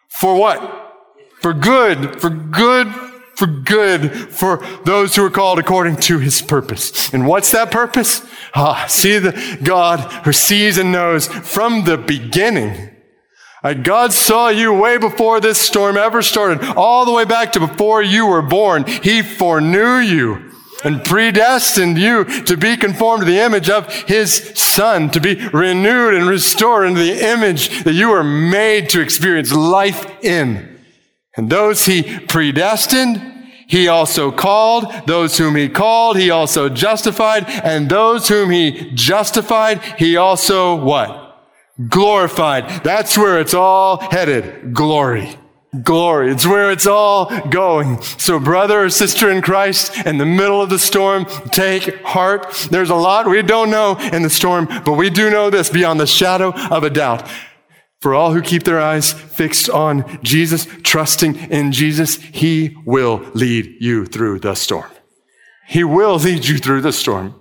For 0.08 0.36
what? 0.36 0.60
For 1.40 1.52
good, 1.52 2.20
for 2.20 2.30
good, 2.30 2.88
for 3.42 3.46
good, 3.46 4.12
for 4.12 4.64
those 4.84 5.16
who 5.16 5.24
are 5.24 5.30
called 5.30 5.58
according 5.58 5.96
to 5.96 6.18
his 6.18 6.40
purpose. 6.42 7.12
And 7.12 7.26
what's 7.26 7.50
that 7.50 7.70
purpose? 7.70 8.24
Ah, 8.54 8.86
see 8.88 9.18
the 9.18 9.58
God 9.62 10.00
who 10.24 10.32
sees 10.32 10.78
and 10.78 10.92
knows 10.92 11.26
from 11.26 11.84
the 11.84 11.98
beginning 11.98 12.92
God 13.82 14.12
saw 14.12 14.48
you 14.48 14.74
way 14.74 14.98
before 14.98 15.40
this 15.40 15.60
storm 15.60 15.96
ever 15.96 16.20
started, 16.20 16.64
all 16.76 17.04
the 17.04 17.12
way 17.12 17.24
back 17.24 17.52
to 17.52 17.60
before 17.60 18.02
you 18.02 18.26
were 18.26 18.42
born. 18.42 18.84
He 18.84 19.22
foreknew 19.22 19.98
you 19.98 20.50
and 20.84 21.04
predestined 21.04 21.96
you 21.96 22.24
to 22.42 22.56
be 22.56 22.76
conformed 22.76 23.20
to 23.20 23.30
the 23.30 23.38
image 23.38 23.70
of 23.70 23.92
His 24.08 24.52
Son, 24.56 25.10
to 25.10 25.20
be 25.20 25.36
renewed 25.50 26.14
and 26.14 26.26
restored 26.26 26.88
into 26.88 27.00
the 27.00 27.24
image 27.24 27.84
that 27.84 27.92
you 27.92 28.08
were 28.08 28.24
made 28.24 28.88
to 28.90 29.00
experience 29.00 29.52
life 29.52 30.24
in. 30.24 30.80
And 31.36 31.48
those 31.48 31.86
He 31.86 32.18
predestined, 32.18 33.31
he 33.72 33.88
also 33.88 34.30
called, 34.30 34.84
those 35.06 35.36
whom 35.38 35.56
he 35.56 35.68
called, 35.68 36.16
he 36.16 36.30
also 36.30 36.68
justified, 36.68 37.44
and 37.48 37.88
those 37.88 38.28
whom 38.28 38.50
he 38.50 38.92
justified, 38.92 39.82
he 39.98 40.16
also 40.16 40.76
what? 40.76 41.22
glorified. 41.88 42.84
That's 42.84 43.16
where 43.16 43.40
it's 43.40 43.54
all 43.54 43.98
headed. 43.98 44.74
Glory. 44.74 45.36
Glory. 45.82 46.30
It's 46.30 46.46
where 46.46 46.70
it's 46.70 46.86
all 46.86 47.30
going. 47.48 48.02
So 48.02 48.38
brother 48.38 48.84
or 48.84 48.90
sister 48.90 49.30
in 49.30 49.40
Christ, 49.40 50.06
in 50.06 50.18
the 50.18 50.26
middle 50.26 50.60
of 50.60 50.68
the 50.68 50.78
storm, 50.78 51.24
take 51.50 52.02
heart. 52.02 52.68
There's 52.70 52.90
a 52.90 52.94
lot 52.94 53.26
we 53.26 53.40
don't 53.40 53.70
know 53.70 53.96
in 54.12 54.22
the 54.22 54.30
storm, 54.30 54.66
but 54.84 54.92
we 54.92 55.08
do 55.08 55.30
know 55.30 55.48
this 55.48 55.70
beyond 55.70 55.98
the 55.98 56.06
shadow 56.06 56.52
of 56.70 56.84
a 56.84 56.90
doubt. 56.90 57.26
For 58.02 58.14
all 58.14 58.32
who 58.32 58.42
keep 58.42 58.64
their 58.64 58.80
eyes 58.80 59.12
fixed 59.12 59.70
on 59.70 60.18
Jesus, 60.24 60.66
trusting 60.82 61.36
in 61.36 61.70
Jesus, 61.70 62.16
He 62.16 62.76
will 62.84 63.24
lead 63.32 63.76
you 63.78 64.06
through 64.06 64.40
the 64.40 64.56
storm. 64.56 64.90
He 65.68 65.84
will 65.84 66.16
lead 66.16 66.44
you 66.44 66.58
through 66.58 66.80
the 66.80 66.92
storm. 66.92 67.36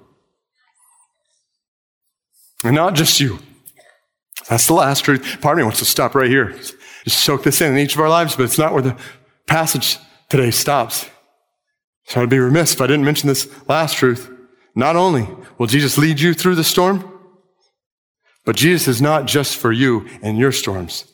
And 2.64 2.76
not 2.76 2.94
just 2.94 3.20
you. 3.20 3.40
That's 4.50 4.68
the 4.68 4.76
last 4.76 5.04
truth. 5.04 5.42
Part 5.42 5.56
of 5.56 5.58
me 5.58 5.64
wants 5.64 5.80
to 5.80 5.86
stop 5.86 6.14
right 6.14 6.30
here. 6.30 6.52
Just 7.06 7.24
soak 7.24 7.42
this 7.42 7.60
in 7.60 7.72
in 7.72 7.80
each 7.80 7.96
of 7.96 8.02
our 8.02 8.10
lives, 8.10 8.36
but 8.36 8.44
it's 8.44 8.60
not 8.60 8.72
where 8.72 8.84
the 8.84 8.96
passage 9.48 9.98
today 10.30 10.52
stops. 10.52 11.10
So 12.06 12.22
I'd 12.22 12.30
be 12.30 12.38
remiss 12.38 12.76
if 12.76 12.82
I 12.82 12.86
didn't 12.86 13.06
mention 13.06 13.28
this 13.28 13.50
last 13.68 13.98
truth. 13.98 14.30
Not 14.76 14.96
only 14.96 15.28
will 15.58 15.66
Jesus 15.66 15.98
lead 15.98 16.20
you 16.20 16.36
through 16.36 16.54
the 16.54 16.64
storm, 16.64 17.11
but 18.52 18.58
Jesus 18.58 18.90
is 18.90 19.02
not 19.02 19.28
just 19.28 19.56
for 19.56 19.72
you 19.72 20.10
and 20.22 20.38
your 20.38 20.52
storms. 20.52 21.06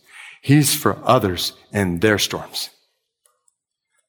He's 0.41 0.73
for 0.73 0.97
others 1.03 1.53
and 1.71 2.01
their 2.01 2.17
storms. 2.17 2.71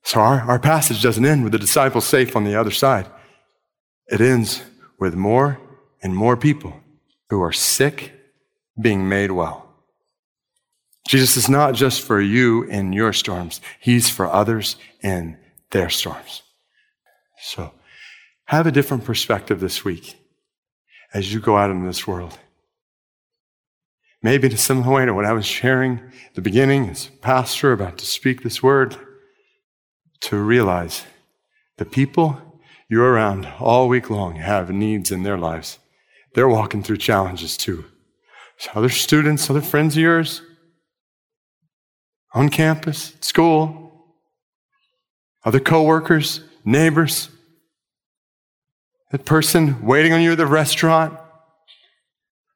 So 0.02 0.20
our, 0.20 0.40
our 0.40 0.58
passage 0.58 1.02
doesn't 1.02 1.26
end 1.26 1.42
with 1.42 1.52
the 1.52 1.58
disciples 1.58 2.06
safe 2.06 2.34
on 2.34 2.44
the 2.44 2.58
other 2.58 2.70
side. 2.70 3.06
It 4.06 4.22
ends 4.22 4.62
with 4.98 5.14
more 5.14 5.60
and 6.02 6.16
more 6.16 6.38
people 6.38 6.72
who 7.28 7.42
are 7.42 7.52
sick 7.52 8.14
being 8.80 9.10
made 9.10 9.32
well. 9.32 9.74
Jesus 11.06 11.36
is 11.36 11.50
not 11.50 11.74
just 11.74 12.00
for 12.00 12.22
you 12.22 12.62
in 12.62 12.94
your 12.94 13.12
storms. 13.12 13.60
He's 13.78 14.08
for 14.08 14.24
others 14.24 14.76
in 15.02 15.36
their 15.70 15.90
storms. 15.90 16.40
So 17.42 17.72
have 18.46 18.66
a 18.66 18.72
different 18.72 19.04
perspective 19.04 19.60
this 19.60 19.84
week 19.84 20.16
as 21.12 21.30
you 21.30 21.40
go 21.40 21.58
out 21.58 21.70
into 21.70 21.86
this 21.86 22.06
world. 22.06 22.38
Maybe 24.22 24.48
in 24.48 24.56
similar 24.56 24.96
way 24.96 25.06
to 25.06 25.14
what 25.14 25.24
I 25.24 25.32
was 25.32 25.46
sharing 25.46 25.98
at 26.26 26.34
the 26.34 26.40
beginning 26.40 26.88
as 26.88 27.06
pastor 27.20 27.72
about 27.72 27.98
to 27.98 28.06
speak 28.06 28.42
this 28.42 28.62
word, 28.62 28.96
to 30.20 30.36
realize 30.36 31.04
the 31.76 31.84
people 31.84 32.40
you're 32.88 33.12
around 33.12 33.46
all 33.60 33.88
week 33.88 34.10
long 34.10 34.36
have 34.36 34.70
needs 34.70 35.12
in 35.12 35.22
their 35.22 35.38
lives. 35.38 35.78
They're 36.34 36.48
walking 36.48 36.82
through 36.82 36.96
challenges 36.96 37.56
too. 37.56 37.84
So 38.56 38.70
other 38.74 38.88
students, 38.88 39.48
other 39.48 39.60
friends 39.60 39.94
of 39.96 40.02
yours, 40.02 40.42
on 42.34 42.48
campus, 42.48 43.14
at 43.14 43.24
school, 43.24 44.14
other 45.44 45.60
coworkers, 45.60 46.40
neighbors, 46.64 47.28
that 49.12 49.24
person 49.24 49.86
waiting 49.86 50.12
on 50.12 50.20
you 50.20 50.32
at 50.32 50.38
the 50.38 50.46
restaurant. 50.46 51.18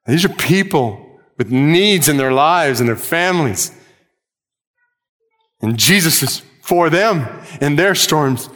These 0.05 0.25
are 0.25 0.29
people 0.29 1.02
with 1.43 1.51
needs 1.51 2.07
in 2.07 2.15
their 2.15 2.31
lives 2.31 2.79
and 2.79 2.87
their 2.87 2.95
families. 2.95 3.77
And 5.61 5.77
Jesus 5.77 6.23
is 6.23 6.41
for 6.61 6.89
them 6.89 7.27
in 7.59 7.75
their 7.75 7.95
storms. 7.95 8.49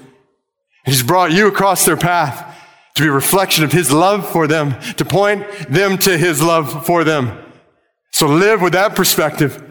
He's 0.86 1.04
brought 1.04 1.34
you 1.34 1.48
across 1.48 1.86
their 1.86 1.98
path 1.98 2.56
to 2.96 3.04
be 3.04 3.10
a 3.10 3.12
reflection 3.12 3.66
of 3.66 3.74
His 3.74 3.92
love 3.92 4.28
for 4.30 4.48
them, 4.48 4.80
to 4.94 5.04
point 5.04 5.46
them 5.70 5.98
to 5.98 6.18
His 6.18 6.42
love 6.42 6.86
for 6.86 7.04
them. 7.04 7.38
So 8.12 8.26
live 8.26 8.62
with 8.62 8.72
that 8.72 8.96
perspective. 8.96 9.62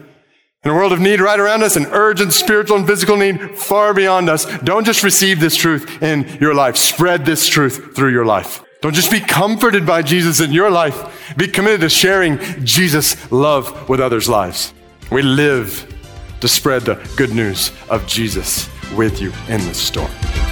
In 0.63 0.69
a 0.69 0.75
world 0.75 0.91
of 0.91 0.99
need 0.99 1.19
right 1.19 1.39
around 1.39 1.63
us, 1.63 1.75
an 1.75 1.87
urgent 1.87 2.33
spiritual 2.33 2.77
and 2.77 2.85
physical 2.85 3.17
need 3.17 3.57
far 3.57 3.95
beyond 3.95 4.29
us, 4.29 4.45
don't 4.59 4.85
just 4.85 5.03
receive 5.03 5.39
this 5.39 5.55
truth 5.55 6.03
in 6.03 6.37
your 6.39 6.53
life. 6.53 6.77
Spread 6.77 7.25
this 7.25 7.47
truth 7.47 7.95
through 7.95 8.11
your 8.11 8.25
life. 8.25 8.63
Don't 8.87 8.93
just 8.93 9.11
be 9.11 9.19
comforted 9.19 9.85
by 9.85 10.01
Jesus 10.01 10.39
in 10.39 10.53
your 10.53 10.71
life. 10.71 11.35
Be 11.35 11.49
committed 11.49 11.81
to 11.81 11.89
sharing 11.89 12.39
Jesus' 12.63 13.29
love 13.33 13.89
with 13.89 13.99
others' 13.99 14.29
lives. 14.29 14.73
We 15.11 15.23
live 15.23 15.93
to 16.39 16.47
spread 16.47 16.83
the 16.83 16.95
good 17.17 17.35
news 17.35 17.73
of 17.89 18.07
Jesus 18.07 18.69
with 18.95 19.21
you 19.21 19.33
in 19.49 19.59
the 19.67 19.73
storm. 19.73 20.46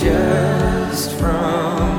Trust 0.00 1.10
Him. 1.18 1.97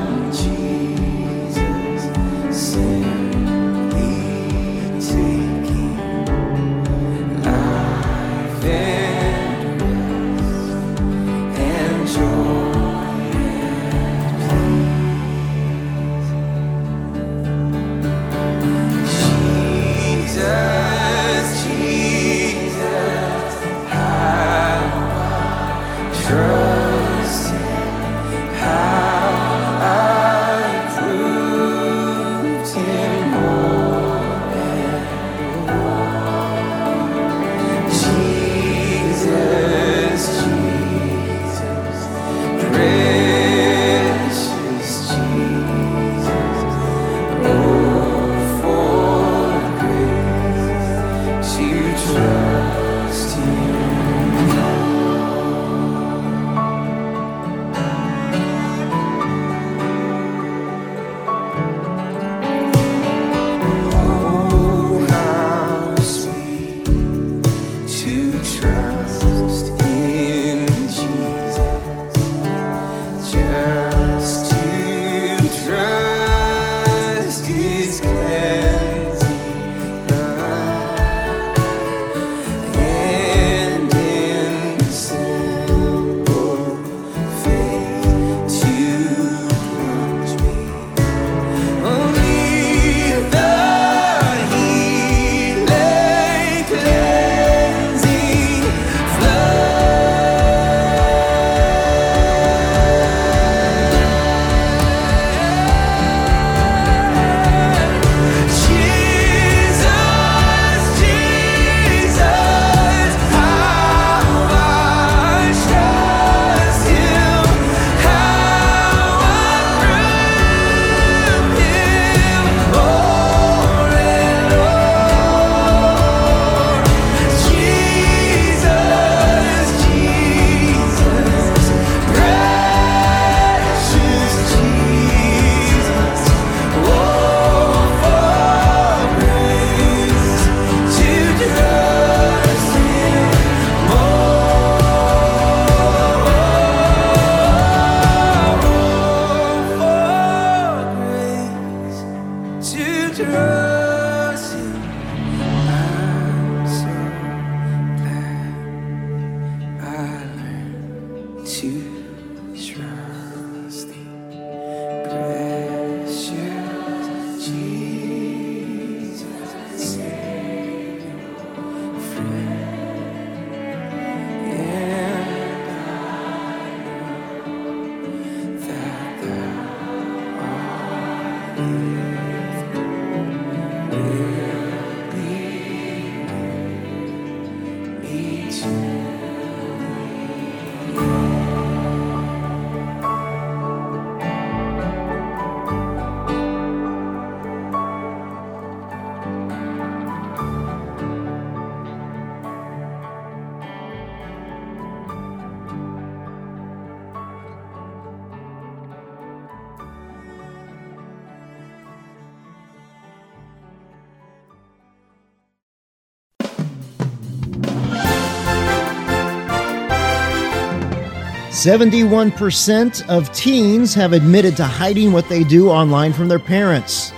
71% 221.60 223.06
of 223.10 223.30
teens 223.34 223.92
have 223.92 224.14
admitted 224.14 224.56
to 224.56 224.64
hiding 224.64 225.12
what 225.12 225.28
they 225.28 225.44
do 225.44 225.68
online 225.68 226.10
from 226.10 226.26
their 226.26 226.38
parents. 226.38 227.12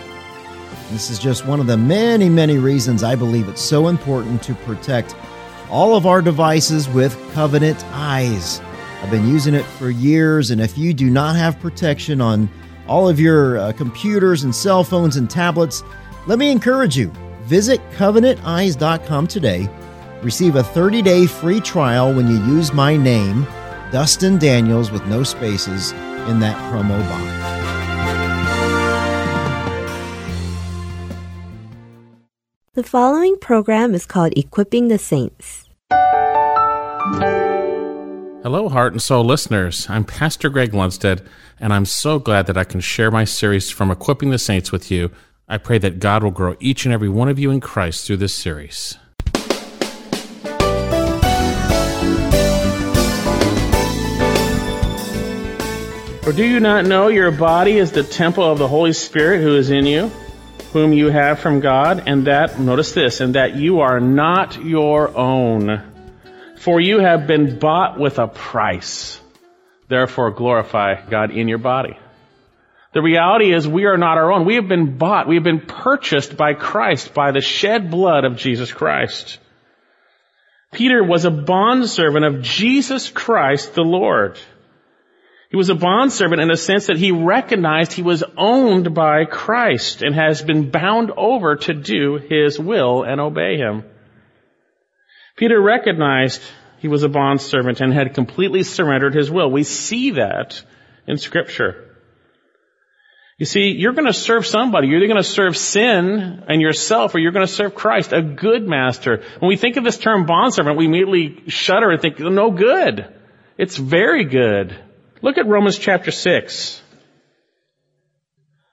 This 0.90 1.10
is 1.10 1.20
just 1.20 1.46
one 1.46 1.60
of 1.60 1.68
the 1.68 1.76
many, 1.76 2.28
many 2.28 2.58
reasons 2.58 3.04
I 3.04 3.14
believe 3.14 3.48
it's 3.48 3.60
so 3.60 3.86
important 3.86 4.42
to 4.42 4.56
protect 4.56 5.14
all 5.70 5.94
of 5.96 6.06
our 6.06 6.20
devices 6.20 6.88
with 6.88 7.16
Covenant 7.34 7.84
Eyes. 7.92 8.60
I've 9.00 9.12
been 9.12 9.28
using 9.28 9.54
it 9.54 9.64
for 9.64 9.90
years, 9.90 10.50
and 10.50 10.60
if 10.60 10.76
you 10.76 10.92
do 10.92 11.08
not 11.08 11.36
have 11.36 11.60
protection 11.60 12.20
on 12.20 12.50
all 12.88 13.08
of 13.08 13.20
your 13.20 13.58
uh, 13.58 13.70
computers 13.70 14.42
and 14.42 14.52
cell 14.52 14.82
phones 14.82 15.14
and 15.14 15.30
tablets, 15.30 15.84
let 16.26 16.40
me 16.40 16.50
encourage 16.50 16.96
you 16.96 17.12
visit 17.44 17.80
covenanteyes.com 17.92 19.28
today. 19.28 19.68
Receive 20.20 20.56
a 20.56 20.64
30 20.64 21.00
day 21.00 21.26
free 21.26 21.60
trial 21.60 22.12
when 22.12 22.26
you 22.26 22.44
use 22.52 22.72
my 22.72 22.96
name, 22.96 23.46
Dustin 23.92 24.38
Daniels, 24.38 24.90
with 24.90 25.04
no 25.04 25.22
spaces 25.22 25.92
in 26.26 26.40
that 26.40 26.56
promo 26.72 26.98
box. 27.10 27.42
The 32.72 32.82
following 32.82 33.36
program 33.36 33.94
is 33.94 34.06
called 34.06 34.32
Equipping 34.34 34.88
the 34.88 34.96
Saints. 34.96 35.68
Hello, 38.42 38.70
Heart 38.70 38.94
and 38.94 39.02
Soul 39.02 39.26
listeners. 39.26 39.86
I'm 39.90 40.04
Pastor 40.04 40.48
Greg 40.48 40.72
Lundstedt, 40.72 41.22
and 41.60 41.74
I'm 41.74 41.84
so 41.84 42.18
glad 42.18 42.46
that 42.46 42.56
I 42.56 42.64
can 42.64 42.80
share 42.80 43.10
my 43.10 43.24
series 43.24 43.70
from 43.70 43.90
Equipping 43.90 44.30
the 44.30 44.38
Saints 44.38 44.72
with 44.72 44.90
you. 44.90 45.10
I 45.48 45.58
pray 45.58 45.76
that 45.76 45.98
God 45.98 46.22
will 46.22 46.30
grow 46.30 46.56
each 46.60 46.86
and 46.86 46.94
every 46.94 47.10
one 47.10 47.28
of 47.28 47.38
you 47.38 47.50
in 47.50 47.60
Christ 47.60 48.06
through 48.06 48.16
this 48.16 48.34
series. 48.34 48.96
Do 56.34 56.44
you 56.44 56.60
not 56.60 56.86
know 56.86 57.08
your 57.08 57.30
body 57.30 57.78
is 57.78 57.92
the 57.92 58.02
temple 58.02 58.44
of 58.44 58.58
the 58.58 58.68
Holy 58.68 58.92
Spirit 58.92 59.42
who 59.42 59.56
is 59.56 59.70
in 59.70 59.86
you? 59.86 60.10
whom 60.72 60.94
you 60.94 61.10
have 61.10 61.38
from 61.38 61.60
God, 61.60 62.04
and 62.06 62.26
that, 62.26 62.58
notice 62.58 62.92
this, 62.92 63.20
and 63.20 63.34
that 63.34 63.56
you 63.56 63.80
are 63.80 64.00
not 64.00 64.64
your 64.64 65.14
own. 65.16 65.82
For 66.56 66.80
you 66.80 66.98
have 66.98 67.26
been 67.26 67.58
bought 67.58 67.98
with 67.98 68.18
a 68.18 68.26
price. 68.26 69.20
Therefore 69.88 70.30
glorify 70.30 71.04
God 71.08 71.30
in 71.30 71.48
your 71.48 71.58
body. 71.58 71.98
The 72.94 73.02
reality 73.02 73.52
is 73.52 73.68
we 73.68 73.84
are 73.84 73.98
not 73.98 74.16
our 74.16 74.32
own. 74.32 74.46
We 74.46 74.54
have 74.54 74.68
been 74.68 74.96
bought. 74.96 75.28
We 75.28 75.36
have 75.36 75.44
been 75.44 75.60
purchased 75.60 76.36
by 76.36 76.54
Christ, 76.54 77.12
by 77.12 77.32
the 77.32 77.40
shed 77.40 77.90
blood 77.90 78.24
of 78.24 78.36
Jesus 78.36 78.72
Christ. 78.72 79.38
Peter 80.72 81.04
was 81.04 81.26
a 81.26 81.30
bondservant 81.30 82.24
of 82.24 82.42
Jesus 82.42 83.10
Christ 83.10 83.74
the 83.74 83.82
Lord. 83.82 84.38
He 85.52 85.58
was 85.58 85.68
a 85.68 85.74
bondservant 85.74 86.40
in 86.40 86.48
the 86.48 86.56
sense 86.56 86.86
that 86.86 86.96
he 86.96 87.12
recognized 87.12 87.92
he 87.92 88.02
was 88.02 88.24
owned 88.38 88.94
by 88.94 89.26
Christ 89.26 90.00
and 90.00 90.14
has 90.14 90.40
been 90.40 90.70
bound 90.70 91.10
over 91.14 91.56
to 91.56 91.74
do 91.74 92.16
his 92.16 92.58
will 92.58 93.02
and 93.02 93.20
obey 93.20 93.58
him. 93.58 93.84
Peter 95.36 95.60
recognized 95.60 96.40
he 96.78 96.88
was 96.88 97.02
a 97.02 97.10
bondservant 97.10 97.82
and 97.82 97.92
had 97.92 98.14
completely 98.14 98.62
surrendered 98.62 99.14
his 99.14 99.30
will. 99.30 99.50
We 99.50 99.62
see 99.62 100.12
that 100.12 100.62
in 101.06 101.18
scripture. 101.18 101.96
You 103.36 103.44
see, 103.44 103.72
you're 103.72 103.92
going 103.92 104.06
to 104.06 104.14
serve 104.14 104.46
somebody. 104.46 104.88
You're 104.88 105.00
either 105.00 105.06
going 105.06 105.22
to 105.22 105.28
serve 105.28 105.54
sin 105.54 106.44
and 106.48 106.62
yourself 106.62 107.14
or 107.14 107.18
you're 107.18 107.32
going 107.32 107.46
to 107.46 107.52
serve 107.52 107.74
Christ, 107.74 108.14
a 108.14 108.22
good 108.22 108.66
master. 108.66 109.22
When 109.38 109.50
we 109.50 109.56
think 109.56 109.76
of 109.76 109.84
this 109.84 109.98
term 109.98 110.24
bondservant, 110.24 110.78
we 110.78 110.86
immediately 110.86 111.42
shudder 111.48 111.90
and 111.90 112.00
think, 112.00 112.18
no 112.20 112.50
good. 112.52 113.06
It's 113.58 113.76
very 113.76 114.24
good. 114.24 114.82
Look 115.22 115.38
at 115.38 115.46
Romans 115.46 115.78
chapter 115.78 116.10
6. 116.10 116.82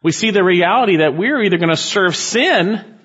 We 0.01 0.11
see 0.11 0.31
the 0.31 0.43
reality 0.43 0.97
that 0.97 1.15
we're 1.15 1.43
either 1.43 1.57
going 1.57 1.69
to 1.69 1.77
serve 1.77 2.15
sin 2.15 2.97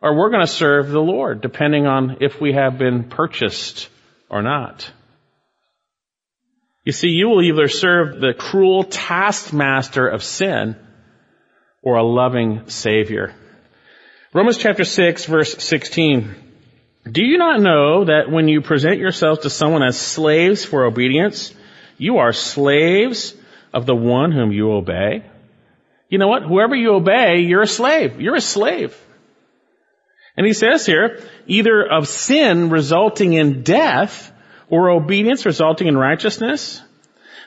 or 0.00 0.16
we're 0.16 0.30
going 0.30 0.46
to 0.46 0.52
serve 0.52 0.88
the 0.88 1.00
Lord, 1.00 1.40
depending 1.40 1.86
on 1.86 2.18
if 2.20 2.40
we 2.40 2.52
have 2.52 2.78
been 2.78 3.04
purchased 3.04 3.88
or 4.30 4.42
not. 4.42 4.90
You 6.84 6.92
see, 6.92 7.08
you 7.08 7.28
will 7.28 7.42
either 7.42 7.68
serve 7.68 8.20
the 8.20 8.32
cruel 8.32 8.84
taskmaster 8.84 10.06
of 10.06 10.22
sin 10.22 10.76
or 11.82 11.96
a 11.96 12.04
loving 12.04 12.68
Savior. 12.68 13.34
Romans 14.32 14.58
chapter 14.58 14.84
6 14.84 15.24
verse 15.26 15.54
16. 15.58 16.34
Do 17.10 17.24
you 17.24 17.38
not 17.38 17.60
know 17.60 18.04
that 18.04 18.30
when 18.30 18.46
you 18.46 18.60
present 18.60 18.98
yourselves 18.98 19.40
to 19.40 19.50
someone 19.50 19.82
as 19.82 19.98
slaves 19.98 20.64
for 20.64 20.84
obedience, 20.84 21.52
you 21.98 22.18
are 22.18 22.32
slaves 22.32 23.34
of 23.72 23.86
the 23.86 23.94
one 23.94 24.32
whom 24.32 24.52
you 24.52 24.72
obey. 24.72 25.24
You 26.08 26.18
know 26.18 26.28
what? 26.28 26.42
Whoever 26.42 26.74
you 26.74 26.94
obey, 26.94 27.40
you're 27.40 27.62
a 27.62 27.66
slave. 27.66 28.20
You're 28.20 28.36
a 28.36 28.40
slave. 28.40 28.96
And 30.36 30.46
he 30.46 30.52
says 30.52 30.86
here, 30.86 31.20
either 31.46 31.82
of 31.82 32.08
sin 32.08 32.70
resulting 32.70 33.32
in 33.34 33.62
death 33.62 34.32
or 34.68 34.90
obedience 34.90 35.44
resulting 35.44 35.88
in 35.88 35.96
righteousness. 35.96 36.82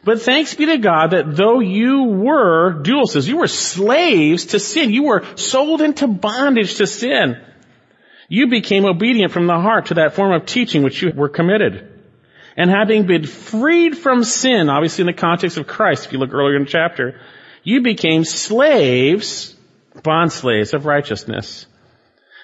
But 0.04 0.22
thanks 0.22 0.54
be 0.54 0.68
to 0.68 0.78
God 0.78 1.12
that 1.12 1.36
though 1.36 1.60
you 1.60 2.04
were, 2.04 2.82
dual 2.84 3.08
says, 3.08 3.28
you 3.28 3.38
were 3.38 3.48
slaves 3.48 4.48
to 4.48 4.60
sin. 4.60 4.91
You 4.91 5.04
were 5.04 5.26
sold 5.36 5.82
into 5.82 6.08
bondage 6.08 6.76
to 6.76 6.86
sin. 6.86 7.41
You 8.28 8.48
became 8.48 8.86
obedient 8.86 9.32
from 9.32 9.48
the 9.48 9.60
heart 9.60 9.88
to 9.88 9.96
that 9.96 10.14
form 10.14 10.32
of 10.32 10.46
teaching 10.46 10.84
which 10.84 11.02
you 11.02 11.12
were 11.12 11.30
committed. 11.30 11.95
And 12.58 12.70
having 12.70 13.06
been 13.06 13.26
freed 13.26 13.97
from 13.97 14.24
sin, 14.24 14.70
obviously 14.70 15.01
in 15.01 15.08
the 15.08 15.14
context 15.14 15.58
of 15.58 15.68
Christ, 15.68 16.06
if 16.06 16.14
you 16.14 16.20
look 16.20 16.34
earlier 16.34 16.56
in 16.56 16.64
the 16.64 16.70
chapter, 16.70 17.20
you 17.64 17.82
became 17.82 18.24
slaves, 18.24 19.56
bond 20.03 20.32
slaves 20.32 20.74
of 20.74 20.86
righteousness. 20.86 21.66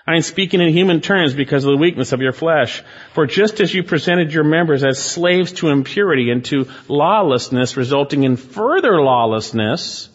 I 0.05 0.16
am 0.16 0.24
speaking 0.24 0.62
in 0.62 0.74
human 0.74 0.99
terms 0.99 1.34
because 1.34 1.64
of 1.64 1.72
the 1.72 1.78
weakness 1.78 2.12
of 2.12 2.22
your 2.22 2.34
flesh. 2.34 2.84
For 3.14 3.28
just 3.28 3.62
as 3.62 3.74
you 3.74 3.84
presented 3.84 4.34
your 4.34 4.43
members 4.43 4.84
as 4.84 5.01
slaves 5.01 5.53
to 5.53 5.70
impurity 5.70 6.32
and 6.32 6.43
to 6.45 6.68
lawlessness, 6.88 7.78
resulting 7.78 8.24
in 8.24 8.36
further 8.36 8.99
lawlessness, 9.01 10.09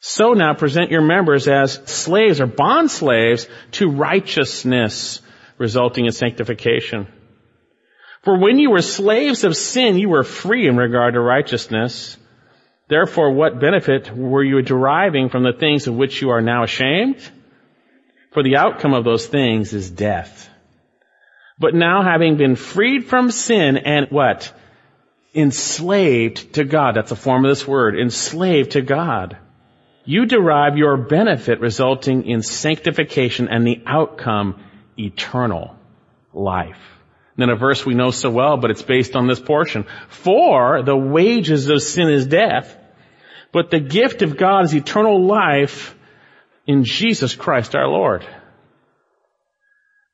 so 0.00 0.34
now 0.34 0.54
present 0.54 0.92
your 0.92 1.02
members 1.02 1.48
as 1.48 1.74
slaves 1.86 2.40
or 2.40 2.46
bond 2.46 2.90
slaves 2.90 3.48
to 3.72 3.90
righteousness, 3.90 5.20
resulting 5.58 6.06
in 6.06 6.12
sanctification. 6.12 7.08
For 8.26 8.36
when 8.36 8.58
you 8.58 8.70
were 8.70 8.82
slaves 8.82 9.44
of 9.44 9.56
sin, 9.56 9.96
you 9.98 10.08
were 10.08 10.24
free 10.24 10.66
in 10.66 10.76
regard 10.76 11.14
to 11.14 11.20
righteousness. 11.20 12.16
Therefore, 12.88 13.30
what 13.30 13.60
benefit 13.60 14.10
were 14.10 14.42
you 14.42 14.62
deriving 14.62 15.28
from 15.28 15.44
the 15.44 15.52
things 15.52 15.86
of 15.86 15.94
which 15.94 16.20
you 16.20 16.30
are 16.30 16.40
now 16.40 16.64
ashamed? 16.64 17.20
For 18.32 18.42
the 18.42 18.56
outcome 18.56 18.94
of 18.94 19.04
those 19.04 19.24
things 19.28 19.72
is 19.72 19.88
death. 19.92 20.50
But 21.60 21.76
now 21.76 22.02
having 22.02 22.36
been 22.36 22.56
freed 22.56 23.04
from 23.06 23.30
sin 23.30 23.76
and 23.76 24.08
what? 24.10 24.52
Enslaved 25.32 26.54
to 26.54 26.64
God. 26.64 26.96
That's 26.96 27.12
a 27.12 27.16
form 27.16 27.44
of 27.44 27.52
this 27.52 27.64
word. 27.64 27.96
Enslaved 27.96 28.72
to 28.72 28.82
God. 28.82 29.36
You 30.04 30.26
derive 30.26 30.76
your 30.76 30.96
benefit 30.96 31.60
resulting 31.60 32.28
in 32.28 32.42
sanctification 32.42 33.46
and 33.46 33.64
the 33.64 33.84
outcome 33.86 34.64
eternal 34.98 35.76
life. 36.34 36.95
Then 37.36 37.50
a 37.50 37.56
verse 37.56 37.84
we 37.84 37.94
know 37.94 38.10
so 38.10 38.30
well, 38.30 38.56
but 38.56 38.70
it's 38.70 38.82
based 38.82 39.14
on 39.14 39.26
this 39.26 39.40
portion. 39.40 39.84
For 40.08 40.82
the 40.82 40.96
wages 40.96 41.68
of 41.68 41.82
sin 41.82 42.08
is 42.08 42.26
death, 42.26 42.76
but 43.52 43.70
the 43.70 43.80
gift 43.80 44.22
of 44.22 44.36
God 44.36 44.64
is 44.64 44.74
eternal 44.74 45.26
life 45.26 45.94
in 46.66 46.84
Jesus 46.84 47.34
Christ 47.34 47.74
our 47.74 47.88
Lord. 47.88 48.26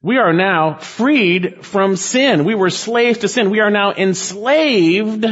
We 0.03 0.19
are 0.19 0.33
now 0.33 0.79
freed 0.79 1.65
from 1.65 1.95
sin. 1.95 2.45
We 2.45 2.57
were 2.57 2.71
slaves 2.71 3.19
to 3.19 3.29
sin. 3.29 3.51
We 3.51 3.61
are 3.61 3.71
now 3.71 3.93
enslaved 3.93 5.25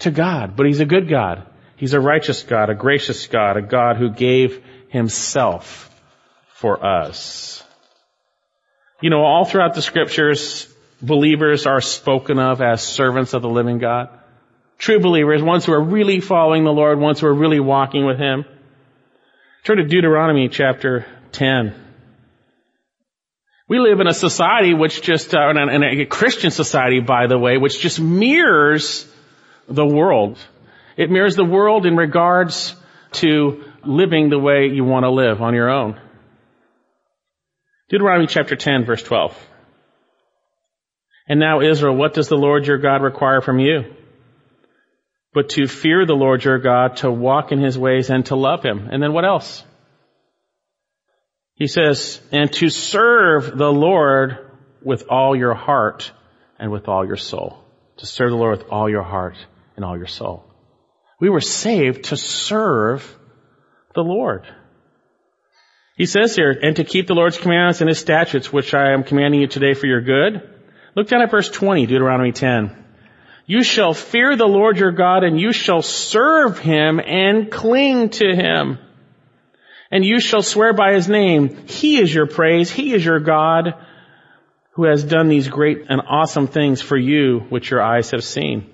to 0.00 0.10
God. 0.10 0.56
But 0.56 0.66
He's 0.66 0.80
a 0.80 0.86
good 0.86 1.08
God. 1.08 1.46
He's 1.76 1.94
a 1.94 2.00
righteous 2.00 2.42
God, 2.42 2.70
a 2.70 2.74
gracious 2.74 3.26
God, 3.28 3.56
a 3.56 3.62
God 3.62 3.96
who 3.96 4.10
gave 4.10 4.62
Himself 4.88 5.90
for 6.54 6.84
us. 6.84 7.63
You 9.04 9.10
know, 9.10 9.22
all 9.22 9.44
throughout 9.44 9.74
the 9.74 9.82
scriptures, 9.82 10.66
believers 11.02 11.66
are 11.66 11.82
spoken 11.82 12.38
of 12.38 12.62
as 12.62 12.82
servants 12.82 13.34
of 13.34 13.42
the 13.42 13.50
living 13.50 13.76
God. 13.76 14.08
True 14.78 14.98
believers, 14.98 15.42
ones 15.42 15.66
who 15.66 15.74
are 15.74 15.84
really 15.84 16.20
following 16.20 16.64
the 16.64 16.72
Lord, 16.72 16.98
ones 16.98 17.20
who 17.20 17.26
are 17.26 17.34
really 17.34 17.60
walking 17.60 18.06
with 18.06 18.18
Him. 18.18 18.46
Turn 19.64 19.76
to 19.76 19.84
Deuteronomy 19.84 20.48
chapter 20.48 21.04
10. 21.32 21.74
We 23.68 23.78
live 23.78 24.00
in 24.00 24.06
a 24.06 24.14
society 24.14 24.72
which 24.72 25.02
just, 25.02 25.34
uh, 25.34 25.50
in 25.50 25.82
a 25.82 26.06
Christian 26.06 26.50
society, 26.50 27.00
by 27.00 27.26
the 27.26 27.38
way, 27.38 27.58
which 27.58 27.80
just 27.80 28.00
mirrors 28.00 29.06
the 29.68 29.84
world. 29.84 30.38
It 30.96 31.10
mirrors 31.10 31.36
the 31.36 31.44
world 31.44 31.84
in 31.84 31.94
regards 31.94 32.74
to 33.20 33.64
living 33.84 34.30
the 34.30 34.38
way 34.38 34.68
you 34.68 34.82
want 34.82 35.04
to 35.04 35.10
live 35.10 35.42
on 35.42 35.52
your 35.52 35.68
own. 35.68 36.00
Deuteronomy 37.94 38.26
chapter 38.26 38.56
10 38.56 38.84
verse 38.84 39.02
12. 39.02 39.34
And 41.28 41.40
now 41.40 41.60
Israel, 41.60 41.96
what 41.96 42.12
does 42.12 42.28
the 42.28 42.36
Lord 42.36 42.66
your 42.66 42.78
God 42.78 43.02
require 43.02 43.40
from 43.40 43.58
you? 43.58 43.94
but 45.34 45.48
to 45.50 45.66
fear 45.66 46.06
the 46.06 46.14
Lord 46.14 46.44
your 46.44 46.58
God, 46.58 46.98
to 46.98 47.10
walk 47.10 47.50
in 47.50 47.58
his 47.58 47.76
ways 47.76 48.08
and 48.08 48.24
to 48.26 48.36
love 48.36 48.62
him. 48.62 48.88
And 48.90 49.02
then 49.02 49.12
what 49.12 49.24
else? 49.24 49.64
He 51.56 51.66
says, 51.66 52.20
and 52.30 52.52
to 52.54 52.70
serve 52.70 53.58
the 53.58 53.70
Lord 53.70 54.38
with 54.80 55.06
all 55.10 55.34
your 55.34 55.54
heart 55.54 56.12
and 56.58 56.70
with 56.70 56.88
all 56.88 57.04
your 57.04 57.16
soul. 57.16 57.64
To 57.98 58.06
serve 58.06 58.30
the 58.30 58.36
Lord 58.36 58.58
with 58.58 58.68
all 58.70 58.88
your 58.88 59.02
heart 59.02 59.36
and 59.76 59.84
all 59.84 59.96
your 59.96 60.06
soul. 60.06 60.44
We 61.20 61.28
were 61.28 61.40
saved 61.40 62.04
to 62.06 62.16
serve 62.16 63.18
the 63.94 64.02
Lord. 64.02 64.46
He 65.96 66.06
says 66.06 66.34
here, 66.34 66.50
and 66.50 66.76
to 66.76 66.84
keep 66.84 67.06
the 67.06 67.14
Lord's 67.14 67.38
commandments 67.38 67.80
and 67.80 67.88
his 67.88 68.00
statutes, 68.00 68.52
which 68.52 68.74
I 68.74 68.92
am 68.92 69.04
commanding 69.04 69.40
you 69.40 69.46
today 69.46 69.74
for 69.74 69.86
your 69.86 70.00
good. 70.00 70.42
Look 70.96 71.08
down 71.08 71.22
at 71.22 71.30
verse 71.30 71.48
20, 71.48 71.86
Deuteronomy 71.86 72.32
10. 72.32 72.84
You 73.46 73.62
shall 73.62 73.94
fear 73.94 74.36
the 74.36 74.46
Lord 74.46 74.78
your 74.78 74.90
God 74.90 75.22
and 75.22 75.38
you 75.38 75.52
shall 75.52 75.82
serve 75.82 76.58
him 76.58 76.98
and 76.98 77.50
cling 77.50 78.10
to 78.10 78.34
him. 78.34 78.78
And 79.90 80.04
you 80.04 80.18
shall 80.18 80.42
swear 80.42 80.72
by 80.72 80.94
his 80.94 81.08
name. 81.08 81.66
He 81.68 82.00
is 82.00 82.12
your 82.12 82.26
praise. 82.26 82.70
He 82.70 82.92
is 82.94 83.04
your 83.04 83.20
God 83.20 83.74
who 84.72 84.84
has 84.84 85.04
done 85.04 85.28
these 85.28 85.46
great 85.46 85.86
and 85.88 86.00
awesome 86.00 86.48
things 86.48 86.82
for 86.82 86.96
you, 86.96 87.40
which 87.50 87.70
your 87.70 87.82
eyes 87.82 88.10
have 88.10 88.24
seen. 88.24 88.68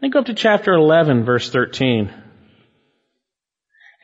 Then 0.00 0.10
go 0.10 0.20
up 0.20 0.26
to 0.26 0.34
chapter 0.34 0.72
11, 0.72 1.24
verse 1.24 1.50
13. 1.50 2.12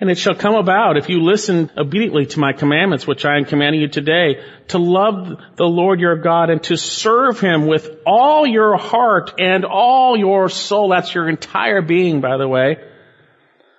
And 0.01 0.11
it 0.11 0.19
shall 0.19 0.35
come 0.35 0.57
about, 0.57 0.97
if 0.97 1.09
you 1.09 1.23
listen 1.23 1.71
obediently 1.77 2.27
to 2.27 2.41
my 2.41 2.53
commandments, 2.53 3.07
which 3.07 3.25
I 3.25 3.37
am 3.37 3.45
commanding 3.45 3.81
you 3.81 3.87
today, 3.89 4.45
to 4.69 4.79
love 4.79 5.39
the 5.55 5.65
Lord 5.65 6.01
your 6.01 6.17
God 6.17 6.51
and 6.51 6.61
to 6.65 6.77
serve 6.77 7.39
him 7.39 7.67
with 7.67 7.89
all 8.05 8.45
your 8.45 8.77
heart 8.77 9.35
and 9.39 9.65
all 9.65 10.17
your 10.17 10.49
soul. 10.49 10.89
That's 10.89 11.15
your 11.15 11.29
entire 11.29 11.81
being, 11.81 12.21
by 12.21 12.39
the 12.39 12.49
way. 12.49 12.79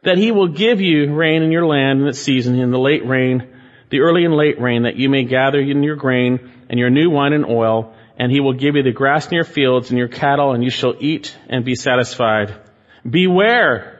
That 0.03 0.17
he 0.17 0.31
will 0.31 0.47
give 0.47 0.79
you 0.79 1.13
rain 1.13 1.43
in 1.43 1.51
your 1.51 1.65
land 1.65 2.01
in 2.01 2.07
its 2.07 2.19
season, 2.19 2.57
in 2.57 2.71
the 2.71 2.79
late 2.79 3.05
rain, 3.05 3.49
the 3.89 3.99
early 3.99 4.23
and 4.23 4.35
late 4.35 4.59
rain, 4.61 4.83
that 4.83 4.95
you 4.95 5.09
may 5.09 5.25
gather 5.25 5.59
in 5.59 5.83
your 5.83 5.97
grain 5.97 6.49
and 6.69 6.79
your 6.79 6.89
new 6.89 7.09
wine 7.09 7.33
and 7.33 7.45
oil, 7.45 7.93
and 8.17 8.31
he 8.31 8.39
will 8.39 8.53
give 8.53 8.77
you 8.77 8.83
the 8.83 8.91
grass 8.91 9.27
in 9.27 9.33
your 9.33 9.43
fields 9.43 9.89
and 9.89 9.99
your 9.99 10.07
cattle, 10.07 10.53
and 10.53 10.63
you 10.63 10.69
shall 10.69 10.95
eat 10.97 11.35
and 11.49 11.65
be 11.65 11.75
satisfied. 11.75 12.55
Beware 13.07 13.94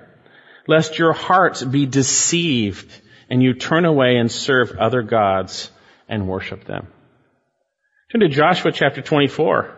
lest 0.67 0.99
your 0.99 1.13
hearts 1.13 1.63
be 1.63 1.85
deceived 1.85 2.91
and 3.29 3.41
you 3.41 3.53
turn 3.53 3.85
away 3.85 4.17
and 4.17 4.31
serve 4.31 4.71
other 4.77 5.01
gods 5.01 5.71
and 6.07 6.27
worship 6.27 6.65
them. 6.65 6.87
Turn 8.11 8.21
to 8.21 8.29
Joshua 8.29 8.71
chapter 8.71 9.01
24. 9.01 9.75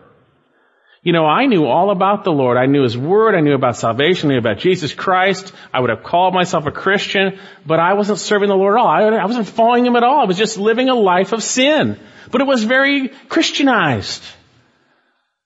You 1.04 1.14
know, 1.14 1.26
I 1.26 1.46
knew 1.46 1.66
all 1.66 1.92
about 1.92 2.26
the 2.26 2.32
Lord. 2.32 2.58
I 2.58 2.66
knew 2.66 2.84
His 2.84 2.98
Word. 2.98 3.36
I 3.36 3.40
knew 3.40 3.54
about 3.54 3.78
salvation. 3.78 4.30
I 4.30 4.34
knew 4.34 4.40
about 4.40 4.58
Jesus 4.58 4.94
Christ. 4.94 5.54
I 5.74 5.80
would 5.80 5.90
have 5.90 6.04
called 6.04 6.34
myself 6.34 6.66
a 6.66 6.72
Christian, 6.72 7.40
but 7.66 7.80
I 7.80 7.94
wasn't 7.94 8.20
serving 8.20 8.50
the 8.50 8.56
Lord 8.56 8.76
at 8.76 8.82
all. 8.82 8.88
I 8.88 9.26
wasn't 9.26 9.48
following 9.48 9.86
Him 9.86 9.96
at 9.96 10.04
all. 10.04 10.20
I 10.20 10.26
was 10.26 10.38
just 10.38 10.58
living 10.58 10.90
a 10.90 10.96
life 10.96 11.32
of 11.32 11.42
sin. 11.42 11.98
But 12.30 12.42
it 12.42 12.48
was 12.48 12.64
very 12.64 13.10
Christianized. 13.30 14.22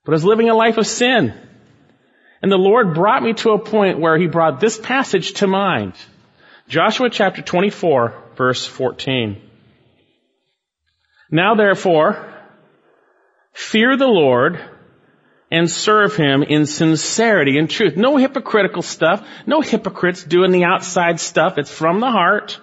But 0.03 0.13
I 0.13 0.15
was 0.15 0.25
living 0.25 0.49
a 0.49 0.55
life 0.55 0.77
of 0.77 0.87
sin. 0.87 1.33
And 2.41 2.51
the 2.51 2.57
Lord 2.57 2.95
brought 2.95 3.23
me 3.23 3.33
to 3.33 3.51
a 3.51 3.59
point 3.59 3.99
where 3.99 4.17
He 4.17 4.27
brought 4.27 4.59
this 4.59 4.79
passage 4.79 5.33
to 5.33 5.47
mind. 5.47 5.93
Joshua 6.67 7.09
chapter 7.09 7.41
24 7.41 8.15
verse 8.35 8.65
14. 8.65 9.41
Now 11.29 11.55
therefore, 11.55 12.27
fear 13.53 13.95
the 13.95 14.07
Lord 14.07 14.59
and 15.51 15.69
serve 15.69 16.15
Him 16.15 16.43
in 16.43 16.65
sincerity 16.65 17.57
and 17.57 17.69
truth. 17.69 17.95
No 17.97 18.17
hypocritical 18.17 18.81
stuff. 18.81 19.25
No 19.45 19.61
hypocrites 19.61 20.23
doing 20.23 20.51
the 20.51 20.63
outside 20.63 21.19
stuff. 21.19 21.57
It's 21.57 21.71
from 21.71 21.99
the 21.99 22.09
heart. 22.09 22.59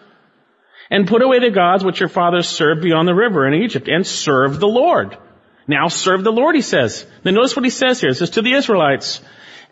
And 0.91 1.07
put 1.07 1.23
away 1.23 1.39
the 1.39 1.51
gods 1.51 1.85
which 1.85 2.01
your 2.01 2.09
fathers 2.09 2.49
served 2.49 2.83
beyond 2.83 3.07
the 3.07 3.15
river 3.15 3.47
in 3.47 3.63
Egypt 3.63 3.89
and 3.89 4.07
serve 4.07 4.59
the 4.59 4.67
Lord. 4.67 5.17
Now 5.67 5.89
serve 5.89 6.25
the 6.25 6.33
Lord, 6.33 6.57
he 6.57 6.63
says. 6.63 7.05
Then 7.23 7.35
notice 7.35 7.55
what 7.55 7.65
he 7.65 7.71
says 7.71 8.01
here. 8.01 8.11
It 8.11 8.15
says 8.15 8.31
to 8.31 8.43
the 8.43 8.55
Israelites, 8.55 9.21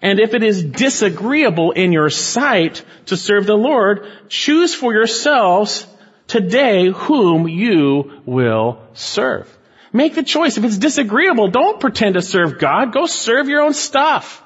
and 0.02 0.20
if 0.20 0.34
it 0.34 0.42
is 0.42 0.62
disagreeable 0.62 1.72
in 1.72 1.92
your 1.92 2.10
sight 2.10 2.84
to 3.06 3.16
serve 3.16 3.46
the 3.46 3.54
Lord, 3.54 4.06
choose 4.28 4.74
for 4.74 4.92
yourselves 4.92 5.86
today 6.26 6.90
whom 6.90 7.48
you 7.48 8.20
will 8.26 8.80
serve. 8.92 9.52
Make 9.92 10.14
the 10.14 10.22
choice. 10.22 10.58
If 10.58 10.64
it's 10.64 10.76
disagreeable, 10.76 11.48
don't 11.48 11.80
pretend 11.80 12.14
to 12.14 12.22
serve 12.22 12.58
God. 12.58 12.92
Go 12.92 13.06
serve 13.06 13.48
your 13.48 13.62
own 13.62 13.72
stuff. 13.72 14.42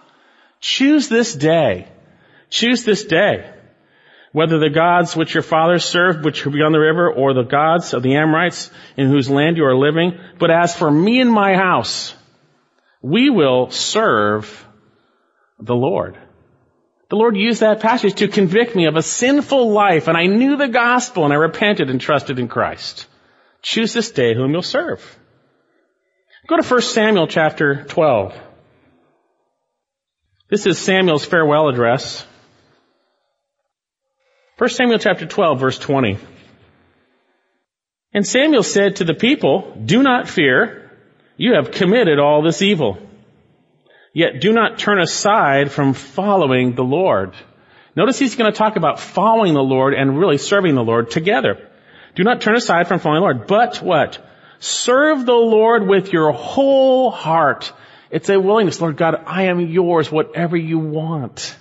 Choose 0.61 1.09
this 1.09 1.35
day. 1.35 1.89
Choose 2.51 2.85
this 2.85 3.05
day. 3.05 3.51
Whether 4.33 4.61
the 4.61 4.71
gods 4.71 5.17
which 5.17 5.35
your 5.35 5.43
fathers 5.43 5.85
served, 5.85 6.25
which 6.25 6.47
are 6.47 6.51
beyond 6.51 6.73
the 6.73 6.79
river, 6.79 7.13
or 7.13 7.35
the 7.35 7.43
gods 7.43 7.95
of 7.95 8.05
the 8.05 8.15
Amorites 8.15 8.71
in 8.97 9.09
whose 9.09 9.29
land 9.29 9.57
you 9.57 9.65
are 9.65 9.77
living. 9.77 10.21
But 10.39 10.53
as 10.53 10.77
for 10.77 10.89
me 10.89 11.21
and 11.21 11.33
my 11.33 11.57
house, 11.57 12.15
we 13.03 13.29
will 13.29 13.71
serve 13.71 14.65
the 15.61 15.75
Lord. 15.75 16.17
The 17.11 17.17
Lord 17.17 17.37
used 17.37 17.61
that 17.61 17.81
passage 17.81 18.15
to 18.17 18.29
convict 18.29 18.77
me 18.77 18.87
of 18.87 18.97
a 18.97 19.03
sinful 19.03 19.73
life, 19.73 20.07
and 20.07 20.17
I 20.17 20.27
knew 20.27 20.57
the 20.57 20.69
gospel, 20.69 21.25
and 21.25 21.33
I 21.33 21.37
repented 21.37 21.91
and 21.91 22.01
trusted 22.01 22.39
in 22.39 22.49
Christ. 22.49 23.07
Choose 23.63 23.93
this 23.93 24.13
day 24.13 24.35
whom 24.35 24.53
you'll 24.53 24.63
serve. 24.63 25.19
Go 26.47 26.57
to 26.57 26.67
1 26.67 26.83
Samuel 26.83 27.27
chapter 27.27 27.85
12. 27.85 28.35
This 30.49 30.67
is 30.67 30.79
Samuel's 30.79 31.25
farewell 31.25 31.69
address. 31.69 32.25
1 34.59 34.71
Samuel 34.71 34.99
chapter 34.99 35.27
12 35.27 35.61
verse 35.61 35.79
20. 35.79 36.19
And 38.13 38.27
Samuel 38.27 38.63
said 38.63 38.97
to 38.97 39.05
the 39.05 39.15
people, 39.15 39.77
Do 39.85 40.03
not 40.03 40.29
fear, 40.29 40.91
you 41.37 41.55
have 41.55 41.71
committed 41.71 42.19
all 42.19 42.43
this 42.43 42.63
evil. 42.63 42.99
Yet 44.13 44.41
do 44.41 44.53
not 44.53 44.79
turn 44.79 45.01
aside 45.01 45.71
from 45.71 45.95
following 45.95 46.75
the 46.75 46.83
Lord. 46.83 47.35
Notice 47.95 48.19
he's 48.19 48.37
going 48.37 48.51
to 48.51 48.59
talk 48.59 48.77
about 48.77 49.01
following 49.01 49.55
the 49.55 49.63
Lord 49.63 49.95
and 49.95 50.19
really 50.19 50.39
serving 50.39 50.75
the 50.75 50.83
Lord 50.83 51.11
together. 51.11 51.69
Do 52.17 52.25
not 52.25 52.41
turn 52.41 52.57
aside 52.57 52.89
from 52.89 52.99
following 52.99 53.21
the 53.21 53.25
Lord, 53.25 53.47
but 53.47 53.77
what? 53.83 54.19
Serve 54.59 55.25
the 55.25 55.33
Lord 55.33 55.87
with 55.87 56.13
your 56.13 56.33
whole 56.33 57.11
heart. 57.11 57.73
It's 58.11 58.29
a 58.29 58.41
willingness. 58.41 58.81
Lord 58.81 58.97
God, 58.97 59.23
I 59.27 59.45
am 59.45 59.61
yours, 59.61 60.11
whatever 60.11 60.57
you 60.57 60.79
want. 60.79 61.57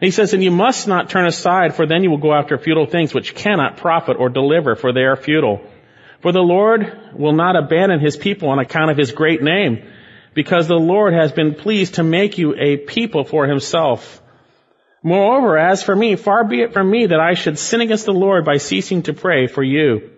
And 0.00 0.06
he 0.06 0.10
says, 0.10 0.32
and 0.32 0.42
you 0.42 0.50
must 0.50 0.88
not 0.88 1.10
turn 1.10 1.26
aside, 1.26 1.74
for 1.74 1.86
then 1.86 2.02
you 2.02 2.10
will 2.10 2.18
go 2.18 2.34
after 2.34 2.58
futile 2.58 2.86
things 2.86 3.14
which 3.14 3.34
cannot 3.34 3.76
profit 3.76 4.16
or 4.18 4.28
deliver, 4.28 4.76
for 4.76 4.92
they 4.92 5.04
are 5.04 5.16
futile. 5.16 5.60
For 6.20 6.32
the 6.32 6.40
Lord 6.40 7.12
will 7.14 7.34
not 7.34 7.54
abandon 7.54 8.00
his 8.00 8.16
people 8.16 8.48
on 8.48 8.58
account 8.58 8.90
of 8.90 8.96
his 8.96 9.12
great 9.12 9.42
name 9.42 9.86
because 10.34 10.66
the 10.66 10.74
Lord 10.74 11.14
has 11.14 11.32
been 11.32 11.54
pleased 11.54 11.94
to 11.94 12.02
make 12.02 12.38
you 12.38 12.54
a 12.56 12.76
people 12.76 13.24
for 13.24 13.46
himself. 13.46 14.20
Moreover, 15.02 15.58
as 15.58 15.82
for 15.82 15.94
me, 15.94 16.16
far 16.16 16.44
be 16.44 16.62
it 16.62 16.72
from 16.72 16.90
me 16.90 17.06
that 17.06 17.20
I 17.20 17.34
should 17.34 17.58
sin 17.58 17.80
against 17.80 18.06
the 18.06 18.12
Lord 18.12 18.44
by 18.44 18.56
ceasing 18.56 19.02
to 19.02 19.12
pray 19.12 19.46
for 19.46 19.62
you. 19.62 20.10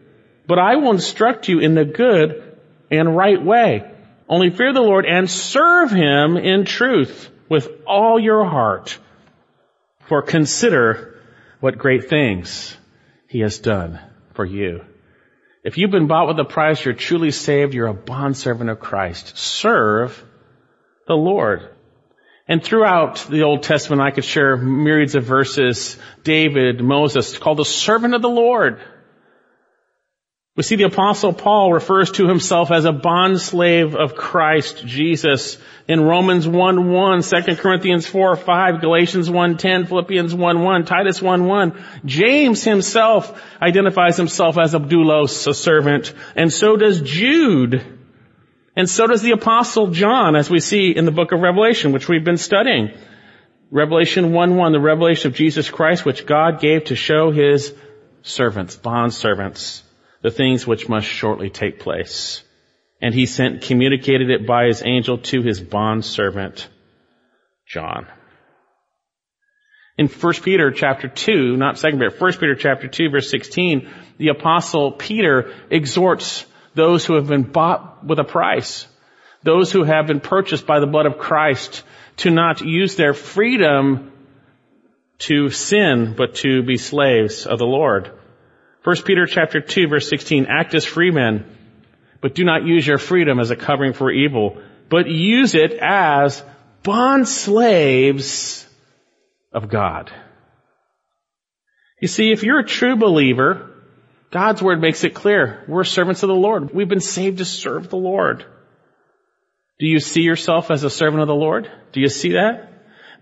But 0.47 0.59
I 0.59 0.77
will 0.77 0.93
instruct 0.93 1.49
you 1.49 1.59
in 1.59 1.75
the 1.75 1.85
good 1.85 2.57
and 2.91 3.17
right 3.17 3.43
way. 3.43 3.91
Only 4.29 4.51
fear 4.51 4.73
the 4.73 4.81
Lord 4.81 5.05
and 5.05 5.29
serve 5.29 5.91
him 5.91 6.37
in 6.37 6.65
truth 6.65 7.31
with 7.49 7.69
all 7.87 8.19
your 8.19 8.45
heart. 8.45 8.99
For 10.09 10.23
consider 10.23 11.21
what 11.61 11.79
great 11.79 12.09
things 12.09 12.77
he 13.29 13.41
has 13.41 13.59
done 13.59 14.01
for 14.35 14.45
you. 14.45 14.85
If 15.67 15.79
you've 15.79 15.91
been 15.91 16.07
bought 16.07 16.29
with 16.29 16.39
a 16.39 16.45
price, 16.45 16.85
you're 16.85 16.95
truly 16.95 17.33
saved, 17.33 17.75
you're 17.75 17.89
a 17.89 17.93
bondservant 17.93 18.71
of 18.71 18.79
Christ. 18.79 19.37
Serve 19.37 20.25
the 21.09 21.17
Lord. 21.17 21.69
And 22.47 22.63
throughout 22.63 23.27
the 23.29 23.43
Old 23.43 23.65
Testament, 23.65 24.01
I 24.01 24.13
could 24.13 24.25
share 24.25 24.57
myriads 24.57 25.17
of 25.17 25.25
verses. 25.25 25.99
David, 26.23 26.81
Moses, 26.81 27.37
called 27.37 27.59
the 27.59 27.65
servant 27.65 28.15
of 28.15 28.23
the 28.23 28.29
Lord. 28.29 28.81
We 30.57 30.63
see 30.63 30.77
the 30.77 30.85
apostle 30.85 31.35
Paul 31.35 31.71
refers 31.75 32.13
to 32.13 32.27
himself 32.27 32.71
as 32.71 32.87
a 32.87 32.93
bond 32.93 33.43
slave 33.43 33.95
of 33.95 34.15
Christ 34.15 34.87
Jesus 34.87 35.59
in 35.87 36.01
Romans 36.01 36.49
1 36.49 36.91
1, 36.91 37.23
2 37.23 37.57
Corinthians 37.57 38.07
4 38.07 38.37
5, 38.37 38.81
Galatians 38.81 39.29
1 39.29 39.59
10, 39.59 39.85
Philippians 39.85 40.35
1 40.35 40.63
1, 40.63 40.85
Titus 40.87 41.21
1 41.21 41.45
1. 41.45 41.85
James 42.07 42.65
himself 42.65 43.39
identifies 43.61 44.17
himself 44.17 44.57
as 44.57 44.73
a 44.73 44.81
doulos, 44.81 45.47
a 45.47 45.53
servant, 45.53 46.15
and 46.35 46.51
so 46.51 46.77
does 46.79 47.03
Jude. 47.03 47.85
And 48.75 48.89
so 48.89 49.07
does 49.07 49.21
the 49.21 49.33
apostle 49.33 49.89
John, 49.89 50.37
as 50.37 50.49
we 50.49 50.61
see 50.61 50.91
in 50.91 51.05
the 51.05 51.11
book 51.11 51.33
of 51.33 51.41
Revelation, 51.41 51.93
which 51.93 52.09
we've 52.09 52.25
been 52.25 52.39
studying. 52.39 52.93
Revelation 53.71 54.33
1 54.33 54.57
1, 54.57 54.73
the 54.73 54.81
revelation 54.81 55.31
of 55.31 55.37
Jesus 55.37 55.69
Christ, 55.69 56.07
which 56.07 56.25
God 56.25 56.61
gave 56.61 56.85
to 56.85 56.97
show 56.97 57.31
his 57.31 57.75
servants, 58.23 58.75
bond 58.77 59.13
servants 59.13 59.83
the 60.27 60.33
things 60.33 60.67
which 60.67 60.89
must 60.89 61.07
shortly 61.07 61.51
take 61.51 61.79
place. 61.79 62.43
And 63.01 63.15
he 63.15 63.27
sent, 63.27 63.63
communicated 63.63 64.29
it 64.29 64.45
by 64.45 64.65
his 64.67 64.83
angel 64.85 65.19
to 65.19 65.41
his 65.41 65.61
bond 65.61 66.05
servant, 66.05 66.69
John. 67.65 68.09
In 69.97 70.09
1 70.09 70.33
Peter 70.43 70.73
chapter 70.73 71.07
2, 71.07 71.57
not 71.57 71.77
2 71.77 71.93
Peter, 71.93 72.11
1 72.11 72.33
Peter 72.33 72.57
chapter 72.57 72.89
2 72.89 73.11
verse 73.11 73.31
16, 73.31 73.89
the 74.19 74.31
apostle 74.31 74.91
Peter 74.91 75.55
exhorts 75.71 76.45
those 76.75 77.07
who 77.07 77.15
have 77.15 77.29
been 77.29 77.45
bought 77.45 78.05
with 78.05 78.19
a 78.19 78.25
price, 78.25 78.89
those 79.45 79.71
who 79.71 79.85
have 79.85 80.09
been 80.09 80.19
purchased 80.19 80.67
by 80.67 80.81
the 80.81 80.89
blood 80.89 81.07
of 81.07 81.19
Christ 81.19 81.85
to 82.17 82.33
not 82.33 82.63
use 82.63 82.97
their 82.97 83.15
freedom 83.15 84.11
to 85.19 85.51
sin, 85.51 86.15
but 86.17 86.35
to 86.43 86.65
be 86.65 86.79
slaves 86.79 87.47
of 87.47 87.61
the 87.61 87.65
Lord. 87.65 88.11
1 88.87 89.03
Peter 89.03 89.27
chapter 89.27 89.61
2 89.61 89.89
verse 89.89 90.09
16, 90.09 90.47
act 90.49 90.73
as 90.73 90.85
free 90.85 91.11
men, 91.11 91.45
but 92.21 92.37
do 92.37 92.45
not 92.45 92.65
use 92.65 92.87
your 92.87 92.99
freedom 92.99 93.41
as 93.41 93.51
a 93.51 93.57
covering 93.57 93.93
for 93.93 94.13
evil, 94.13 94.63
but 94.89 95.09
use 95.09 95.57
it 95.57 95.73
as 95.73 96.41
bond 96.85 97.27
slaves 97.27 98.65
of 99.53 99.69
God. 99.69 100.13
You 102.01 102.07
see, 102.07 102.31
if 102.31 102.45
you're 102.45 102.61
a 102.61 102.65
true 102.65 102.95
believer, 102.95 103.73
God's 104.31 104.63
word 104.63 104.81
makes 104.81 105.03
it 105.03 105.15
clear. 105.15 105.65
We're 105.67 105.83
servants 105.83 106.23
of 106.23 106.29
the 106.29 106.37
Lord. 106.37 106.73
We've 106.73 106.89
been 106.89 107.01
saved 107.01 107.39
to 107.39 107.45
serve 107.45 107.91
the 107.91 107.97
Lord. 107.97 108.47
Do 109.81 109.87
you 109.87 109.99
see 109.99 110.23
yourself 110.23 110.71
as 110.71 110.85
a 110.85 110.91
servant 110.91 111.23
of 111.23 111.27
the 111.27 111.35
Lord? 111.35 111.69
Do 111.91 112.01
you 112.01 112.09
see 112.09 112.35
that? 112.35 112.73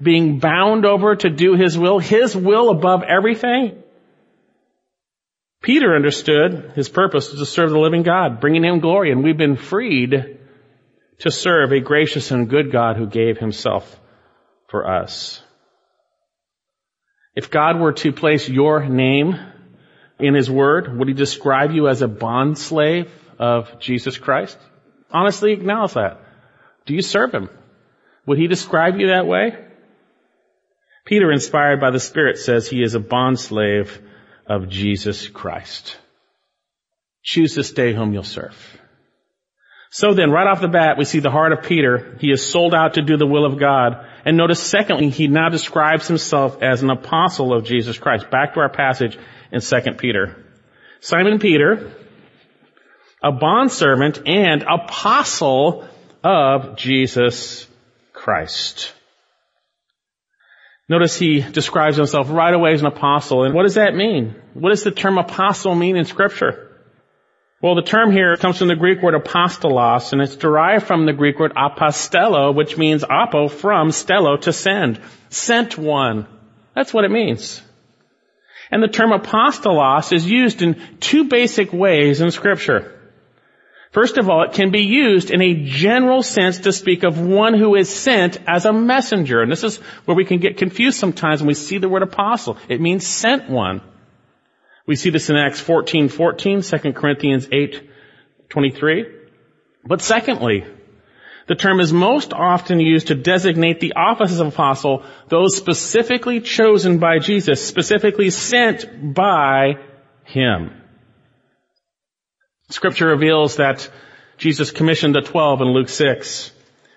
Being 0.02 0.40
bound 0.40 0.84
over 0.84 1.16
to 1.16 1.30
do 1.30 1.54
His 1.54 1.78
will, 1.78 2.00
His 2.00 2.36
will 2.36 2.68
above 2.68 3.02
everything? 3.02 3.82
Peter 5.64 5.96
understood 5.96 6.72
his 6.74 6.90
purpose 6.90 7.30
was 7.30 7.40
to 7.40 7.46
serve 7.46 7.70
the 7.70 7.78
living 7.78 8.02
God, 8.02 8.38
bringing 8.38 8.64
Him 8.64 8.80
glory, 8.80 9.10
and 9.10 9.24
we've 9.24 9.38
been 9.38 9.56
freed 9.56 10.38
to 11.20 11.30
serve 11.30 11.72
a 11.72 11.80
gracious 11.80 12.30
and 12.30 12.50
good 12.50 12.70
God 12.70 12.98
who 12.98 13.06
gave 13.06 13.38
Himself 13.38 13.98
for 14.68 14.86
us. 14.86 15.42
If 17.34 17.50
God 17.50 17.80
were 17.80 17.94
to 17.94 18.12
place 18.12 18.46
your 18.46 18.84
name 18.84 19.38
in 20.18 20.34
His 20.34 20.50
Word, 20.50 20.98
would 20.98 21.08
He 21.08 21.14
describe 21.14 21.70
you 21.70 21.88
as 21.88 22.02
a 22.02 22.08
bond 22.08 22.58
slave 22.58 23.10
of 23.38 23.80
Jesus 23.80 24.18
Christ? 24.18 24.58
Honestly 25.10 25.52
acknowledge 25.52 25.94
that. 25.94 26.20
Do 26.84 26.92
you 26.92 27.00
serve 27.00 27.32
Him? 27.32 27.48
Would 28.26 28.36
He 28.36 28.48
describe 28.48 28.98
you 29.00 29.06
that 29.06 29.26
way? 29.26 29.56
Peter, 31.06 31.32
inspired 31.32 31.80
by 31.80 31.90
the 31.90 32.00
Spirit, 32.00 32.36
says 32.36 32.68
he 32.68 32.82
is 32.82 32.94
a 32.94 33.00
bond 33.00 33.40
slave 33.40 33.98
of 34.46 34.68
Jesus 34.68 35.28
Christ. 35.28 35.98
Choose 37.22 37.54
this 37.54 37.72
day 37.72 37.94
whom 37.94 38.12
you'll 38.12 38.22
serve. 38.22 38.56
So 39.90 40.12
then, 40.12 40.32
right 40.32 40.48
off 40.48 40.60
the 40.60 40.68
bat, 40.68 40.98
we 40.98 41.04
see 41.04 41.20
the 41.20 41.30
heart 41.30 41.52
of 41.52 41.62
Peter. 41.62 42.16
He 42.18 42.32
is 42.32 42.44
sold 42.44 42.74
out 42.74 42.94
to 42.94 43.02
do 43.02 43.16
the 43.16 43.28
will 43.28 43.46
of 43.46 43.60
God. 43.60 44.04
And 44.24 44.36
notice, 44.36 44.60
secondly, 44.60 45.08
he 45.08 45.28
now 45.28 45.50
describes 45.50 46.08
himself 46.08 46.60
as 46.62 46.82
an 46.82 46.90
apostle 46.90 47.54
of 47.54 47.64
Jesus 47.64 47.96
Christ. 47.96 48.28
Back 48.28 48.54
to 48.54 48.60
our 48.60 48.68
passage 48.68 49.16
in 49.52 49.60
2 49.60 49.92
Peter. 49.96 50.44
Simon 51.00 51.38
Peter, 51.38 51.92
a 53.22 53.30
bondservant 53.30 54.26
and 54.26 54.64
apostle 54.64 55.88
of 56.24 56.76
Jesus 56.76 57.68
Christ. 58.12 58.92
Notice 60.88 61.16
he 61.16 61.40
describes 61.40 61.96
himself 61.96 62.30
right 62.30 62.52
away 62.52 62.74
as 62.74 62.80
an 62.80 62.86
apostle. 62.86 63.44
And 63.44 63.54
what 63.54 63.62
does 63.62 63.74
that 63.74 63.94
mean? 63.94 64.34
What 64.52 64.70
does 64.70 64.82
the 64.82 64.90
term 64.90 65.16
apostle 65.16 65.74
mean 65.74 65.96
in 65.96 66.04
scripture? 66.04 66.70
Well, 67.62 67.76
the 67.76 67.82
term 67.82 68.12
here 68.12 68.36
comes 68.36 68.58
from 68.58 68.68
the 68.68 68.76
Greek 68.76 69.00
word 69.00 69.14
apostolos, 69.14 70.12
and 70.12 70.20
it's 70.20 70.36
derived 70.36 70.86
from 70.86 71.06
the 71.06 71.14
Greek 71.14 71.38
word 71.38 71.54
apostello, 71.54 72.54
which 72.54 72.76
means 72.76 73.04
apo, 73.04 73.48
from 73.48 73.88
stello, 73.88 74.38
to 74.42 74.52
send. 74.52 75.00
Sent 75.30 75.78
one. 75.78 76.26
That's 76.74 76.92
what 76.92 77.04
it 77.04 77.10
means. 77.10 77.62
And 78.70 78.82
the 78.82 78.88
term 78.88 79.12
apostolos 79.12 80.12
is 80.12 80.28
used 80.28 80.60
in 80.60 80.78
two 81.00 81.24
basic 81.24 81.72
ways 81.72 82.20
in 82.20 82.30
scripture. 82.30 83.00
First 83.94 84.18
of 84.18 84.28
all, 84.28 84.42
it 84.42 84.54
can 84.54 84.72
be 84.72 84.80
used 84.80 85.30
in 85.30 85.40
a 85.40 85.54
general 85.54 86.24
sense 86.24 86.58
to 86.58 86.72
speak 86.72 87.04
of 87.04 87.20
one 87.20 87.54
who 87.54 87.76
is 87.76 87.88
sent 87.88 88.38
as 88.44 88.64
a 88.64 88.72
messenger. 88.72 89.40
And 89.40 89.52
this 89.52 89.62
is 89.62 89.76
where 90.04 90.16
we 90.16 90.24
can 90.24 90.40
get 90.40 90.56
confused 90.56 90.98
sometimes 90.98 91.40
when 91.40 91.46
we 91.46 91.54
see 91.54 91.78
the 91.78 91.88
word 91.88 92.02
apostle. 92.02 92.58
It 92.68 92.80
means 92.80 93.06
sent 93.06 93.48
one. 93.48 93.82
We 94.84 94.96
see 94.96 95.10
this 95.10 95.30
in 95.30 95.36
Acts 95.36 95.60
14, 95.60 96.08
14, 96.08 96.62
2 96.62 96.92
Corinthians 96.92 97.46
8, 97.52 97.88
23. 98.48 99.06
But 99.86 100.02
secondly, 100.02 100.64
the 101.46 101.54
term 101.54 101.78
is 101.78 101.92
most 101.92 102.32
often 102.32 102.80
used 102.80 103.06
to 103.06 103.14
designate 103.14 103.78
the 103.78 103.92
offices 103.92 104.40
of 104.40 104.48
apostle, 104.48 105.04
those 105.28 105.56
specifically 105.56 106.40
chosen 106.40 106.98
by 106.98 107.20
Jesus, 107.20 107.64
specifically 107.64 108.30
sent 108.30 109.14
by 109.14 109.74
him. 110.24 110.80
Scripture 112.74 113.06
reveals 113.06 113.58
that 113.58 113.88
Jesus 114.36 114.72
commissioned 114.72 115.14
the 115.14 115.20
twelve 115.20 115.60
in 115.60 115.68
Luke 115.68 115.88
6, 115.88 116.50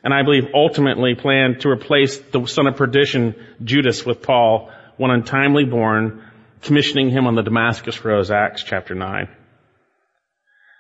and 0.04 0.12
I 0.12 0.24
believe 0.24 0.46
ultimately 0.56 1.14
planned 1.14 1.62
to 1.62 1.70
replace 1.70 2.18
the 2.18 2.48
son 2.48 2.66
of 2.66 2.78
perdition, 2.78 3.36
Judas, 3.64 4.04
with 4.04 4.24
Paul, 4.24 4.72
one 4.98 5.12
untimely 5.12 5.66
born, 5.66 6.24
commissioning 6.64 7.12
him 7.12 7.28
on 7.28 7.36
the 7.36 7.44
Damascus 7.44 8.04
Road, 8.04 8.32
Acts 8.32 8.64
chapter 8.64 8.96
9. 8.96 9.30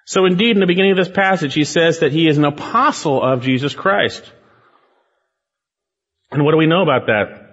So 0.05 0.25
indeed, 0.25 0.55
in 0.55 0.61
the 0.61 0.65
beginning 0.65 0.93
of 0.93 0.97
this 0.97 1.15
passage, 1.15 1.53
he 1.53 1.63
says 1.63 1.99
that 1.99 2.11
he 2.11 2.27
is 2.27 2.39
an 2.39 2.45
apostle 2.45 3.21
of 3.21 3.43
Jesus 3.43 3.75
Christ. 3.75 4.23
And 6.31 6.43
what 6.43 6.53
do 6.53 6.57
we 6.57 6.65
know 6.65 6.81
about 6.81 7.05
that? 7.05 7.51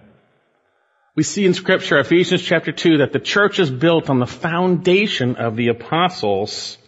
We 1.14 1.24
see 1.24 1.44
in 1.44 1.52
scripture, 1.52 1.98
Ephesians 1.98 2.40
chapter 2.40 2.72
2, 2.72 2.98
that 2.98 3.12
the 3.12 3.18
church 3.18 3.58
is 3.58 3.70
built 3.70 4.08
on 4.08 4.18
the 4.18 4.26
foundation 4.26 5.36
of 5.36 5.56
the 5.56 5.68
apostles 5.68 6.78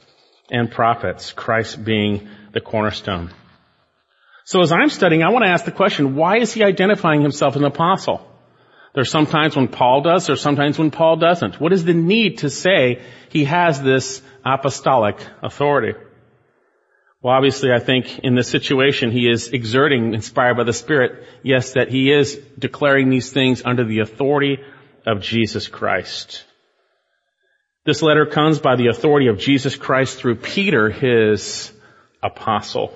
and 0.51 0.71
prophets, 0.71 1.33
Christ 1.33 1.85
being 1.85 2.29
the 2.53 2.61
cornerstone. 2.61 3.33
So 4.45 4.61
as 4.61 4.71
I'm 4.71 4.91
studying, 4.91 5.23
I 5.23 5.31
want 5.31 5.45
to 5.45 5.51
ask 5.51 5.65
the 5.65 5.73
question, 5.73 6.15
why 6.15 6.39
is 6.39 6.53
he 6.53 6.63
identifying 6.63 7.21
himself 7.21 7.57
as 7.57 7.63
an 7.63 7.67
apostle? 7.67 8.25
There's 8.95 9.11
sometimes 9.11 9.57
when 9.57 9.69
Paul 9.69 10.03
does, 10.03 10.27
there's 10.27 10.41
sometimes 10.41 10.79
when 10.79 10.91
Paul 10.91 11.17
doesn't. 11.17 11.61
What 11.61 11.73
is 11.73 11.85
the 11.85 11.93
need 11.93 12.39
to 12.39 12.51
say 12.51 13.03
he 13.29 13.45
has 13.45 13.83
this 13.83 14.23
apostolic 14.45 15.19
authority? 15.43 15.99
Well, 17.21 17.35
obviously, 17.35 17.73
I 17.73 17.81
think 17.81 18.21
in 18.21 18.37
this 18.37 18.49
situation, 18.49 19.11
he 19.11 19.29
is 19.29 19.49
exerting, 19.49 20.15
inspired 20.15 20.57
by 20.57 20.65
the 20.65 20.73
Spirit, 20.73 21.25
yes, 21.43 21.73
that 21.73 21.91
he 21.91 22.13
is 22.13 22.41
declaring 22.59 23.11
these 23.11 23.33
things 23.33 23.63
under 23.65 23.85
the 23.85 23.99
authority 23.99 24.59
of 25.05 25.21
Jesus 25.21 25.67
Christ. 25.67 26.45
This 27.87 28.03
letter 28.03 28.27
comes 28.27 28.59
by 28.59 28.75
the 28.75 28.89
authority 28.89 29.29
of 29.29 29.39
Jesus 29.39 29.77
Christ 29.77 30.19
through 30.19 30.37
Peter, 30.37 30.91
his 30.91 31.73
apostle. 32.21 32.93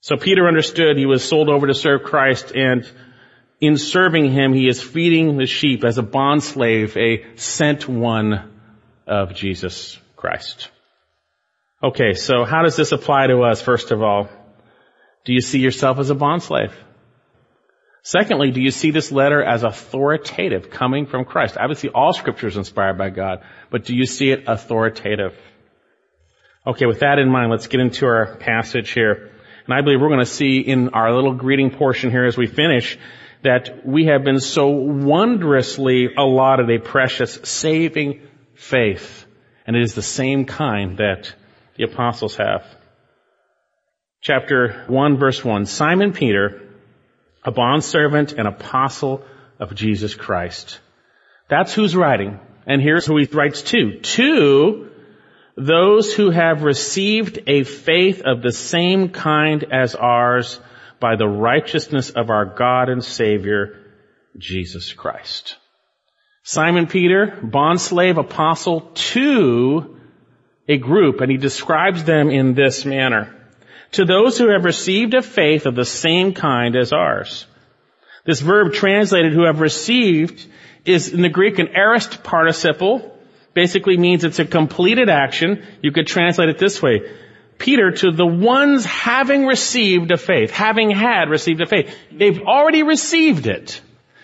So 0.00 0.16
Peter 0.16 0.46
understood 0.46 0.98
he 0.98 1.06
was 1.06 1.26
sold 1.26 1.48
over 1.48 1.66
to 1.66 1.74
serve 1.74 2.02
Christ 2.02 2.52
and 2.54 2.88
in 3.60 3.76
serving 3.76 4.30
him, 4.30 4.52
he 4.52 4.68
is 4.68 4.80
feeding 4.80 5.36
the 5.36 5.46
sheep 5.46 5.82
as 5.84 5.98
a 5.98 6.02
bond 6.02 6.44
slave, 6.44 6.96
a 6.96 7.24
sent 7.36 7.88
one 7.88 8.52
of 9.06 9.34
Jesus 9.34 9.98
Christ. 10.14 10.70
Okay, 11.82 12.14
so 12.14 12.44
how 12.44 12.62
does 12.62 12.76
this 12.76 12.92
apply 12.92 13.28
to 13.28 13.42
us, 13.42 13.60
first 13.60 13.90
of 13.90 14.02
all? 14.02 14.28
Do 15.24 15.32
you 15.32 15.40
see 15.40 15.58
yourself 15.58 15.98
as 15.98 16.10
a 16.10 16.14
bond 16.14 16.42
slave? 16.42 16.72
Secondly, 18.02 18.50
do 18.50 18.60
you 18.60 18.70
see 18.70 18.90
this 18.90 19.12
letter 19.12 19.42
as 19.42 19.64
authoritative 19.64 20.70
coming 20.70 21.06
from 21.06 21.24
Christ? 21.24 21.56
Obviously 21.58 21.90
all 21.90 22.12
scripture 22.12 22.46
is 22.46 22.56
inspired 22.56 22.96
by 22.96 23.10
God, 23.10 23.42
but 23.70 23.84
do 23.84 23.94
you 23.94 24.06
see 24.06 24.30
it 24.30 24.44
authoritative? 24.46 25.36
Okay, 26.66 26.86
with 26.86 27.00
that 27.00 27.18
in 27.18 27.30
mind, 27.30 27.50
let's 27.50 27.66
get 27.66 27.80
into 27.80 28.06
our 28.06 28.36
passage 28.36 28.90
here. 28.90 29.30
And 29.64 29.74
I 29.74 29.82
believe 29.82 30.00
we're 30.00 30.08
going 30.08 30.20
to 30.20 30.26
see 30.26 30.60
in 30.60 30.90
our 30.90 31.12
little 31.14 31.34
greeting 31.34 31.70
portion 31.70 32.10
here 32.10 32.24
as 32.24 32.36
we 32.36 32.46
finish 32.46 32.98
that 33.42 33.86
we 33.86 34.06
have 34.06 34.24
been 34.24 34.40
so 34.40 34.68
wondrously 34.68 36.08
allotted 36.16 36.70
a 36.70 36.78
precious 36.78 37.38
saving 37.44 38.20
faith. 38.54 39.24
And 39.66 39.76
it 39.76 39.82
is 39.82 39.94
the 39.94 40.02
same 40.02 40.44
kind 40.44 40.98
that 40.98 41.32
the 41.76 41.84
apostles 41.84 42.36
have. 42.36 42.64
Chapter 44.20 44.84
1 44.88 45.18
verse 45.18 45.44
1. 45.44 45.66
Simon 45.66 46.12
Peter, 46.12 46.67
a 47.48 47.50
bondservant 47.50 48.34
and 48.34 48.46
apostle 48.46 49.24
of 49.58 49.74
Jesus 49.74 50.14
Christ. 50.14 50.80
That's 51.48 51.72
who's 51.72 51.96
writing. 51.96 52.38
And 52.66 52.82
here's 52.82 53.06
who 53.06 53.16
he 53.16 53.24
writes 53.24 53.62
to. 53.72 54.00
To 54.00 54.90
those 55.56 56.12
who 56.12 56.28
have 56.28 56.62
received 56.62 57.38
a 57.46 57.64
faith 57.64 58.20
of 58.20 58.42
the 58.42 58.52
same 58.52 59.08
kind 59.08 59.64
as 59.72 59.94
ours 59.94 60.60
by 61.00 61.16
the 61.16 61.26
righteousness 61.26 62.10
of 62.10 62.28
our 62.28 62.44
God 62.44 62.90
and 62.90 63.02
Savior, 63.02 63.78
Jesus 64.36 64.92
Christ. 64.92 65.56
Simon 66.42 66.86
Peter, 66.86 67.38
bondslave 67.42 68.18
apostle 68.18 68.82
to 69.12 69.98
a 70.68 70.76
group, 70.76 71.22
and 71.22 71.30
he 71.30 71.38
describes 71.38 72.04
them 72.04 72.28
in 72.28 72.52
this 72.52 72.84
manner 72.84 73.37
to 73.92 74.04
those 74.04 74.38
who 74.38 74.48
have 74.48 74.64
received 74.64 75.14
a 75.14 75.22
faith 75.22 75.66
of 75.66 75.74
the 75.74 75.84
same 75.84 76.34
kind 76.34 76.76
as 76.76 76.92
ours. 76.92 77.46
This 78.24 78.40
verb 78.40 78.74
translated 78.74 79.32
who 79.32 79.44
have 79.46 79.60
received 79.60 80.46
is 80.84 81.12
in 81.12 81.22
the 81.22 81.28
Greek 81.28 81.58
an 81.58 81.68
aorist 81.68 82.22
participle. 82.22 83.16
Basically 83.54 83.96
means 83.96 84.24
it's 84.24 84.38
a 84.38 84.44
completed 84.44 85.08
action. 85.08 85.64
You 85.82 85.92
could 85.92 86.06
translate 86.06 86.48
it 86.48 86.58
this 86.58 86.82
way. 86.82 87.10
Peter 87.58 87.90
to 87.90 88.12
the 88.12 88.26
ones 88.26 88.84
having 88.84 89.46
received 89.46 90.10
a 90.12 90.16
faith, 90.16 90.50
having 90.50 90.90
had 90.90 91.28
received 91.28 91.60
a 91.60 91.66
faith. 91.66 91.94
They've 92.12 92.42
already 92.42 92.84
received 92.84 93.46
it. 93.46 93.80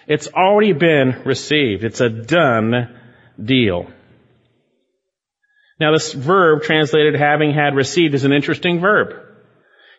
It's 0.06 0.28
already 0.28 0.72
been 0.72 1.22
received. 1.24 1.82
It's 1.82 2.00
a 2.00 2.08
done 2.08 3.00
deal. 3.42 3.90
Now 5.80 5.92
this 5.92 6.12
verb 6.12 6.62
translated 6.62 7.14
having 7.14 7.52
had 7.52 7.74
received 7.74 8.14
is 8.14 8.24
an 8.24 8.32
interesting 8.32 8.80
verb. 8.80 9.33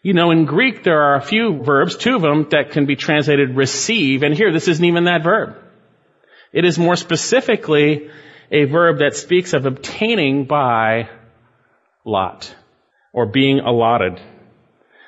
You 0.05 0.13
know, 0.13 0.29
in 0.29 0.45
Greek 0.45 0.83
there 0.83 1.01
are 1.01 1.15
a 1.15 1.21
few 1.23 1.63
verbs, 1.63 1.97
two 1.97 2.15
of 2.15 2.21
them, 2.21 2.45
that 2.51 2.69
can 2.69 2.85
be 2.85 2.95
translated 2.95 3.55
receive, 3.55 4.21
and 4.21 4.35
here 4.35 4.53
this 4.53 4.67
isn't 4.67 4.85
even 4.85 5.05
that 5.05 5.23
verb. 5.23 5.55
It 6.53 6.63
is 6.63 6.77
more 6.77 6.95
specifically 6.95 8.11
a 8.51 8.65
verb 8.65 8.99
that 8.99 9.15
speaks 9.15 9.53
of 9.53 9.65
obtaining 9.65 10.45
by 10.45 11.09
lot, 12.05 12.55
or 13.13 13.25
being 13.25 13.61
allotted. 13.61 14.21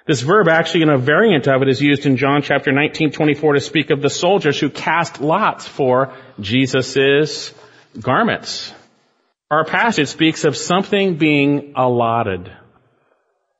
This 0.07 0.21
verb 0.21 0.47
actually 0.47 0.81
in 0.81 0.89
a 0.89 0.97
variant 0.97 1.47
of 1.47 1.61
it 1.61 1.69
is 1.69 1.79
used 1.79 2.07
in 2.07 2.17
John 2.17 2.41
chapter 2.41 2.71
19, 2.71 3.11
24 3.11 3.53
to 3.53 3.59
speak 3.59 3.91
of 3.91 4.01
the 4.01 4.09
soldiers 4.09 4.59
who 4.59 4.71
cast 4.71 5.21
lots 5.21 5.67
for 5.67 6.15
Jesus' 6.39 7.53
garments. 7.99 8.73
Our 9.51 9.63
passage 9.63 10.07
speaks 10.07 10.43
of 10.43 10.57
something 10.57 11.17
being 11.17 11.73
allotted. 11.75 12.51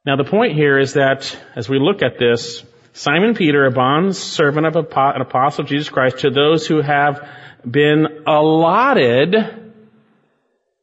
Now 0.07 0.15
the 0.15 0.23
point 0.23 0.53
here 0.53 0.79
is 0.79 0.93
that 0.93 1.37
as 1.53 1.67
we 1.67 1.79
look 1.79 2.01
at 2.01 2.17
this, 2.17 2.63
Simon 2.93 3.35
Peter, 3.35 3.65
a 3.65 3.71
bond 3.71 4.15
servant 4.15 4.65
of 4.65 4.77
an 4.77 5.21
apostle 5.21 5.65
of 5.65 5.69
Jesus 5.69 5.89
Christ, 5.89 6.19
to 6.19 6.29
those 6.29 6.65
who 6.65 6.81
have 6.81 7.27
been 7.69 8.23
allotted, 8.25 9.35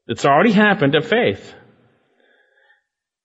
it's 0.06 0.26
already 0.26 0.52
happened 0.52 0.94
of 0.94 1.08
faith. 1.08 1.54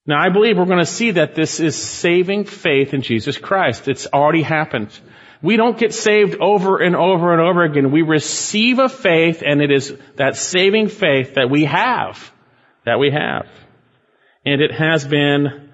Now 0.06 0.26
I 0.26 0.30
believe 0.30 0.58
we're 0.58 0.68
going 0.68 0.80
to 0.80 0.86
see 0.86 1.12
that 1.12 1.36
this 1.36 1.60
is 1.60 1.76
saving 1.76 2.46
faith 2.46 2.94
in 2.94 3.02
Jesus 3.02 3.38
Christ. 3.38 3.90
It's 3.90 4.08
already 4.08 4.42
happened. 4.42 4.98
We 5.42 5.58
don't 5.58 5.78
get 5.78 5.94
saved 5.94 6.38
over 6.40 6.78
and 6.78 6.96
over 6.96 7.34
and 7.34 7.42
over 7.42 7.66
again. 7.66 7.92
We 7.92 8.04
receive 8.04 8.80
a 8.80 8.88
faith 8.88 9.44
and 9.46 9.62
it 9.62 9.70
is 9.70 9.94
that 10.16 10.38
saving 10.38 10.88
faith 10.88 11.34
that 11.34 11.50
we 11.50 11.66
have. 11.66 12.32
That 12.86 13.00
we 13.00 13.12
have. 13.12 13.50
And 14.46 14.62
it 14.62 14.72
has 14.72 15.06
been 15.06 15.69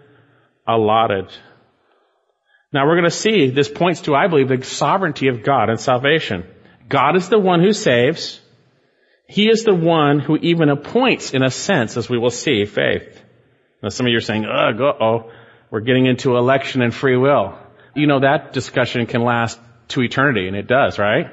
allotted. 0.68 1.28
Now 2.72 2.86
we're 2.86 2.96
going 2.96 3.10
to 3.10 3.12
see, 3.12 3.50
this 3.50 3.70
points 3.70 4.02
to, 4.02 4.16
I 4.16 4.28
believe, 4.28 4.50
the 4.50 4.64
sovereignty 4.64 5.28
of 5.28 5.44
God 5.44 5.70
and 5.70 5.80
salvation. 5.80 6.46
God 6.90 7.16
is 7.16 7.30
the 7.30 7.40
one 7.40 7.62
who 7.62 7.74
saves. 7.74 8.40
He 9.28 9.50
is 9.50 9.64
the 9.64 9.74
one 9.76 10.20
who 10.20 10.38
even 10.38 10.70
appoints, 10.70 11.34
in 11.34 11.44
a 11.44 11.50
sense, 11.50 11.98
as 11.98 12.10
we 12.10 12.18
will 12.18 12.30
see, 12.30 12.66
faith. 12.66 13.22
Now 13.82 13.90
some 13.90 14.06
of 14.06 14.12
you 14.12 14.18
are 14.18 14.22
saying, 14.22 14.46
ugh, 14.46 14.82
oh, 14.82 15.32
we're 15.72 15.82
getting 15.82 16.06
into 16.06 16.38
election 16.38 16.82
and 16.82 16.94
free 16.94 17.18
will 17.18 17.58
you 17.96 18.08
know, 18.08 18.20
that 18.20 18.54
discussion 18.54 19.08
can 19.08 19.24
last 19.24 19.60
to 19.90 20.02
eternity, 20.02 20.48
and 20.48 20.56
it 20.56 20.68
does, 20.68 21.00
right? 21.00 21.28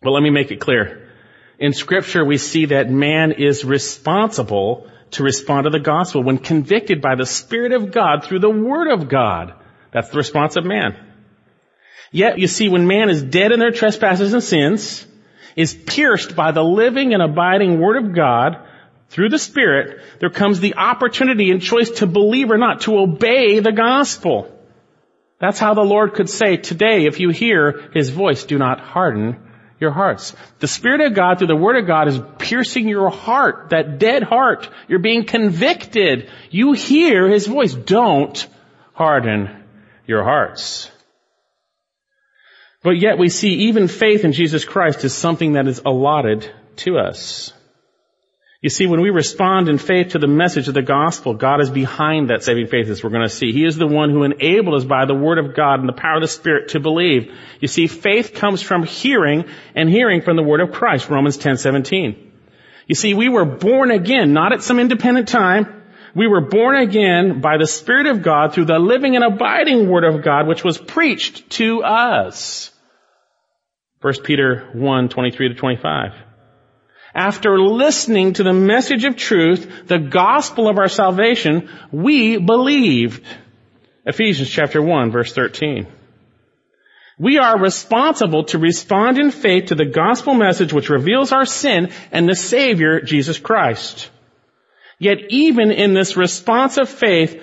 But 0.00 0.10
let 0.10 0.22
me 0.22 0.30
make 0.30 0.50
it 0.50 0.60
clear. 0.60 1.10
In 1.58 1.72
scripture, 1.72 2.24
we 2.24 2.38
see 2.38 2.66
that 2.66 2.90
man 2.90 3.32
is 3.32 3.64
responsible 3.64 4.90
to 5.12 5.22
respond 5.22 5.64
to 5.64 5.70
the 5.70 5.80
gospel 5.80 6.22
when 6.22 6.38
convicted 6.38 7.00
by 7.00 7.14
the 7.14 7.26
Spirit 7.26 7.72
of 7.72 7.92
God 7.92 8.24
through 8.24 8.40
the 8.40 8.50
Word 8.50 8.90
of 8.90 9.08
God. 9.08 9.54
That's 9.92 10.10
the 10.10 10.18
response 10.18 10.56
of 10.56 10.64
man. 10.64 10.96
Yet, 12.10 12.38
you 12.38 12.46
see, 12.46 12.68
when 12.68 12.86
man 12.86 13.10
is 13.10 13.22
dead 13.22 13.52
in 13.52 13.60
their 13.60 13.70
trespasses 13.70 14.32
and 14.32 14.42
sins, 14.42 15.06
is 15.56 15.74
pierced 15.74 16.36
by 16.36 16.52
the 16.52 16.62
living 16.62 17.14
and 17.14 17.22
abiding 17.22 17.80
Word 17.80 17.96
of 18.04 18.14
God, 18.14 18.58
through 19.10 19.30
the 19.30 19.38
Spirit, 19.38 20.02
there 20.20 20.30
comes 20.30 20.60
the 20.60 20.74
opportunity 20.74 21.50
and 21.50 21.62
choice 21.62 21.90
to 21.90 22.06
believe 22.06 22.50
or 22.50 22.58
not, 22.58 22.82
to 22.82 22.98
obey 22.98 23.58
the 23.58 23.72
gospel. 23.72 24.54
That's 25.40 25.58
how 25.58 25.74
the 25.74 25.80
Lord 25.80 26.14
could 26.14 26.28
say, 26.28 26.58
today, 26.58 27.06
if 27.06 27.18
you 27.18 27.30
hear 27.30 27.90
His 27.94 28.10
voice, 28.10 28.44
do 28.44 28.58
not 28.58 28.80
harden 28.80 29.47
your 29.80 29.90
hearts. 29.90 30.34
The 30.58 30.68
Spirit 30.68 31.00
of 31.00 31.14
God 31.14 31.38
through 31.38 31.48
the 31.48 31.56
Word 31.56 31.76
of 31.76 31.86
God 31.86 32.08
is 32.08 32.20
piercing 32.38 32.88
your 32.88 33.10
heart, 33.10 33.70
that 33.70 33.98
dead 33.98 34.22
heart. 34.22 34.68
You're 34.88 34.98
being 34.98 35.24
convicted. 35.24 36.30
You 36.50 36.72
hear 36.72 37.28
His 37.28 37.46
voice. 37.46 37.74
Don't 37.74 38.46
harden 38.92 39.64
your 40.06 40.24
hearts. 40.24 40.90
But 42.82 42.98
yet 42.98 43.18
we 43.18 43.28
see 43.28 43.68
even 43.68 43.88
faith 43.88 44.24
in 44.24 44.32
Jesus 44.32 44.64
Christ 44.64 45.04
is 45.04 45.14
something 45.14 45.52
that 45.52 45.66
is 45.66 45.82
allotted 45.84 46.50
to 46.76 46.98
us. 46.98 47.52
You 48.60 48.70
see, 48.70 48.88
when 48.88 49.00
we 49.00 49.10
respond 49.10 49.68
in 49.68 49.78
faith 49.78 50.08
to 50.08 50.18
the 50.18 50.26
message 50.26 50.66
of 50.66 50.74
the 50.74 50.82
gospel, 50.82 51.34
God 51.34 51.60
is 51.60 51.70
behind 51.70 52.30
that 52.30 52.42
saving 52.42 52.66
faith 52.66 52.88
as 52.88 53.04
we're 53.04 53.10
going 53.10 53.22
to 53.22 53.28
see. 53.28 53.52
He 53.52 53.64
is 53.64 53.76
the 53.76 53.86
one 53.86 54.10
who 54.10 54.24
enabled 54.24 54.74
us 54.74 54.84
by 54.84 55.04
the 55.04 55.14
word 55.14 55.38
of 55.38 55.54
God 55.54 55.78
and 55.78 55.88
the 55.88 55.92
power 55.92 56.16
of 56.16 56.22
the 56.22 56.28
Spirit 56.28 56.70
to 56.70 56.80
believe. 56.80 57.32
You 57.60 57.68
see, 57.68 57.86
faith 57.86 58.34
comes 58.34 58.60
from 58.60 58.82
hearing 58.82 59.44
and 59.76 59.88
hearing 59.88 60.22
from 60.22 60.34
the 60.34 60.42
word 60.42 60.60
of 60.60 60.72
Christ, 60.72 61.08
Romans 61.08 61.36
10, 61.36 61.56
17. 61.56 62.32
You 62.88 62.96
see, 62.96 63.14
we 63.14 63.28
were 63.28 63.44
born 63.44 63.92
again, 63.92 64.32
not 64.32 64.52
at 64.52 64.64
some 64.64 64.80
independent 64.80 65.28
time. 65.28 65.84
We 66.16 66.26
were 66.26 66.40
born 66.40 66.74
again 66.74 67.40
by 67.40 67.58
the 67.58 67.66
Spirit 67.66 68.06
of 68.06 68.22
God 68.22 68.54
through 68.54 68.64
the 68.64 68.80
living 68.80 69.14
and 69.14 69.24
abiding 69.24 69.88
word 69.88 70.02
of 70.02 70.24
God, 70.24 70.48
which 70.48 70.64
was 70.64 70.78
preached 70.78 71.48
to 71.50 71.84
us. 71.84 72.72
1 74.00 74.14
Peter 74.24 74.68
1, 74.72 75.08
23 75.10 75.48
to 75.50 75.54
25 75.54 76.27
after 77.18 77.58
listening 77.58 78.34
to 78.34 78.44
the 78.44 78.52
message 78.52 79.02
of 79.02 79.16
truth, 79.16 79.88
the 79.88 79.98
gospel 79.98 80.68
of 80.68 80.78
our 80.78 80.88
salvation, 80.88 81.68
we 81.90 82.38
believed. 82.38 83.24
Ephesians 84.06 84.48
chapter 84.48 84.80
1 84.80 85.10
verse 85.10 85.32
13. 85.32 85.88
We 87.18 87.38
are 87.38 87.58
responsible 87.58 88.44
to 88.44 88.58
respond 88.58 89.18
in 89.18 89.32
faith 89.32 89.66
to 89.66 89.74
the 89.74 89.84
gospel 89.84 90.34
message 90.34 90.72
which 90.72 90.90
reveals 90.90 91.32
our 91.32 91.44
sin 91.44 91.90
and 92.12 92.28
the 92.28 92.36
Savior, 92.36 93.00
Jesus 93.00 93.36
Christ. 93.36 94.10
Yet 95.00 95.18
even 95.30 95.72
in 95.72 95.94
this 95.94 96.16
response 96.16 96.76
of 96.76 96.88
faith, 96.88 97.42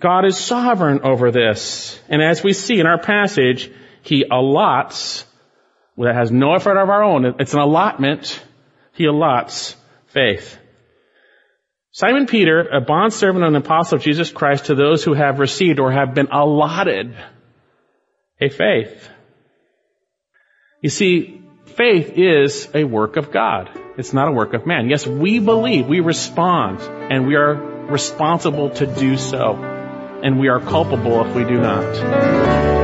God 0.00 0.24
is 0.24 0.38
sovereign 0.38 1.00
over 1.02 1.30
this. 1.30 2.00
And 2.08 2.22
as 2.22 2.42
we 2.42 2.54
see 2.54 2.80
in 2.80 2.86
our 2.86 2.98
passage, 2.98 3.70
He 4.00 4.24
allots, 4.24 5.26
well, 5.94 6.08
that 6.10 6.18
has 6.18 6.32
no 6.32 6.54
effort 6.54 6.78
of 6.78 6.88
our 6.88 7.04
own, 7.04 7.34
it's 7.38 7.52
an 7.52 7.60
allotment, 7.60 8.42
he 8.94 9.04
allots 9.06 9.76
faith. 10.06 10.58
Simon 11.92 12.26
Peter, 12.26 12.60
a 12.60 12.80
bondservant 12.80 13.44
and 13.44 13.56
apostle 13.56 13.98
of 13.98 14.02
Jesus 14.02 14.30
Christ 14.30 14.66
to 14.66 14.74
those 14.74 15.04
who 15.04 15.14
have 15.14 15.38
received 15.38 15.78
or 15.78 15.92
have 15.92 16.14
been 16.14 16.28
allotted 16.32 17.16
a 18.40 18.48
faith. 18.48 19.08
You 20.80 20.90
see, 20.90 21.40
faith 21.66 22.12
is 22.16 22.68
a 22.74 22.84
work 22.84 23.16
of 23.16 23.30
God. 23.30 23.70
It's 23.96 24.12
not 24.12 24.28
a 24.28 24.32
work 24.32 24.54
of 24.54 24.66
man. 24.66 24.90
Yes, 24.90 25.06
we 25.06 25.38
believe, 25.38 25.86
we 25.86 26.00
respond, 26.00 26.80
and 26.80 27.26
we 27.26 27.36
are 27.36 27.54
responsible 27.54 28.70
to 28.70 28.86
do 28.86 29.16
so. 29.16 29.54
And 30.22 30.40
we 30.40 30.48
are 30.48 30.60
culpable 30.60 31.24
if 31.24 31.34
we 31.34 31.44
do 31.44 31.60
not. 31.60 32.83